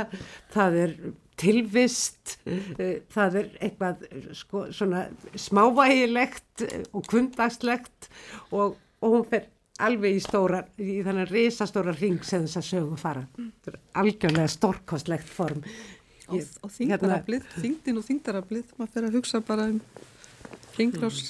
það 0.52 0.78
er 0.82 0.94
tilvist, 1.38 2.38
uh, 2.50 2.98
það 3.14 3.38
er 3.44 3.52
eitthvað 3.68 4.02
sko, 4.36 4.66
svona 4.74 5.06
smávægilegt 5.38 6.66
og 6.90 7.06
kvundagslegt 7.08 8.10
og, 8.50 8.74
og 8.98 9.14
hún 9.14 9.24
fer 9.30 9.46
alveg 9.86 10.18
í 10.18 10.22
stóra, 10.22 10.62
í 10.80 10.98
þannig 11.06 11.30
risastóra 11.32 11.94
ring 11.96 12.22
sem 12.26 12.44
þess 12.46 12.60
að 12.60 12.68
sögu 12.68 12.98
fara. 13.00 13.24
Þetta 13.36 13.72
er 13.72 13.80
algjörlega 14.02 14.52
stórkostlegt 14.54 15.30
form. 15.30 15.64
Og, 16.28 16.42
og 16.66 16.72
þingdaraflið, 16.74 17.44
þingdin 17.56 18.00
og 18.00 18.04
þingdaraflið, 18.04 18.72
maður 18.76 18.94
fer 18.94 19.06
að 19.08 19.14
hugsa 19.16 19.40
bara 19.48 19.68
um 19.72 19.78
ringrás 20.76 21.22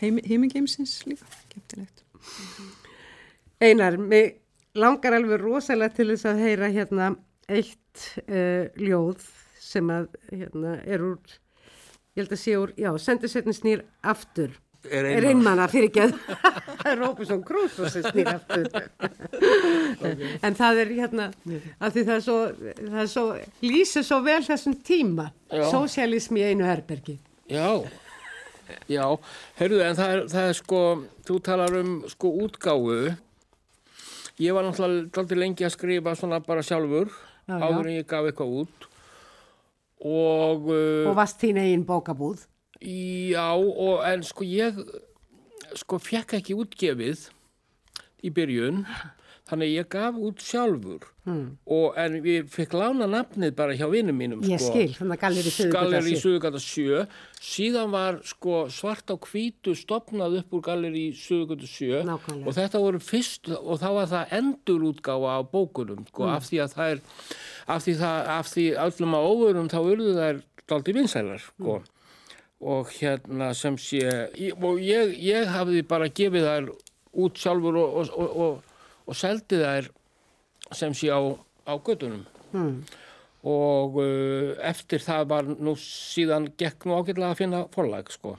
heimi, 0.00 0.22
heimingeimsins 0.26 1.00
líka, 1.06 1.26
kemtilegt. 1.52 2.04
Einar, 3.60 3.98
mig 3.98 4.38
langar 4.78 5.16
alveg 5.16 5.40
rosalega 5.42 5.96
til 5.96 6.10
þess 6.12 6.28
að 6.30 6.42
heyra 6.44 6.70
hérna 6.74 7.10
eitt 7.48 8.08
uh, 8.26 8.68
ljóð 8.78 9.24
sem 9.68 9.90
að 9.92 10.08
hérna 10.30 10.78
er 10.86 11.04
úr, 11.04 11.18
ég 12.14 12.22
held 12.22 12.34
að 12.34 12.42
sé 12.42 12.56
úr, 12.58 12.72
já, 12.78 12.90
sendisettin 13.02 13.56
snýr 13.56 13.84
aftur. 14.06 14.54
Er 14.90 15.06
ekki 15.84 16.02
að 16.04 16.14
Róbusson 16.98 17.42
Krússon 17.46 17.90
sem 17.92 18.04
snýr 18.06 18.30
aftur. 18.32 18.68
En 20.46 20.56
það 20.58 20.80
er 20.84 20.92
hérna, 20.96 21.28
af 21.80 21.94
því 21.94 22.04
það 22.08 22.14
er 22.16 22.24
svo, 22.24 22.36
það 22.78 22.98
er 23.02 23.10
svo, 23.12 23.24
lýsir 23.64 24.06
svo 24.06 24.20
vel 24.24 24.40
þessum 24.46 24.76
tíma, 24.86 25.28
Já. 25.52 25.64
sósialism 25.72 26.38
í 26.40 26.44
einu 26.48 26.66
herbergi. 26.68 27.18
Já, 27.50 27.68
já, 28.90 29.04
heyrðu, 29.60 29.80
en 29.84 29.98
það 29.98 30.12
er, 30.16 30.24
það 30.34 30.50
er 30.50 30.58
sko, 30.60 30.82
þú 31.28 31.40
talar 31.48 31.78
um 31.82 31.94
sko 32.12 32.34
útgáfu. 32.46 32.98
Ég 34.38 34.54
var 34.54 34.68
náttúrulega 34.68 35.08
daldið 35.16 35.42
lengi 35.42 35.66
að 35.66 35.74
skrifa 35.74 36.14
svona 36.18 36.38
bara 36.44 36.62
sjálfur, 36.62 37.10
Já, 37.48 37.56
já. 37.56 37.64
áður 37.64 37.88
en 37.88 37.96
ég 37.98 38.06
gaf 38.06 38.28
eitthvað 38.28 38.54
út. 38.62 38.88
Og, 39.98 40.68
uh, 40.70 41.08
Og 41.10 41.16
varst 41.18 41.40
þín 41.42 41.58
eigin 41.58 41.82
bókabúð. 41.88 42.44
Já, 42.82 43.48
og, 43.58 44.02
en 44.08 44.22
sko 44.26 44.46
ég, 44.46 44.82
sko, 45.78 45.98
fekk 46.02 46.38
ekki 46.40 46.56
útgefið 46.58 47.28
í 48.26 48.30
byrjun, 48.34 48.84
þannig 49.48 49.70
ég 49.78 49.86
gaf 49.88 50.16
út 50.20 50.42
sjálfur. 50.44 51.06
Hmm. 51.24 51.54
Og, 51.68 51.94
en 52.00 52.18
ég 52.24 52.48
fekk 52.52 52.74
lána 52.76 53.06
nafnið 53.08 53.54
bara 53.56 53.74
hjá 53.76 53.86
vinnum 53.92 54.16
mínum, 54.16 54.42
Ég 54.48 54.60
sko. 54.60 54.74
skil, 54.74 54.92
þannig 54.96 55.16
að 55.16 55.74
Galleri 55.74 56.12
í 56.12 56.20
Suðugata 56.20 56.60
7 56.60 57.02
síðan 57.48 57.92
var 57.92 58.18
sko 58.28 58.62
svart 58.72 59.12
á 59.12 59.16
hvítu 59.16 59.74
stopnað 59.76 60.38
upp 60.42 60.56
úr 60.56 60.64
Galleri 60.68 61.06
í 61.10 61.16
Suðugata 61.16 61.68
7 61.68 62.02
Nákvæmlega. 62.08 62.48
og 62.48 62.56
þetta 62.56 62.82
voru 62.84 63.00
fyrst 63.04 63.52
og 63.56 63.80
þá 63.80 63.88
var 63.98 64.08
það 64.12 64.34
endurútgáfa 64.38 65.34
af 65.38 65.50
bókunum 65.52 66.06
sko, 66.08 66.28
af 66.32 66.48
því 66.48 66.62
að 66.64 66.74
það 66.78 66.94
er 66.94 67.02
af 67.68 67.84
því, 67.84 67.94
það, 68.00 68.32
af 68.38 68.52
því 68.54 68.66
öllum 68.86 69.16
á 69.16 69.20
óvörum 69.28 69.68
þá 69.72 69.78
urðu 69.84 70.16
þær 70.16 70.42
daldi 70.68 70.96
vinsælar 70.96 71.44
sko. 71.44 71.78
Og 72.58 72.90
hérna 72.90 73.52
sem 73.54 73.76
sé 73.78 74.02
og 74.58 74.80
ég, 74.82 75.14
ég 75.22 75.46
hafði 75.52 75.84
bara 75.86 76.10
gefið 76.10 76.48
þær 76.48 76.72
út 77.18 77.38
sjálfur 77.38 77.78
og, 77.78 78.00
og, 78.00 78.16
og, 78.18 78.80
og, 79.06 79.14
seldi 79.16 79.60
þær 79.62 79.90
sem 80.74 80.94
sé 80.96 81.12
á, 81.14 81.20
á 81.64 81.74
gödunum 81.78 82.26
Hmm. 82.48 82.78
og 83.44 83.98
uh, 84.00 84.54
eftir 84.64 85.02
það 85.04 85.26
var 85.28 85.48
nú 85.52 85.74
síðan 85.76 86.46
gekk 86.56 86.86
nú 86.88 86.96
ágætlega 86.96 87.34
að 87.34 87.40
finna 87.42 87.58
forlag 87.74 88.08
sko. 88.08 88.38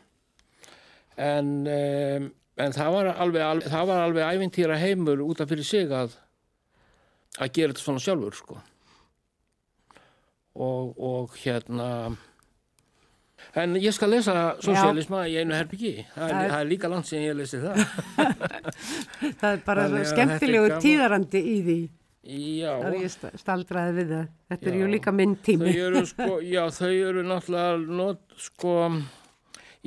En, 1.14 1.52
um, 1.70 2.26
en 2.58 2.74
það 2.74 2.96
var 2.96 3.12
alveg, 3.14 3.44
alveg 3.46 3.70
það 3.70 3.92
var 3.92 4.02
alveg 4.08 4.34
ævintýra 4.34 4.80
heimur 4.82 5.22
út 5.22 5.44
af 5.44 5.52
fyrir 5.52 5.68
sig 5.68 5.94
að 5.94 6.18
að 7.38 7.54
gera 7.54 7.74
þetta 7.74 7.86
svona 7.86 8.04
sjálfur 8.04 8.40
sko. 8.40 8.58
Og, 10.60 10.98
og 10.98 11.38
hérna 11.40 11.90
En 13.58 13.74
ég 13.82 13.94
skal 13.96 14.12
lesa 14.14 14.34
sosialisma 14.62 15.24
í 15.28 15.38
einu 15.42 15.56
herbyggi. 15.58 16.06
Það, 16.14 16.30
Það- 16.30 16.44
er- 16.44 16.52
það 16.52 16.60
er 16.62 16.68
líka 16.70 16.90
langt 16.92 17.08
sem 17.10 17.24
ég 17.24 17.36
lesi 17.40 17.58
það. 17.64 17.80
Það 19.40 19.54
er 19.54 19.64
bara 19.66 19.86
Þannig 19.88 20.04
að 20.04 20.12
skemmtilegur 20.12 20.40
þetta 20.40 20.66
er 20.66 20.70
gaman. 20.70 20.84
tíðarandi 20.86 21.42
í 21.42 21.56
því. 21.66 21.78
Já, 22.30 22.74
Það 22.84 22.88
er 22.94 22.98
ég 23.00 23.12
sta- 23.14 23.32
staldraði 23.42 23.94
við 23.98 24.10
það. 24.14 24.26
Þetta 24.54 24.68
er 24.70 24.74
Já. 24.76 24.80
ju 24.84 24.88
líka 24.94 25.12
minn 25.16 25.36
tími. 25.48 25.72
þau 25.74 25.86
eru 25.88 26.06
sko, 26.06 26.28
já, 26.56 26.64
þau 26.78 26.92
eru 27.10 27.24
náttúrulega 27.26 27.96
not, 28.00 28.20
sko, 28.38 28.74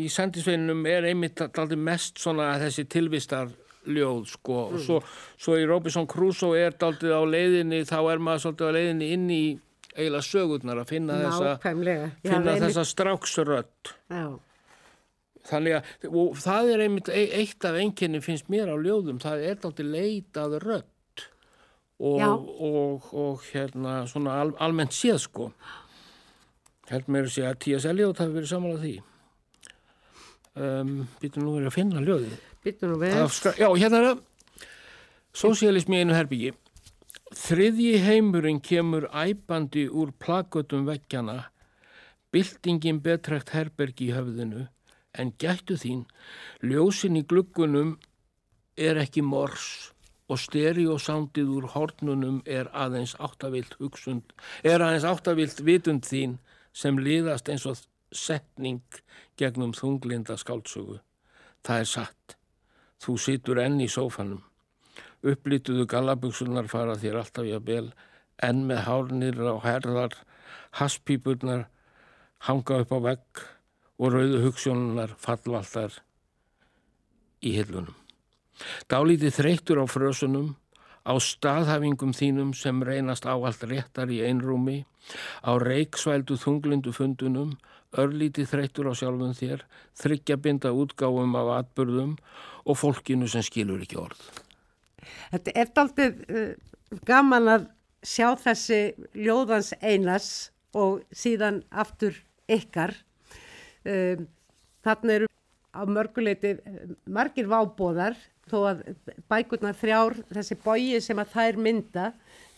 í 0.03 0.09
sendisveinum 0.11 0.87
er 0.91 1.07
einmitt 1.13 1.43
aldrei 1.47 1.77
mest 1.79 2.19
svona 2.19 2.51
þessi 2.59 2.87
tilvistar 2.89 3.51
ljóð 3.87 4.27
sko 4.31 4.57
og 4.73 4.79
svo, 4.81 5.01
svo 5.37 5.57
í 5.59 5.65
Robinson 5.67 6.07
Crusoe 6.07 6.59
er 6.69 6.75
daldið 6.79 7.13
á 7.19 7.23
leiðinni 7.27 7.81
þá 7.85 7.97
er 8.13 8.21
maður 8.23 8.45
svolítið 8.47 8.69
á 8.71 8.77
leiðinni 8.79 9.09
inn 9.17 9.25
í 9.35 9.43
eiginlega 9.97 10.25
sögurnar 10.29 10.81
að 10.83 10.89
finna 10.93 11.19
þessa 11.21 11.51
Nákvæmlega. 11.59 12.07
Ég 12.25 12.31
finna 12.33 12.53
einmitt- 12.55 12.65
þessa 12.69 12.85
stráksrödd 12.89 13.93
Já. 14.11 14.25
þannig 15.51 15.77
að 15.77 16.09
og 16.23 16.37
það 16.39 16.73
er 16.75 16.85
einmitt 16.87 17.09
e- 17.13 17.31
eitt 17.43 17.65
af 17.69 17.75
einkenni 17.83 18.21
finnst 18.25 18.49
mér 18.53 18.71
á 18.73 18.77
ljóðum 18.79 19.19
það 19.23 19.45
er 19.51 19.55
daldið 19.63 19.91
leitað 19.97 20.59
rödd 20.63 21.25
og, 22.03 22.19
Já. 22.21 22.29
og, 22.33 23.09
og 23.15 23.43
hérna 23.53 23.97
svona 24.11 24.41
al, 24.41 24.55
almennt 24.59 24.95
séð 24.97 25.19
sko 25.27 25.53
held 26.91 27.07
mér 27.09 27.29
að 27.29 27.35
sé 27.37 27.45
að 27.49 27.59
T.S. 27.63 27.85
Eliot 27.89 28.19
hafi 28.19 28.33
verið 28.37 28.51
saman 28.53 28.77
á 28.77 28.79
því 28.83 28.95
um, 30.57 31.09
býtum 31.23 31.45
nú 31.47 31.55
verið 31.59 31.71
að 31.71 31.77
finna 31.77 32.03
ljóðið 32.05 32.41
Býttu 32.63 32.87
nú 32.87 32.99
skra- 33.35 33.57
Já, 33.59 33.69
hérna 33.75 33.99
er 34.03 34.09
það 34.13 34.21
Sósialismi 35.33 36.03
einu 36.03 36.15
herbyggi 36.15 36.53
Þriðji 37.33 37.97
heimurinn 38.05 38.61
kemur 38.61 39.07
æpandi 39.09 39.87
úr 39.89 40.13
plagötum 40.21 40.85
veggjana 40.89 41.39
Byltingin 42.33 43.01
betrekt 43.05 43.53
herbergi 43.57 44.11
í 44.11 44.17
höfðinu 44.17 44.67
en 45.23 45.33
gættu 45.41 45.79
þín 45.81 46.03
ljósin 46.65 47.17
í 47.21 47.25
gluggunum 47.29 47.95
er 48.77 49.01
ekki 49.01 49.25
mors 49.25 49.69
og 50.33 50.41
stereosándið 50.41 51.55
úr 51.57 51.71
hornunum 51.75 52.43
er 52.59 52.69
aðeins 52.73 53.17
áttavilt 53.21 53.79
hugsund 53.81 54.37
er 54.63 54.85
aðeins 54.85 55.09
áttavilt 55.09 55.65
vitund 55.65 56.09
þín 56.09 56.39
sem 56.73 57.01
liðast 57.01 57.49
eins 57.53 57.67
og 57.69 57.81
setning 58.13 59.03
gegnum 59.41 59.73
þunglinda 59.77 60.37
skáldsögu. 60.41 61.01
Það 61.65 61.85
er 61.85 61.89
satt. 61.89 62.37
Þú 63.03 63.19
situr 63.19 63.61
enn 63.63 63.81
í 63.83 63.89
sófanum. 63.91 64.43
Upplituðu 65.23 65.87
gallabuksunar 65.87 66.67
fara 66.71 66.99
þér 66.99 67.21
alltaf 67.21 67.47
í 67.47 67.55
að 67.55 67.67
bel, 67.69 67.87
enn 68.43 68.65
með 68.67 68.85
hárnir 68.89 69.39
á 69.39 69.55
herðar, 69.63 70.17
haspípurnar 70.79 71.69
hanga 72.49 72.81
upp 72.83 72.95
á 72.95 72.99
vegg 73.07 73.43
og 74.03 74.17
rauðu 74.17 74.41
hugssjónunar 74.43 75.15
fallvaltar 75.23 76.01
í 77.43 77.55
hillunum. 77.55 77.95
Dálítið 78.91 79.37
þreyttur 79.39 79.83
á 79.83 79.87
frösunum, 79.87 80.55
á 81.07 81.15
staðhæfingum 81.19 82.15
þínum 82.15 82.53
sem 82.55 82.83
reynast 82.83 83.27
áallt 83.27 83.63
réttar 83.67 84.11
í 84.11 84.23
einrúmi, 84.27 84.83
á 85.43 85.55
reiksvældu 85.59 86.39
þunglindu 86.39 86.95
fundunum, 86.95 87.57
örlítið 87.99 88.51
þreyttur 88.53 88.91
á 88.91 88.95
sjálfum 88.99 89.35
þér, 89.39 89.67
þryggjabinda 89.99 90.75
útgáfum 90.75 91.37
af 91.39 91.53
atbyrðum 91.61 92.17
og 92.67 92.79
fólkinu 92.79 93.29
sem 93.31 93.45
skilur 93.47 93.83
ekki 93.83 94.01
orð. 94.03 94.23
Þetta 95.33 95.57
er 95.63 95.73
daldið 95.77 96.21
uh, 96.29 96.53
gaman 97.09 97.55
að 97.57 97.67
sjá 98.03 98.33
þessi 98.43 98.83
ljóðans 99.15 99.73
einas 99.81 100.29
og 100.75 101.03
síðan 101.15 101.63
aftur 101.71 102.17
ykkar. 102.51 102.95
Um, 103.87 104.29
Þannig 104.83 105.15
eru 105.15 105.29
á 105.73 105.83
mörguleiti 105.87 106.57
eh, 106.59 106.79
margir 107.07 107.47
vábóðar 107.47 108.17
þó 108.51 108.57
að 108.67 108.81
bækurnar 109.31 109.77
þrjár, 109.79 110.17
þessi 110.35 110.57
bói 110.65 110.99
sem 111.01 111.21
að 111.23 111.31
þær 111.37 111.59
mynda, 111.63 112.09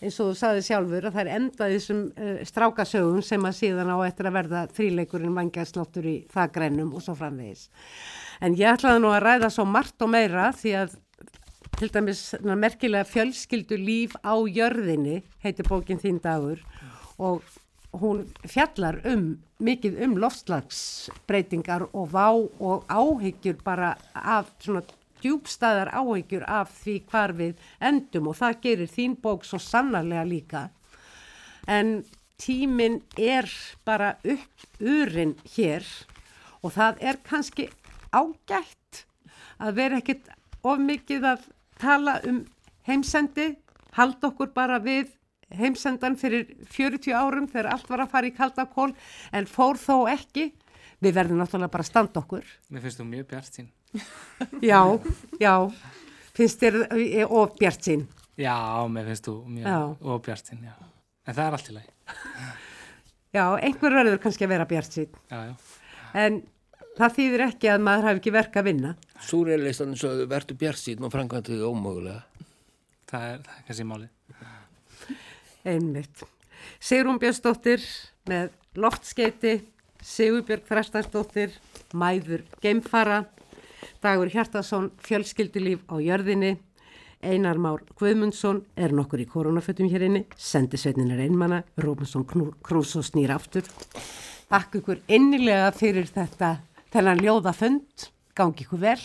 eins 0.01 0.17
og 0.19 0.31
þú 0.31 0.37
saði 0.39 0.63
sjálfur, 0.65 1.05
að 1.05 1.19
þær 1.19 1.29
enda 1.35 1.67
þessum 1.69 1.99
uh, 2.09 2.39
strákasögum 2.49 3.21
sem 3.23 3.45
að 3.45 3.57
síðan 3.59 3.93
á 3.93 3.97
eftir 4.07 4.27
að 4.27 4.37
verða 4.39 4.63
þríleikurinn 4.75 5.37
vangjæðsláttur 5.37 6.09
í 6.09 6.15
þagrennum 6.33 6.89
og 6.97 7.05
svo 7.05 7.15
framvegis. 7.19 7.69
En 8.43 8.57
ég 8.57 8.73
ætlaði 8.73 9.03
nú 9.05 9.13
að 9.13 9.23
ræða 9.27 9.51
svo 9.53 9.67
margt 9.69 10.01
og 10.01 10.11
meira 10.11 10.49
því 10.57 10.73
að 10.81 10.97
til 11.75 11.91
dæmis 11.91 12.35
merkilega 12.39 13.03
fjölskyldu 13.03 13.75
líf 13.75 14.15
á 14.23 14.35
jörðinni 14.47 15.21
heitir 15.43 15.67
bókin 15.67 15.99
þín 15.99 16.21
dagur 16.23 16.61
og 17.19 17.43
hún 17.99 18.21
fjallar 18.47 19.01
um 19.03 19.25
mikið 19.59 19.97
um 20.05 20.15
loftslagsbreytingar 20.23 21.87
og 21.91 22.13
vá 22.13 22.29
og 22.31 22.85
áhyggjur 22.87 23.59
bara 23.63 23.95
af 24.13 24.51
svona 24.63 24.83
djúbstæðar 25.23 25.91
áhyggjur 25.91 26.45
af 26.47 26.71
því 26.83 26.95
hvar 27.11 27.33
við 27.35 27.59
endum 27.79 28.29
og 28.31 28.39
það 28.39 28.61
gerir 28.63 28.91
þín 28.91 29.17
bók 29.19 29.43
svo 29.43 29.59
sannarlega 29.59 30.23
líka. 30.27 30.69
En 31.67 32.05
tíminn 32.39 33.01
er 33.17 33.49
bara 33.83 34.15
upp 34.23 34.79
urinn 34.79 35.35
hér 35.55 35.83
og 36.61 36.71
það 36.77 37.03
er 37.03 37.19
kannski 37.27 37.67
ágætt 38.15 39.05
að 39.59 39.75
vera 39.79 39.99
ekkit 39.99 40.31
of 40.65 40.79
mikið 40.81 41.29
að 41.31 41.45
tala 41.81 42.19
um 42.27 42.41
heimsendi, 42.87 43.53
halda 43.97 44.29
okkur 44.31 44.51
bara 44.55 44.79
við 44.83 45.13
heimsendan 45.55 46.17
fyrir 46.19 46.49
40 46.71 47.15
árum 47.15 47.47
þegar 47.49 47.71
allt 47.73 47.89
var 47.89 48.03
að 48.05 48.13
fara 48.13 48.29
í 48.29 48.35
kalda 48.35 48.65
kól 48.69 48.91
en 49.31 49.49
fór 49.49 49.79
þó 49.79 50.05
ekki. 50.11 50.51
Við 51.03 51.17
verðum 51.17 51.41
náttúrulega 51.41 51.73
bara 51.73 51.85
að 51.85 51.91
standa 51.91 52.21
okkur. 52.21 52.45
Mér 52.71 52.85
finnst 52.85 53.01
þú 53.01 53.07
mjög 53.09 53.27
bjart 53.33 53.57
sín. 53.59 53.71
Já, 54.71 54.81
já, 55.39 55.53
finnst 56.35 56.59
þér 56.59 56.81
eh, 56.97 57.21
of 57.23 57.53
bjart 57.59 57.85
sín. 57.87 58.01
Já, 58.35 58.55
mér 58.91 59.07
finnst 59.11 59.29
þú 59.29 59.35
mjög 59.47 60.03
og 60.03 60.23
bjart 60.25 60.51
sín, 60.51 60.65
já. 60.67 60.73
En 61.25 61.37
það 61.37 61.45
er 61.45 61.55
allt 61.57 61.69
í 61.69 61.75
lagi. 61.77 61.93
Já, 63.35 63.45
einhver 63.67 63.95
verður 63.95 64.19
kannski 64.23 64.45
að 64.47 64.51
vera 64.53 64.67
bjart 64.67 64.97
sín. 64.97 65.15
Já, 65.31 65.39
já. 65.49 65.55
En 66.15 66.41
það 66.95 67.15
þýðir 67.17 67.43
ekki 67.49 67.71
að 67.71 67.85
maður 67.85 68.09
hafi 68.09 68.21
ekki 68.21 68.33
verk 68.35 68.57
að 68.59 68.67
vinna. 68.69 68.93
Súreilistaninn 69.25 69.99
sögðu 69.99 70.27
verður 70.31 70.59
bjart 70.61 70.81
síðan 70.81 71.07
og 71.07 71.13
framkvæmdu 71.15 71.55
þig 71.55 71.65
ómögulega. 71.67 72.21
Það 73.09 73.29
er, 73.31 73.45
það 73.45 73.55
er 73.59 73.65
kannski 73.69 73.87
málið. 73.89 74.11
Einmitt. 75.65 76.25
Sigrún 76.81 77.21
Björnsdóttir 77.21 77.85
með 78.29 78.51
loftskeiti, 78.77 79.55
Sigurbjörg 80.05 80.67
Þrastarsdóttir, 80.67 81.55
Mæður 81.97 82.43
Geimfara, 82.61 83.23
Dagur 84.03 84.29
Hjartarsson, 84.29 84.91
Fjölskyldulíf 85.01 85.81
á 85.89 85.97
jörðinni, 86.01 86.55
Einar 87.25 87.57
Már 87.57 87.81
Guðmundsson 87.97 88.61
er 88.77 88.93
nokkur 88.93 89.23
í 89.23 89.25
koronafötum 89.29 89.89
hér 89.89 90.05
inni, 90.05 90.25
Sendisveitin 90.37 91.09
er 91.15 91.23
einmanna, 91.25 91.63
Róbensson 91.81 92.25
Krús 92.27 92.93
og 92.99 93.07
snýr 93.07 93.33
aftur. 93.33 93.65
Takk 94.51 94.77
ykkur 94.81 95.01
innilega 95.09 95.71
fyrir 95.73 96.05
þetta, 96.11 96.59
þennan 96.95 97.19
ljóða 97.19 97.51
fund, 97.51 98.05
gangi 98.39 98.63
ykkur 98.63 98.79
vel. 98.79 99.01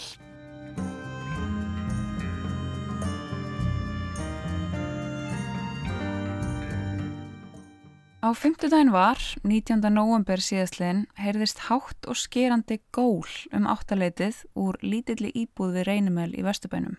Á 8.21 8.31
fymtudaginn 8.37 8.93
var, 8.95 9.19
19. 9.43 9.83
november 9.91 10.39
síðastliðin, 10.39 11.09
heyrðist 11.19 11.67
hátt 11.67 12.07
og 12.07 12.21
skerandi 12.21 12.79
gól 12.95 13.27
um 13.51 13.67
áttaleitið 13.67 14.45
úr 14.55 14.79
lítilli 14.87 15.35
íbúð 15.43 15.81
við 15.81 15.89
reynumöl 15.91 16.31
í 16.31 16.47
Vesturbænum. 16.47 16.95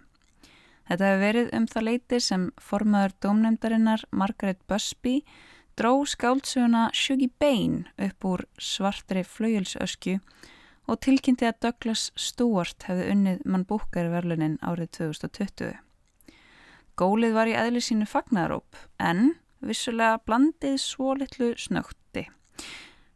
Þetta 0.90 1.08
hefur 1.08 1.24
verið 1.24 1.52
um 1.56 1.72
það 1.72 1.88
leiti 1.88 2.20
sem 2.20 2.48
formaður 2.60 3.16
dómnefndarinnar 3.24 4.10
Margaret 4.12 4.60
Busby 4.68 5.22
dró 5.80 6.02
skáldsöguna 6.04 6.90
Shuggy 6.92 7.32
Bain 7.40 7.86
upp 7.96 8.28
úr 8.28 8.50
svartri 8.60 9.24
flauilsöskju 9.24 10.20
og 10.90 11.00
tilkynnti 11.06 11.48
að 11.48 11.60
Douglas 11.66 12.10
Stewart 12.20 12.88
hefði 12.88 13.10
unnið 13.14 13.46
mann 13.46 13.66
búkari 13.70 14.12
verlunin 14.12 14.58
árið 14.66 14.92
2020. 14.98 15.78
Gólið 17.00 17.36
var 17.38 17.50
í 17.50 17.58
eðli 17.58 17.82
sínu 17.84 18.08
fagnaróp 18.10 18.78
en 19.00 19.36
vissulega 19.66 20.20
blandið 20.26 20.78
svo 20.82 21.16
litlu 21.18 21.54
snögti. 21.58 22.28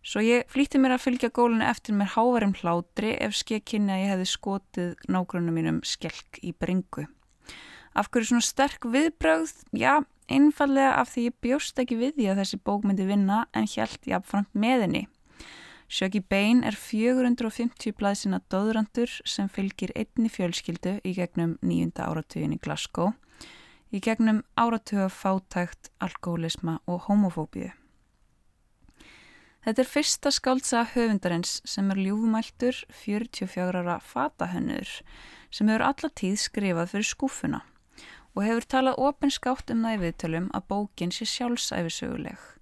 Svo 0.05 0.21
ég 0.21 0.45
flýtti 0.53 0.77
mér 0.77 0.95
að 0.95 1.05
fylgja 1.07 1.31
gólinu 1.33 1.65
eftir 1.65 1.95
mér 1.97 2.11
hávarum 2.13 2.53
hlátri 2.59 3.15
ef 3.17 3.33
skekkinni 3.39 3.93
að 3.95 4.01
ég 4.03 4.11
hefði 4.13 4.27
skotið 4.29 4.91
nágrunum 5.09 5.57
mínum 5.57 5.79
skelk 5.81 6.37
í 6.45 6.53
bringu. 6.53 7.07
Af 7.97 8.11
hverju 8.11 8.29
svona 8.29 8.45
sterk 8.45 8.85
viðbrögð? 8.91 9.55
Já, 9.73 10.03
einfallega 10.29 10.93
af 10.99 11.13
því 11.13 11.29
ég 11.29 11.37
bjóst 11.41 11.81
ekki 11.81 11.97
við 11.97 12.19
því 12.19 12.29
að 12.29 12.41
þessi 12.43 12.61
bók 12.69 12.85
myndi 12.85 13.07
vinna 13.09 13.45
en 13.55 13.69
hjælt 13.71 14.05
jafnframt 14.05 14.51
með 14.53 14.85
henni. 14.85 15.03
Sjöki 15.85 16.19
Bain 16.19 16.63
er 16.65 16.73
450 16.73 17.93
blaðsina 17.99 18.39
döðrandur 18.49 19.11
sem 19.27 19.49
fylgir 19.53 19.93
einni 19.93 20.31
fjölskyldu 20.33 20.97
í 21.05 21.13
gegnum 21.13 21.59
nýjunda 21.61 22.07
áratugin 22.09 22.55
í 22.55 22.59
Glasgow 22.61 23.13
í 23.93 24.01
gegnum 24.03 24.41
áratuga 24.57 25.07
fátækt, 25.13 25.91
alkoholisma 26.01 26.79
og 26.89 27.05
homofóbíu. 27.05 27.69
Þetta 29.65 29.81
er 29.81 29.89
fyrsta 29.89 30.31
skáldsaga 30.33 30.89
höfundarins 30.93 31.55
sem 31.65 31.87
er 31.93 32.01
ljúfumæltur 32.01 32.81
44 32.93 33.81
ára 33.81 33.95
fatahönnur 34.01 34.89
sem 35.49 35.69
hefur 35.71 35.85
alla 35.87 36.11
tíð 36.21 36.35
skrifað 36.43 36.91
fyrir 36.91 37.09
skúfuna 37.09 37.61
og 38.35 38.43
hefur 38.45 38.67
talað 38.73 39.01
opinskátt 39.07 39.71
um 39.73 39.85
það 39.85 39.97
í 39.97 40.01
viðtölum 40.03 40.51
að 40.53 40.67
bókin 40.69 41.13
sé 41.15 41.25
sjálfsæfisöguleg. 41.29 42.54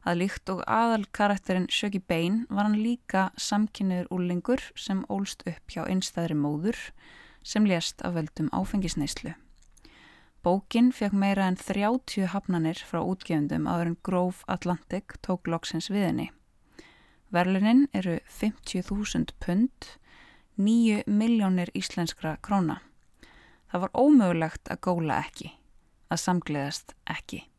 Að 0.00 0.22
líkt 0.22 0.48
og 0.48 0.62
aðal 0.64 1.04
karakterinn 1.12 1.68
Sjöki 1.68 2.00
Bein 2.00 2.46
var 2.48 2.64
hann 2.68 2.80
líka 2.80 3.28
samkynniður 3.36 4.08
úrlingur 4.16 4.62
sem 4.72 5.04
ólst 5.12 5.44
upp 5.44 5.74
hjá 5.74 5.84
einstæðri 5.84 6.38
móður 6.40 6.78
sem 7.44 7.66
lést 7.68 8.00
af 8.04 8.16
veldum 8.16 8.48
áfengisneislu. 8.56 9.34
Bókin 10.40 10.88
fekk 10.96 11.12
meira 11.12 11.50
en 11.50 11.58
30 11.60 12.30
hafnanir 12.32 12.80
frá 12.80 13.02
útgefundum 13.04 13.68
áður 13.68 13.90
en 13.90 13.98
Grove 14.02 14.46
Atlantic 14.48 15.18
tók 15.20 15.50
loksins 15.52 15.90
við 15.92 16.06
henni. 16.08 16.28
Verlunin 17.30 17.84
eru 17.92 18.16
50.000 18.40 19.36
pund, 19.44 19.90
9 20.56 21.04
miljónir 21.06 21.68
íslenskra 21.76 22.38
króna. 22.40 22.80
Það 23.70 23.84
var 23.84 23.94
ómögulegt 23.94 24.72
að 24.72 24.82
góla 24.88 25.20
ekki, 25.28 25.52
að 26.08 26.24
samgleðast 26.24 26.96
ekki. 27.04 27.49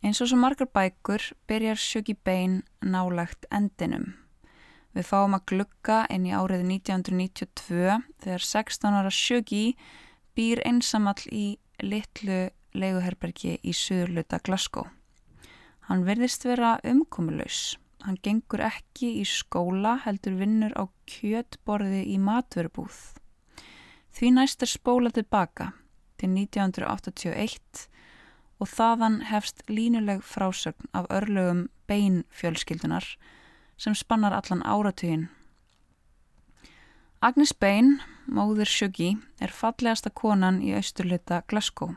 Eins 0.00 0.22
og 0.24 0.30
svo 0.30 0.38
margar 0.40 0.68
bækur 0.72 1.20
byrjar 1.50 1.76
Sjöki 1.76 2.14
Bein 2.24 2.62
nálagt 2.80 3.44
endinum. 3.52 4.14
Við 4.96 5.04
fáum 5.06 5.36
að 5.36 5.44
glukka 5.52 5.98
inn 6.08 6.24
í 6.24 6.32
árið 6.32 6.64
1992 6.64 7.98
þegar 8.24 8.46
16 8.46 8.96
ára 8.96 9.12
Sjöki 9.12 9.74
býr 10.32 10.62
einsamall 10.64 11.20
í 11.28 11.58
litlu 11.84 12.48
leiguherbergi 12.72 13.58
í 13.60 13.76
söðurluta 13.76 14.40
Glasgow. 14.40 14.88
Hann 15.90 16.06
verðist 16.08 16.48
vera 16.48 16.78
umkomulaus. 16.86 17.76
Hann 18.00 18.16
gengur 18.24 18.64
ekki 18.64 19.18
í 19.20 19.26
skóla 19.28 19.98
heldur 20.06 20.40
vinnur 20.40 20.72
á 20.80 20.88
kjötborði 21.12 22.06
í 22.08 22.16
matverubúð. 22.16 22.96
Því 24.16 24.32
næst 24.38 24.64
er 24.64 24.72
spóla 24.72 25.12
tilbaka 25.12 25.74
til 26.16 26.32
1981 26.32 27.90
og 28.60 28.68
þaðan 28.68 29.20
hefst 29.30 29.62
línuleg 29.72 30.22
frásögn 30.26 30.90
af 30.92 31.08
örlögum 31.10 31.68
beinfjölskyldunar 31.88 33.06
sem 33.80 33.94
spannar 33.96 34.36
allan 34.36 34.62
áratugin. 34.62 35.28
Agnes 37.20 37.52
Bein, 37.52 37.98
móður 38.28 38.68
Sjögi, 38.68 39.14
er 39.40 39.52
fallegasta 39.52 40.12
konan 40.12 40.60
í 40.64 40.74
austurluta 40.76 41.42
Glasgow, 41.48 41.96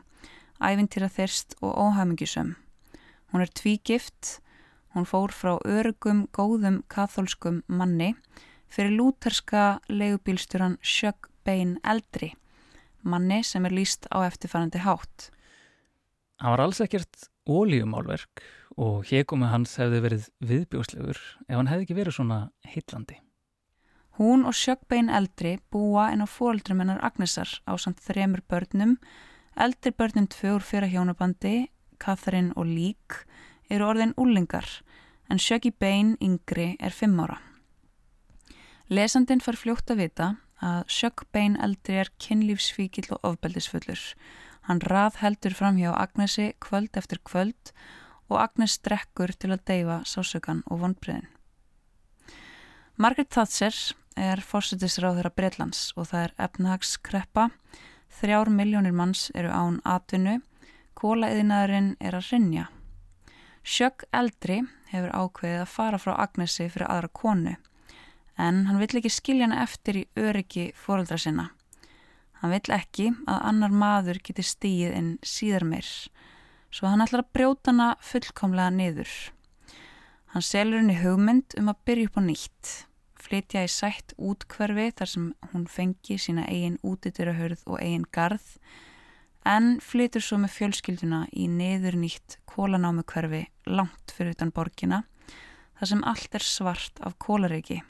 æfintýra 0.60 1.08
þyrst 1.12 1.56
og 1.60 1.76
óhamingisum. 1.80 2.54
Hún 3.32 3.44
er 3.44 3.52
tvígift, 3.52 4.40
hún 4.92 5.08
fór 5.08 5.32
frá 5.32 5.56
örugum, 5.64 6.26
góðum, 6.32 6.82
katholskum 6.88 7.62
manni 7.68 8.14
fyrir 8.74 8.96
lúterska 8.98 9.80
leigubílstjóran 9.88 10.78
Sjög 10.82 11.28
Bein 11.44 11.78
eldri, 11.84 12.32
manni 13.02 13.42
sem 13.44 13.64
er 13.64 13.74
líst 13.76 14.08
á 14.10 14.24
eftirfærandi 14.26 14.80
hátt. 14.84 15.30
Hann 16.44 16.52
var 16.52 16.60
alls 16.60 16.82
ekkert 16.84 17.22
ólíumálverk 17.48 18.42
og 18.76 19.06
hegumi 19.08 19.46
hans 19.48 19.78
hefði 19.80 20.00
verið 20.04 20.24
viðbjóslegur 20.44 21.16
ef 21.48 21.54
hann 21.56 21.70
hefði 21.70 21.86
ekki 21.86 21.96
verið 21.96 22.16
svona 22.18 22.36
heitlandi. 22.68 23.16
Hún 24.18 24.44
og 24.44 24.52
Sjögbein 24.52 25.08
eldri 25.08 25.54
búa 25.72 26.10
en 26.12 26.20
á 26.20 26.28
fóaldrum 26.28 26.84
hennar 26.84 27.00
Agnesar 27.00 27.48
á 27.64 27.72
samt 27.80 28.04
þremur 28.04 28.44
börnum. 28.44 28.98
Eldri 29.56 29.94
börnum 29.96 30.28
tvö 30.28 30.58
úr 30.58 30.68
fyrra 30.68 30.92
hjónabandi, 30.92 31.70
Katharin 31.96 32.52
og 32.60 32.68
Lík, 32.68 33.24
eru 33.72 33.88
orðin 33.88 34.12
úlingar 34.20 34.68
en 35.32 35.40
Sjöggi 35.40 35.72
Bein 35.72 36.18
yngri 36.20 36.74
er 36.76 36.92
fimm 36.92 37.16
ára. 37.24 37.40
Lesandin 38.92 39.40
far 39.40 39.56
fljótt 39.56 39.96
að 39.96 40.04
vita 40.04 40.34
að 40.60 40.84
Sjögbein 40.92 41.56
eldri 41.56 42.02
er 42.04 42.12
kynlífsfíkil 42.20 43.08
og 43.16 43.32
ofbeldisfullur. 43.32 44.10
Hann 44.64 44.80
rað 44.80 45.18
heldur 45.20 45.54
fram 45.56 45.76
hjá 45.76 45.90
Agnesi 45.92 46.52
kvöld 46.64 46.96
eftir 46.96 47.20
kvöld 47.24 47.72
og 48.30 48.38
Agnes 48.40 48.78
drekkur 48.80 49.34
til 49.36 49.52
að 49.52 49.64
deyfa 49.68 49.98
sásökan 50.08 50.62
og 50.70 50.80
vonbreiðin. 50.80 51.28
Margaret 52.96 53.30
Thatcher 53.34 53.74
er 54.16 54.40
fórsetisráð 54.40 55.18
þeirra 55.18 55.34
Breitlands 55.34 55.82
og 55.98 56.08
það 56.12 56.28
er 56.28 56.34
efnahagskreppa, 56.46 57.48
þrjár 58.20 58.50
miljónir 58.54 58.94
manns 58.94 59.28
eru 59.34 59.50
án 59.50 59.80
atvinnu, 59.84 60.38
kólaeðinaðurinn 60.94 61.96
er 62.00 62.16
að 62.16 62.30
rinja. 62.30 62.68
Sjögg 63.64 64.06
eldri 64.14 64.62
hefur 64.92 65.12
ákveðið 65.12 65.60
að 65.64 65.72
fara 65.74 66.00
frá 66.00 66.14
Agnesi 66.22 66.68
fyrir 66.70 66.88
aðra 66.88 67.10
konu 67.12 67.56
en 68.36 68.64
hann 68.66 68.80
vill 68.82 68.98
ekki 68.98 69.12
skilja 69.12 69.48
hana 69.48 69.62
eftir 69.62 70.00
í 70.00 70.08
öryggi 70.18 70.70
fóröldra 70.78 71.18
sinna. 71.20 71.50
Hann 72.44 72.52
vill 72.52 72.74
ekki 72.76 73.04
að 73.24 73.44
annar 73.48 73.72
maður 73.72 74.18
geti 74.20 74.42
stíð 74.44 74.90
inn 74.92 75.06
síðar 75.24 75.64
meir, 75.64 75.86
svo 76.68 76.90
hann 76.92 77.00
ætlar 77.00 77.22
að 77.22 77.30
brjóta 77.32 77.72
hana 77.72 77.86
fullkomlega 78.04 78.74
niður. 78.74 79.12
Hann 80.34 80.44
selur 80.44 80.82
henni 80.82 80.98
hugmynd 80.98 81.56
um 81.56 81.70
að 81.72 81.78
byrja 81.88 82.10
upp 82.10 82.18
á 82.20 82.22
nýtt, 82.26 82.72
flytja 83.16 83.62
í 83.64 83.70
sætt 83.72 84.12
útkverfi 84.20 84.90
þar 85.00 85.12
sem 85.14 85.30
hún 85.54 85.64
fengi 85.72 86.18
sína 86.20 86.44
eigin 86.52 86.76
útidirahörð 86.84 87.64
og 87.64 87.80
eigin 87.80 88.04
garð, 88.12 88.44
en 89.48 89.78
flytur 89.80 90.28
svo 90.28 90.42
með 90.44 90.58
fjölskylduna 90.58 91.22
í 91.32 91.48
niður 91.48 91.96
nýtt 91.96 92.36
kólanámu 92.44 93.08
hverfi 93.08 93.46
langt 93.72 94.12
fyrir 94.12 94.36
utan 94.36 94.52
borgina, 94.52 95.06
þar 95.80 95.94
sem 95.94 96.04
allt 96.12 96.36
er 96.36 96.44
svart 96.44 97.00
af 97.08 97.16
kólareiki. 97.16 97.80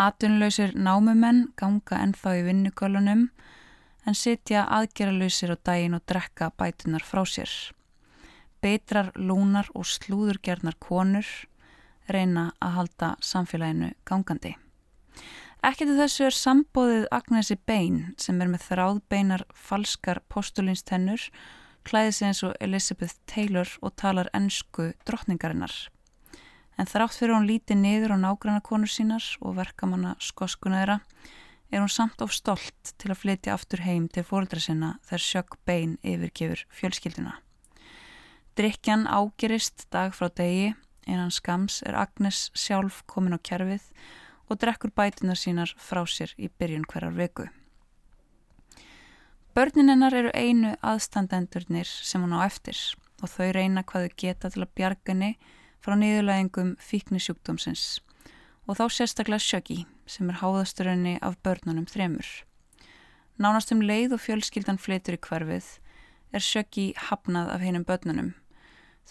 Atunlausir 0.00 0.72
námumenn 0.74 1.52
ganga 1.56 1.98
ennþá 2.00 2.38
í 2.38 2.44
vinnugölunum 2.46 3.26
en 4.06 4.16
sitja 4.16 4.64
aðgerralausir 4.72 5.52
á 5.52 5.56
daginn 5.60 5.96
og 5.98 6.04
drekka 6.08 6.50
bætunar 6.58 7.04
frá 7.04 7.22
sér. 7.28 7.50
Beitrar, 8.62 9.12
lúnar 9.16 9.68
og 9.74 9.86
slúðurgernar 9.86 10.78
konur 10.80 11.26
reyna 12.08 12.52
að 12.62 12.76
halda 12.78 13.14
samfélaginu 13.22 13.92
gangandi. 14.08 14.56
Ekkert 15.62 15.94
þessu 15.94 16.26
er 16.26 16.34
sambóðið 16.34 17.04
Agnesi 17.14 17.56
Bein 17.66 17.98
sem 18.18 18.40
er 18.42 18.50
með 18.50 18.64
þráðbeinar 18.70 19.44
falskar 19.54 20.18
postulinstennur, 20.32 21.28
klæði 21.86 22.14
sig 22.16 22.28
eins 22.30 22.42
og 22.46 22.56
Elizabeth 22.60 23.20
Taylor 23.30 23.70
og 23.82 23.94
talar 24.00 24.30
ennsku 24.34 24.90
drottningarinnar. 25.06 25.74
En 26.82 26.88
þrátt 26.90 27.14
fyrir 27.14 27.36
hún 27.36 27.44
líti 27.46 27.76
niður 27.78 28.16
á 28.18 28.18
nágranna 28.18 28.58
konur 28.66 28.90
sínar 28.90 29.22
og 29.38 29.54
verkamanna 29.54 30.16
skoskuna 30.18 30.80
þeirra 30.80 30.96
er 31.70 31.78
hún 31.78 31.92
samt 31.94 32.24
of 32.24 32.32
stolt 32.34 32.90
til 32.98 33.12
að 33.12 33.20
flytja 33.20 33.52
aftur 33.54 33.84
heim 33.86 34.08
til 34.10 34.24
fóreldra 34.26 34.58
sinna 34.58 34.88
þegar 35.06 35.22
sjökk 35.28 35.54
bein 35.62 35.92
yfirgefur 36.02 36.64
fjölskylduna. 36.80 37.36
Drykjan 38.58 39.06
ágerist 39.06 39.86
dag 39.94 40.10
frá 40.10 40.26
degi, 40.26 40.74
einan 41.06 41.30
skams 41.30 41.78
er 41.86 42.00
Agnes 42.02 42.48
sjálf 42.58 43.04
komin 43.06 43.38
á 43.38 43.40
kjærfið 43.40 43.86
og 44.50 44.58
drekkur 44.58 44.90
bætunar 44.90 45.38
sínar 45.38 45.70
frá 45.78 46.02
sér 46.02 46.34
í 46.34 46.50
byrjun 46.50 46.90
hverjar 46.90 47.14
veku. 47.14 47.46
Börnin 49.54 49.94
hennar 49.94 50.18
eru 50.18 50.34
einu 50.34 50.74
aðstandendurnir 50.82 51.86
sem 51.86 52.26
hún 52.26 52.34
á 52.34 52.42
eftir 52.42 52.74
og 53.22 53.30
þau 53.30 53.52
reyna 53.54 53.86
hvað 53.86 54.10
þau 54.10 54.22
geta 54.26 54.50
til 54.50 54.66
að 54.66 54.74
bjargani 54.74 55.34
frá 55.82 55.96
niðurlæðingum 55.98 56.76
fíknisjúkdómsins 56.78 58.00
og 58.68 58.78
þá 58.78 58.84
sérstaklega 58.94 59.42
Sjöggi 59.42 59.80
sem 60.06 60.28
er 60.30 60.38
háðasturinni 60.38 61.16
af 61.24 61.38
börnunum 61.42 61.88
þremur. 61.90 62.28
Nánast 63.42 63.72
um 63.74 63.82
leið 63.82 64.14
og 64.14 64.22
fjölskyldan 64.22 64.78
fleitur 64.78 65.16
í 65.16 65.22
hverfið 65.26 65.66
er 66.32 66.44
Sjöggi 66.44 66.92
hafnað 67.08 67.50
af 67.56 67.64
heinum 67.64 67.86
börnunum. 67.88 68.30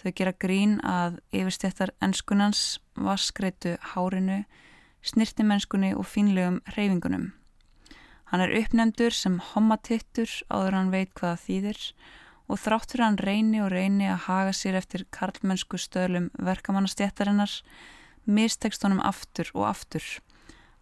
Þau 0.00 0.10
gera 0.16 0.32
grín 0.32 0.78
að 0.88 1.20
yfirstéttar 1.36 1.92
enskunans, 2.00 2.80
vaskreitu 2.96 3.76
hárinu, 3.92 4.40
snirtimennskunni 5.04 5.92
og 5.92 6.08
fínlegum 6.08 6.62
reyfingunum. 6.72 7.32
Hann 8.32 8.40
er 8.40 8.54
uppnefndur 8.62 9.12
sem 9.12 9.36
homatittur 9.52 10.30
áður 10.48 10.78
hann 10.78 10.92
veit 10.94 11.12
hvaða 11.18 11.36
þýðir 11.44 11.80
og 11.82 12.21
þrátt 12.60 12.92
fyrir 12.92 13.06
hann 13.06 13.18
reyni 13.20 13.62
og 13.62 13.70
reyni 13.72 14.08
að 14.10 14.24
haga 14.26 14.52
sér 14.56 14.76
eftir 14.80 15.06
karlmennsku 15.14 15.78
stöðlum 15.80 16.30
verkamannastjættarinnar 16.42 17.54
mistekst 18.26 18.84
honum 18.86 19.02
aftur 19.02 19.50
og 19.54 19.66
aftur. 19.70 20.04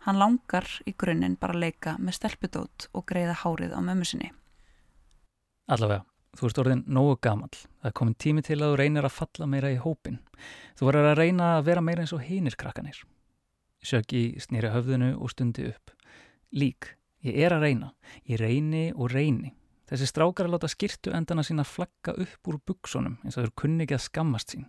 Hann 0.06 0.18
langar 0.20 0.66
í 0.88 0.94
grunninn 0.96 1.36
bara 1.40 1.56
að 1.56 1.64
leika 1.66 1.96
með 2.00 2.16
stelpudót 2.20 2.88
og 2.96 3.04
greiða 3.08 3.36
hárið 3.42 3.74
á 3.76 3.80
mömmu 3.84 4.08
sinni. 4.08 4.30
Allavega, 5.70 6.06
þú 6.36 6.48
ert 6.48 6.60
orðin 6.62 6.84
nógu 6.88 7.18
gamal. 7.22 7.52
Það 7.52 7.90
er 7.90 7.96
komin 8.00 8.16
tími 8.16 8.44
til 8.46 8.58
að 8.58 8.72
þú 8.72 8.80
reynir 8.80 9.06
að 9.06 9.16
falla 9.18 9.50
meira 9.52 9.72
í 9.72 9.78
hópin. 9.80 10.18
Þú 10.78 10.88
verður 10.88 11.10
að 11.12 11.20
reyna 11.20 11.50
að 11.58 11.66
vera 11.68 11.84
meira 11.84 12.04
eins 12.04 12.16
og 12.16 12.24
hinir 12.24 12.56
krakkanir. 12.58 13.02
Sjöggi 13.84 14.40
snýri 14.40 14.72
höfðinu 14.72 15.14
og 15.20 15.32
stundi 15.32 15.68
upp. 15.70 15.92
Lík, 16.52 16.96
ég 17.24 17.36
er 17.44 17.54
að 17.54 17.68
reyna. 17.68 17.92
Ég 18.28 18.40
reyni 18.40 18.88
og 18.96 19.12
reyni. 19.12 19.54
Þessi 19.90 20.06
strákar 20.06 20.46
að 20.46 20.52
láta 20.54 20.68
skirtu 20.70 21.10
endana 21.16 21.42
sína 21.42 21.64
flagga 21.66 22.12
upp 22.22 22.48
úr 22.50 22.60
buksunum 22.62 23.16
eins 23.24 23.34
og 23.34 23.42
þeir 23.42 23.54
kunni 23.58 23.82
ekki 23.82 23.96
að 23.96 24.04
skammast 24.04 24.52
sín. 24.54 24.68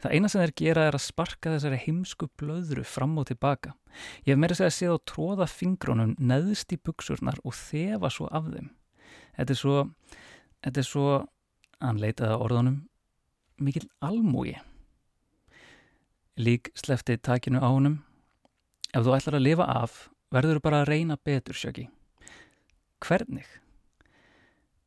Það 0.00 0.14
eina 0.16 0.30
sem 0.32 0.40
þeir 0.40 0.52
gera 0.60 0.84
er 0.88 0.96
að 0.96 1.04
sparka 1.04 1.52
þessari 1.52 1.80
heimsku 1.82 2.30
blöðru 2.40 2.84
fram 2.88 3.18
og 3.20 3.26
tilbaka. 3.28 3.74
Ég 4.24 4.32
hef 4.32 4.40
meira 4.40 4.56
segið 4.56 4.70
að 4.70 4.76
séð 4.78 4.94
á 4.96 5.06
tróða 5.10 5.48
fingrónum 5.52 6.14
neðst 6.16 6.72
í 6.72 6.78
buksurnar 6.80 7.36
og 7.44 7.56
þefa 7.58 8.10
svo 8.14 8.28
af 8.32 8.48
þeim. 8.54 8.70
Þetta 9.36 9.52
er 9.52 9.60
svo, 9.60 9.76
þetta 10.64 10.80
er 10.80 10.88
svo, 10.88 11.08
hann 11.84 12.00
leitaði 12.00 12.30
að 12.32 12.44
orðanum, 12.46 12.78
mikil 13.60 13.84
almúi. 14.00 14.54
Lík 16.40 16.72
slefti 16.78 17.18
takinu 17.20 17.60
á 17.60 17.68
honum. 17.68 17.98
Ef 18.94 19.04
þú 19.04 19.12
ætlar 19.18 19.36
að 19.36 19.44
lifa 19.44 19.68
af, 19.68 20.00
verður 20.32 20.56
þú 20.56 20.64
bara 20.64 20.80
að 20.80 20.88
reyna 20.94 21.18
betur, 21.20 21.58
sjöki. 21.58 21.90
Hvernig? 23.04 23.44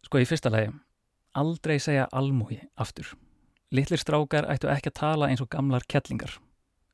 Sko 0.08 0.22
í 0.24 0.26
fyrsta 0.28 0.48
lagi, 0.48 0.70
aldrei 1.36 1.82
segja 1.84 2.06
almúi 2.16 2.62
aftur. 2.80 3.10
Littlir 3.76 4.00
strákar 4.00 4.46
ættu 4.48 4.70
ekki 4.72 4.88
að 4.94 5.00
tala 5.02 5.28
eins 5.28 5.42
og 5.44 5.50
gamlar 5.52 5.84
kettlingar. 5.92 6.38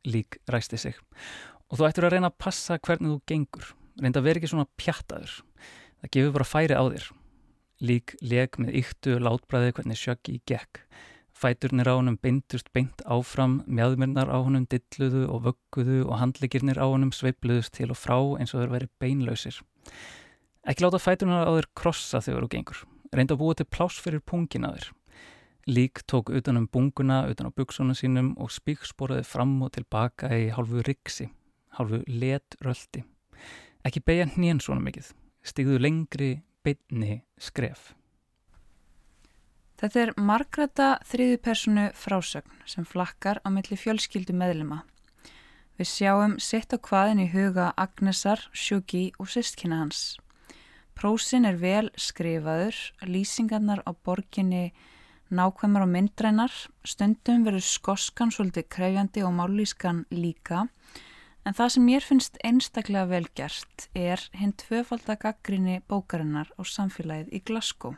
Lík 0.10 0.40
ræsti 0.50 0.80
sig. 0.82 0.96
Og 1.70 1.78
þú 1.78 1.86
ættur 1.86 2.08
að 2.08 2.16
reyna 2.16 2.32
að 2.32 2.40
passa 2.42 2.80
hvernig 2.82 3.12
þú 3.12 3.20
gengur. 3.30 3.68
Reynda 4.02 4.18
að 4.18 4.26
vera 4.26 4.42
ekki 4.42 4.50
svona 4.50 4.66
pjattaður. 4.82 5.36
Það 6.02 6.12
gefur 6.16 6.34
bara 6.40 6.48
færi 6.50 6.74
á 6.74 6.84
þér. 6.88 7.06
Lík 7.86 8.16
leg 8.26 8.58
með 8.58 8.80
yktu 8.82 9.18
látbræði 9.22 9.76
hvernig 9.78 10.02
sjöki 10.02 10.40
gekk. 10.50 10.82
Fæturnir 11.38 11.92
á 11.94 11.94
honum 11.94 12.18
beintust 12.18 12.72
beint 12.74 13.04
áfram, 13.06 13.60
mjöðmyrnar 13.70 14.32
á 14.34 14.42
honum 14.42 14.66
dilluðu 14.72 15.28
og 15.30 15.46
vögguðu 15.52 16.00
og 16.08 16.18
handlikirnir 16.18 16.82
á 16.82 16.90
honum 16.90 17.14
sveipluðust 17.14 17.76
til 17.78 17.92
og 17.94 18.02
frá 18.02 18.18
eins 18.42 18.56
og 18.58 18.64
þeir 18.64 18.74
veri 18.74 18.90
beinlausir. 18.98 19.62
Ekki 20.66 20.88
láta 20.88 21.02
fæturnir 21.04 21.46
á 21.46 21.54
þeir 21.54 21.70
krossa 21.78 22.24
þegar 22.24 22.48
þú 22.48 22.52
gengur. 22.58 22.84
Reynda 23.14 23.36
að 23.36 23.42
búa 23.44 23.56
til 23.58 23.70
pláss 23.70 24.02
fyrir 24.02 24.24
pungin 24.26 24.66
að 24.66 24.78
þér. 24.80 24.92
Lík 25.70 26.02
tók 26.10 26.32
utanum 26.34 26.66
bunguna, 26.68 27.24
utan 27.32 27.48
á 27.48 27.56
buksuna 27.56 27.94
sínum 27.96 28.34
og 28.42 28.52
spíksporaði 28.52 29.24
fram 29.24 29.56
og 29.64 29.72
tilbaka 29.78 30.32
í 30.36 30.50
hálfu 30.52 30.82
riksi, 30.84 31.30
hálfu 31.78 32.02
let 32.10 32.58
röldi. 32.66 33.06
Ekki 33.86 34.02
beigja 34.04 34.28
hnén 34.34 34.60
svona 34.64 34.84
mikið. 34.84 35.14
Stigðu 35.44 35.78
lengri, 35.80 36.32
beinni 36.64 37.22
skref. 37.40 37.94
Þetta 39.80 40.00
er 40.00 40.12
margrata 40.16 40.90
þriðu 41.08 41.38
personu 41.44 41.86
frásögn 41.98 42.66
sem 42.66 42.86
flakkar 42.88 43.42
á 43.44 43.48
milli 43.52 43.76
fjölskyldu 43.80 44.36
meðlema. 44.36 44.84
Við 45.80 45.90
sjáum 45.90 46.36
sitt 46.40 46.72
á 46.72 46.78
hvaðin 46.78 47.24
í 47.24 47.32
huga 47.34 47.72
Agnesar, 47.76 48.46
Sjuki 48.54 49.10
og 49.20 49.32
sýstkina 49.34 49.82
hans. 49.82 50.14
Prósin 50.94 51.48
er 51.50 51.58
vel 51.60 51.90
skrifaður, 51.98 52.78
lýsingarnar 53.04 53.82
á 53.84 53.92
borginni 53.94 54.72
nákvæmur 55.34 55.86
og 55.88 55.90
myndrænar, 55.90 56.54
stundum 56.86 57.44
verður 57.48 57.66
skoskan 57.66 58.32
svolítið 58.32 58.70
krefjandi 58.70 59.24
og 59.26 59.34
mállískan 59.40 60.04
líka, 60.14 60.68
en 61.44 61.58
það 61.58 61.74
sem 61.76 61.86
mér 61.90 62.06
finnst 62.06 62.38
einstaklega 62.46 63.10
vel 63.10 63.26
gert 63.36 63.88
er 63.98 64.22
hinn 64.38 64.54
tvöfaldagaggrinni 64.62 65.82
bókarinnar 65.90 66.54
á 66.56 66.62
samfélagið 66.62 67.34
í 67.34 67.42
Glasgow. 67.44 67.98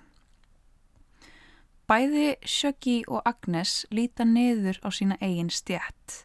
Bæði 1.86 2.32
Sjöggi 2.42 3.04
og 3.06 3.22
Agnes 3.30 3.84
líta 3.94 4.26
neður 4.26 4.80
á 4.82 4.90
sína 4.90 5.20
eigin 5.22 5.52
stjætt. 5.54 6.24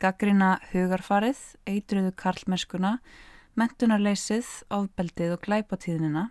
Gaggrina 0.00 0.54
hugarfarið, 0.70 1.36
eitruðu 1.68 2.14
karlmeskuna, 2.16 2.94
mentunarleysið, 3.56 4.46
ofbeldið 4.70 5.34
og 5.36 5.44
glæpatíðnina, 5.46 6.28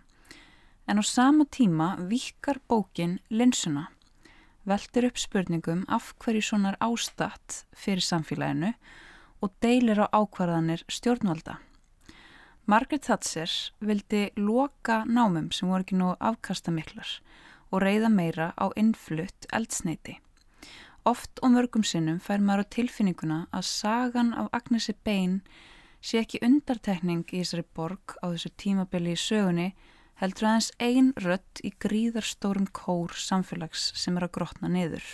en 0.85 1.01
á 1.01 1.03
sama 1.05 1.45
tíma 1.49 1.95
vikar 2.09 2.59
bókin 2.69 3.19
linsuna, 3.29 3.87
veldur 4.65 5.09
upp 5.09 5.17
spurningum 5.21 5.85
af 5.89 6.13
hverju 6.21 6.43
svonar 6.45 6.77
ástatt 6.81 7.65
fyrir 7.73 8.05
samfélaginu 8.05 8.73
og 9.41 9.53
deilir 9.61 10.01
á 10.01 10.07
ákvarðanir 10.13 10.85
stjórnvalda. 10.89 11.59
Margaret 12.65 13.05
Thatcher 13.05 13.51
vildi 13.79 14.31
loka 14.37 15.03
námum 15.05 15.51
sem 15.53 15.69
voru 15.69 15.85
ekki 15.85 15.97
nú 15.99 16.15
afkastamiklar 16.17 17.19
og 17.69 17.83
reyða 17.83 18.09
meira 18.09 18.53
á 18.57 18.73
innflutt 18.73 19.45
eldsneiti. 19.53 20.17
Oft 21.05 21.37
og 21.45 21.53
mörgum 21.53 21.85
sinnum 21.85 22.17
fær 22.17 22.41
maður 22.41 22.65
á 22.65 22.73
tilfinninguna 22.73 23.39
að 23.53 23.67
sagan 23.69 24.33
af 24.33 24.49
Agnesi 24.57 24.95
Bein 25.05 25.43
sé 26.05 26.21
ekki 26.21 26.41
undartekning 26.45 27.25
í 27.33 27.41
þessari 27.41 27.65
borg 27.77 28.15
á 28.21 28.29
þessu 28.29 28.51
tímabili 28.61 29.15
í 29.15 29.19
sögunni 29.19 29.69
heldur 30.21 30.49
aðeins 30.49 30.71
ein 30.79 31.11
rött 31.25 31.61
í 31.65 31.71
gríðarstórum 31.81 32.67
kór 32.75 33.15
samfélags 33.17 33.89
sem 33.97 34.17
er 34.19 34.27
að 34.27 34.35
grotna 34.37 34.69
niður. 34.71 35.05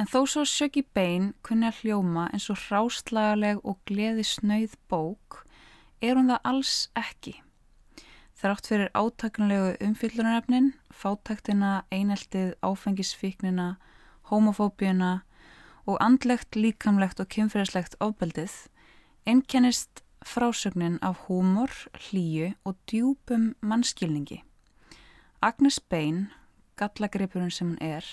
En 0.00 0.08
þó 0.08 0.24
svo 0.24 0.46
Sjöggi 0.48 0.80
Bein 0.96 1.34
kunni 1.44 1.68
að 1.68 1.82
hljóma 1.82 2.30
eins 2.32 2.48
og 2.48 2.58
hráslagaleg 2.64 3.60
og 3.60 3.76
gleði 3.84 4.24
snöyð 4.24 4.78
bók 4.88 5.42
er 6.00 6.16
hún 6.16 6.32
það 6.32 6.46
alls 6.50 6.74
ekki. 6.96 7.36
Þrátt 8.40 8.70
fyrir 8.70 8.88
átaknulegu 8.96 9.74
umfyllunarefnin, 9.84 10.70
fátaktina, 10.88 11.82
eineltið, 11.92 12.54
áfengisfíknina, 12.64 13.74
homofóbíuna 14.32 15.18
og 15.84 16.00
andlegt, 16.00 16.56
líkamlegt 16.56 17.20
og 17.20 17.28
kynferðislegt 17.28 17.98
ofbeldið, 18.00 18.54
einkennist 19.26 20.02
frásögnin 20.24 20.98
af 21.02 21.26
húmor, 21.26 21.70
hlýju 21.94 22.54
og 22.64 22.76
djúpum 22.86 23.54
mannskilningi. 23.60 24.42
Agnes 25.42 25.80
Bein, 25.80 26.28
gallagripurinn 26.76 27.50
sem 27.50 27.72
hún 27.72 27.78
er, 27.80 28.04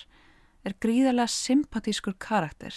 er 0.64 0.76
gríðarlega 0.80 1.28
sympatískur 1.28 2.16
karakter, 2.20 2.74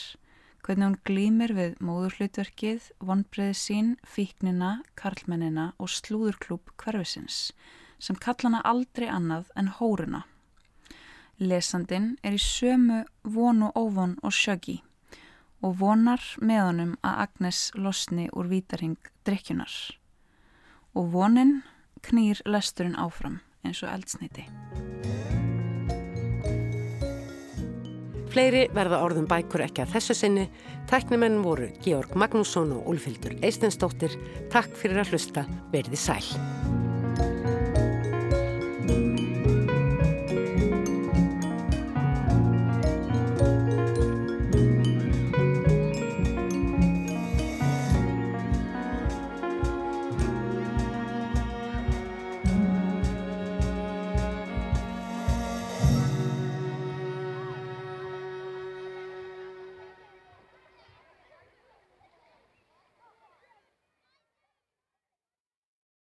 hvernig 0.62 0.86
hún 0.86 0.98
glýmir 1.06 1.54
við 1.54 1.78
móðurhlutverkið, 1.80 2.90
vonbreiði 2.98 3.56
sín, 3.56 3.94
fíknina, 4.04 4.80
karlmennina 4.94 5.72
og 5.78 5.90
slúðurklúb 5.90 6.74
hverfisins 6.76 7.50
sem 8.00 8.16
kalla 8.16 8.48
hana 8.48 8.60
aldrei 8.64 9.10
annað 9.12 9.50
en 9.60 9.68
hóruna. 9.76 10.22
Lesandin 11.38 12.14
er 12.24 12.36
í 12.36 12.40
sömu 12.40 13.02
vonu 13.24 13.72
óvon 13.76 14.16
og 14.22 14.32
sjögi 14.32 14.80
og 15.60 15.76
vonar 15.80 16.22
með 16.40 16.62
honum 16.64 16.92
að 17.04 17.22
Agnes 17.26 17.60
losni 17.76 18.28
úr 18.32 18.48
vítaring 18.50 18.96
drikkjunar. 19.28 19.72
Og 20.96 21.12
vonin 21.12 21.60
knýr 22.06 22.40
lesturinn 22.48 22.98
áfram 22.98 23.40
eins 23.64 23.82
og 23.84 23.92
eldsniti. 23.92 24.46
Fleiri 28.30 28.68
verða 28.70 29.00
orðum 29.02 29.26
bækur 29.30 29.64
ekki 29.64 29.82
að 29.82 29.96
þessu 29.96 30.14
sinni. 30.14 30.44
Tæknumenn 30.90 31.40
voru 31.42 31.66
Georg 31.82 32.14
Magnússon 32.14 32.70
og 32.76 32.86
Úlfildur 32.92 33.34
Eistensdóttir. 33.42 34.14
Takk 34.54 34.70
fyrir 34.78 35.02
að 35.02 35.16
hlusta. 35.16 35.46
Verði 35.74 35.98
sæl. 35.98 36.22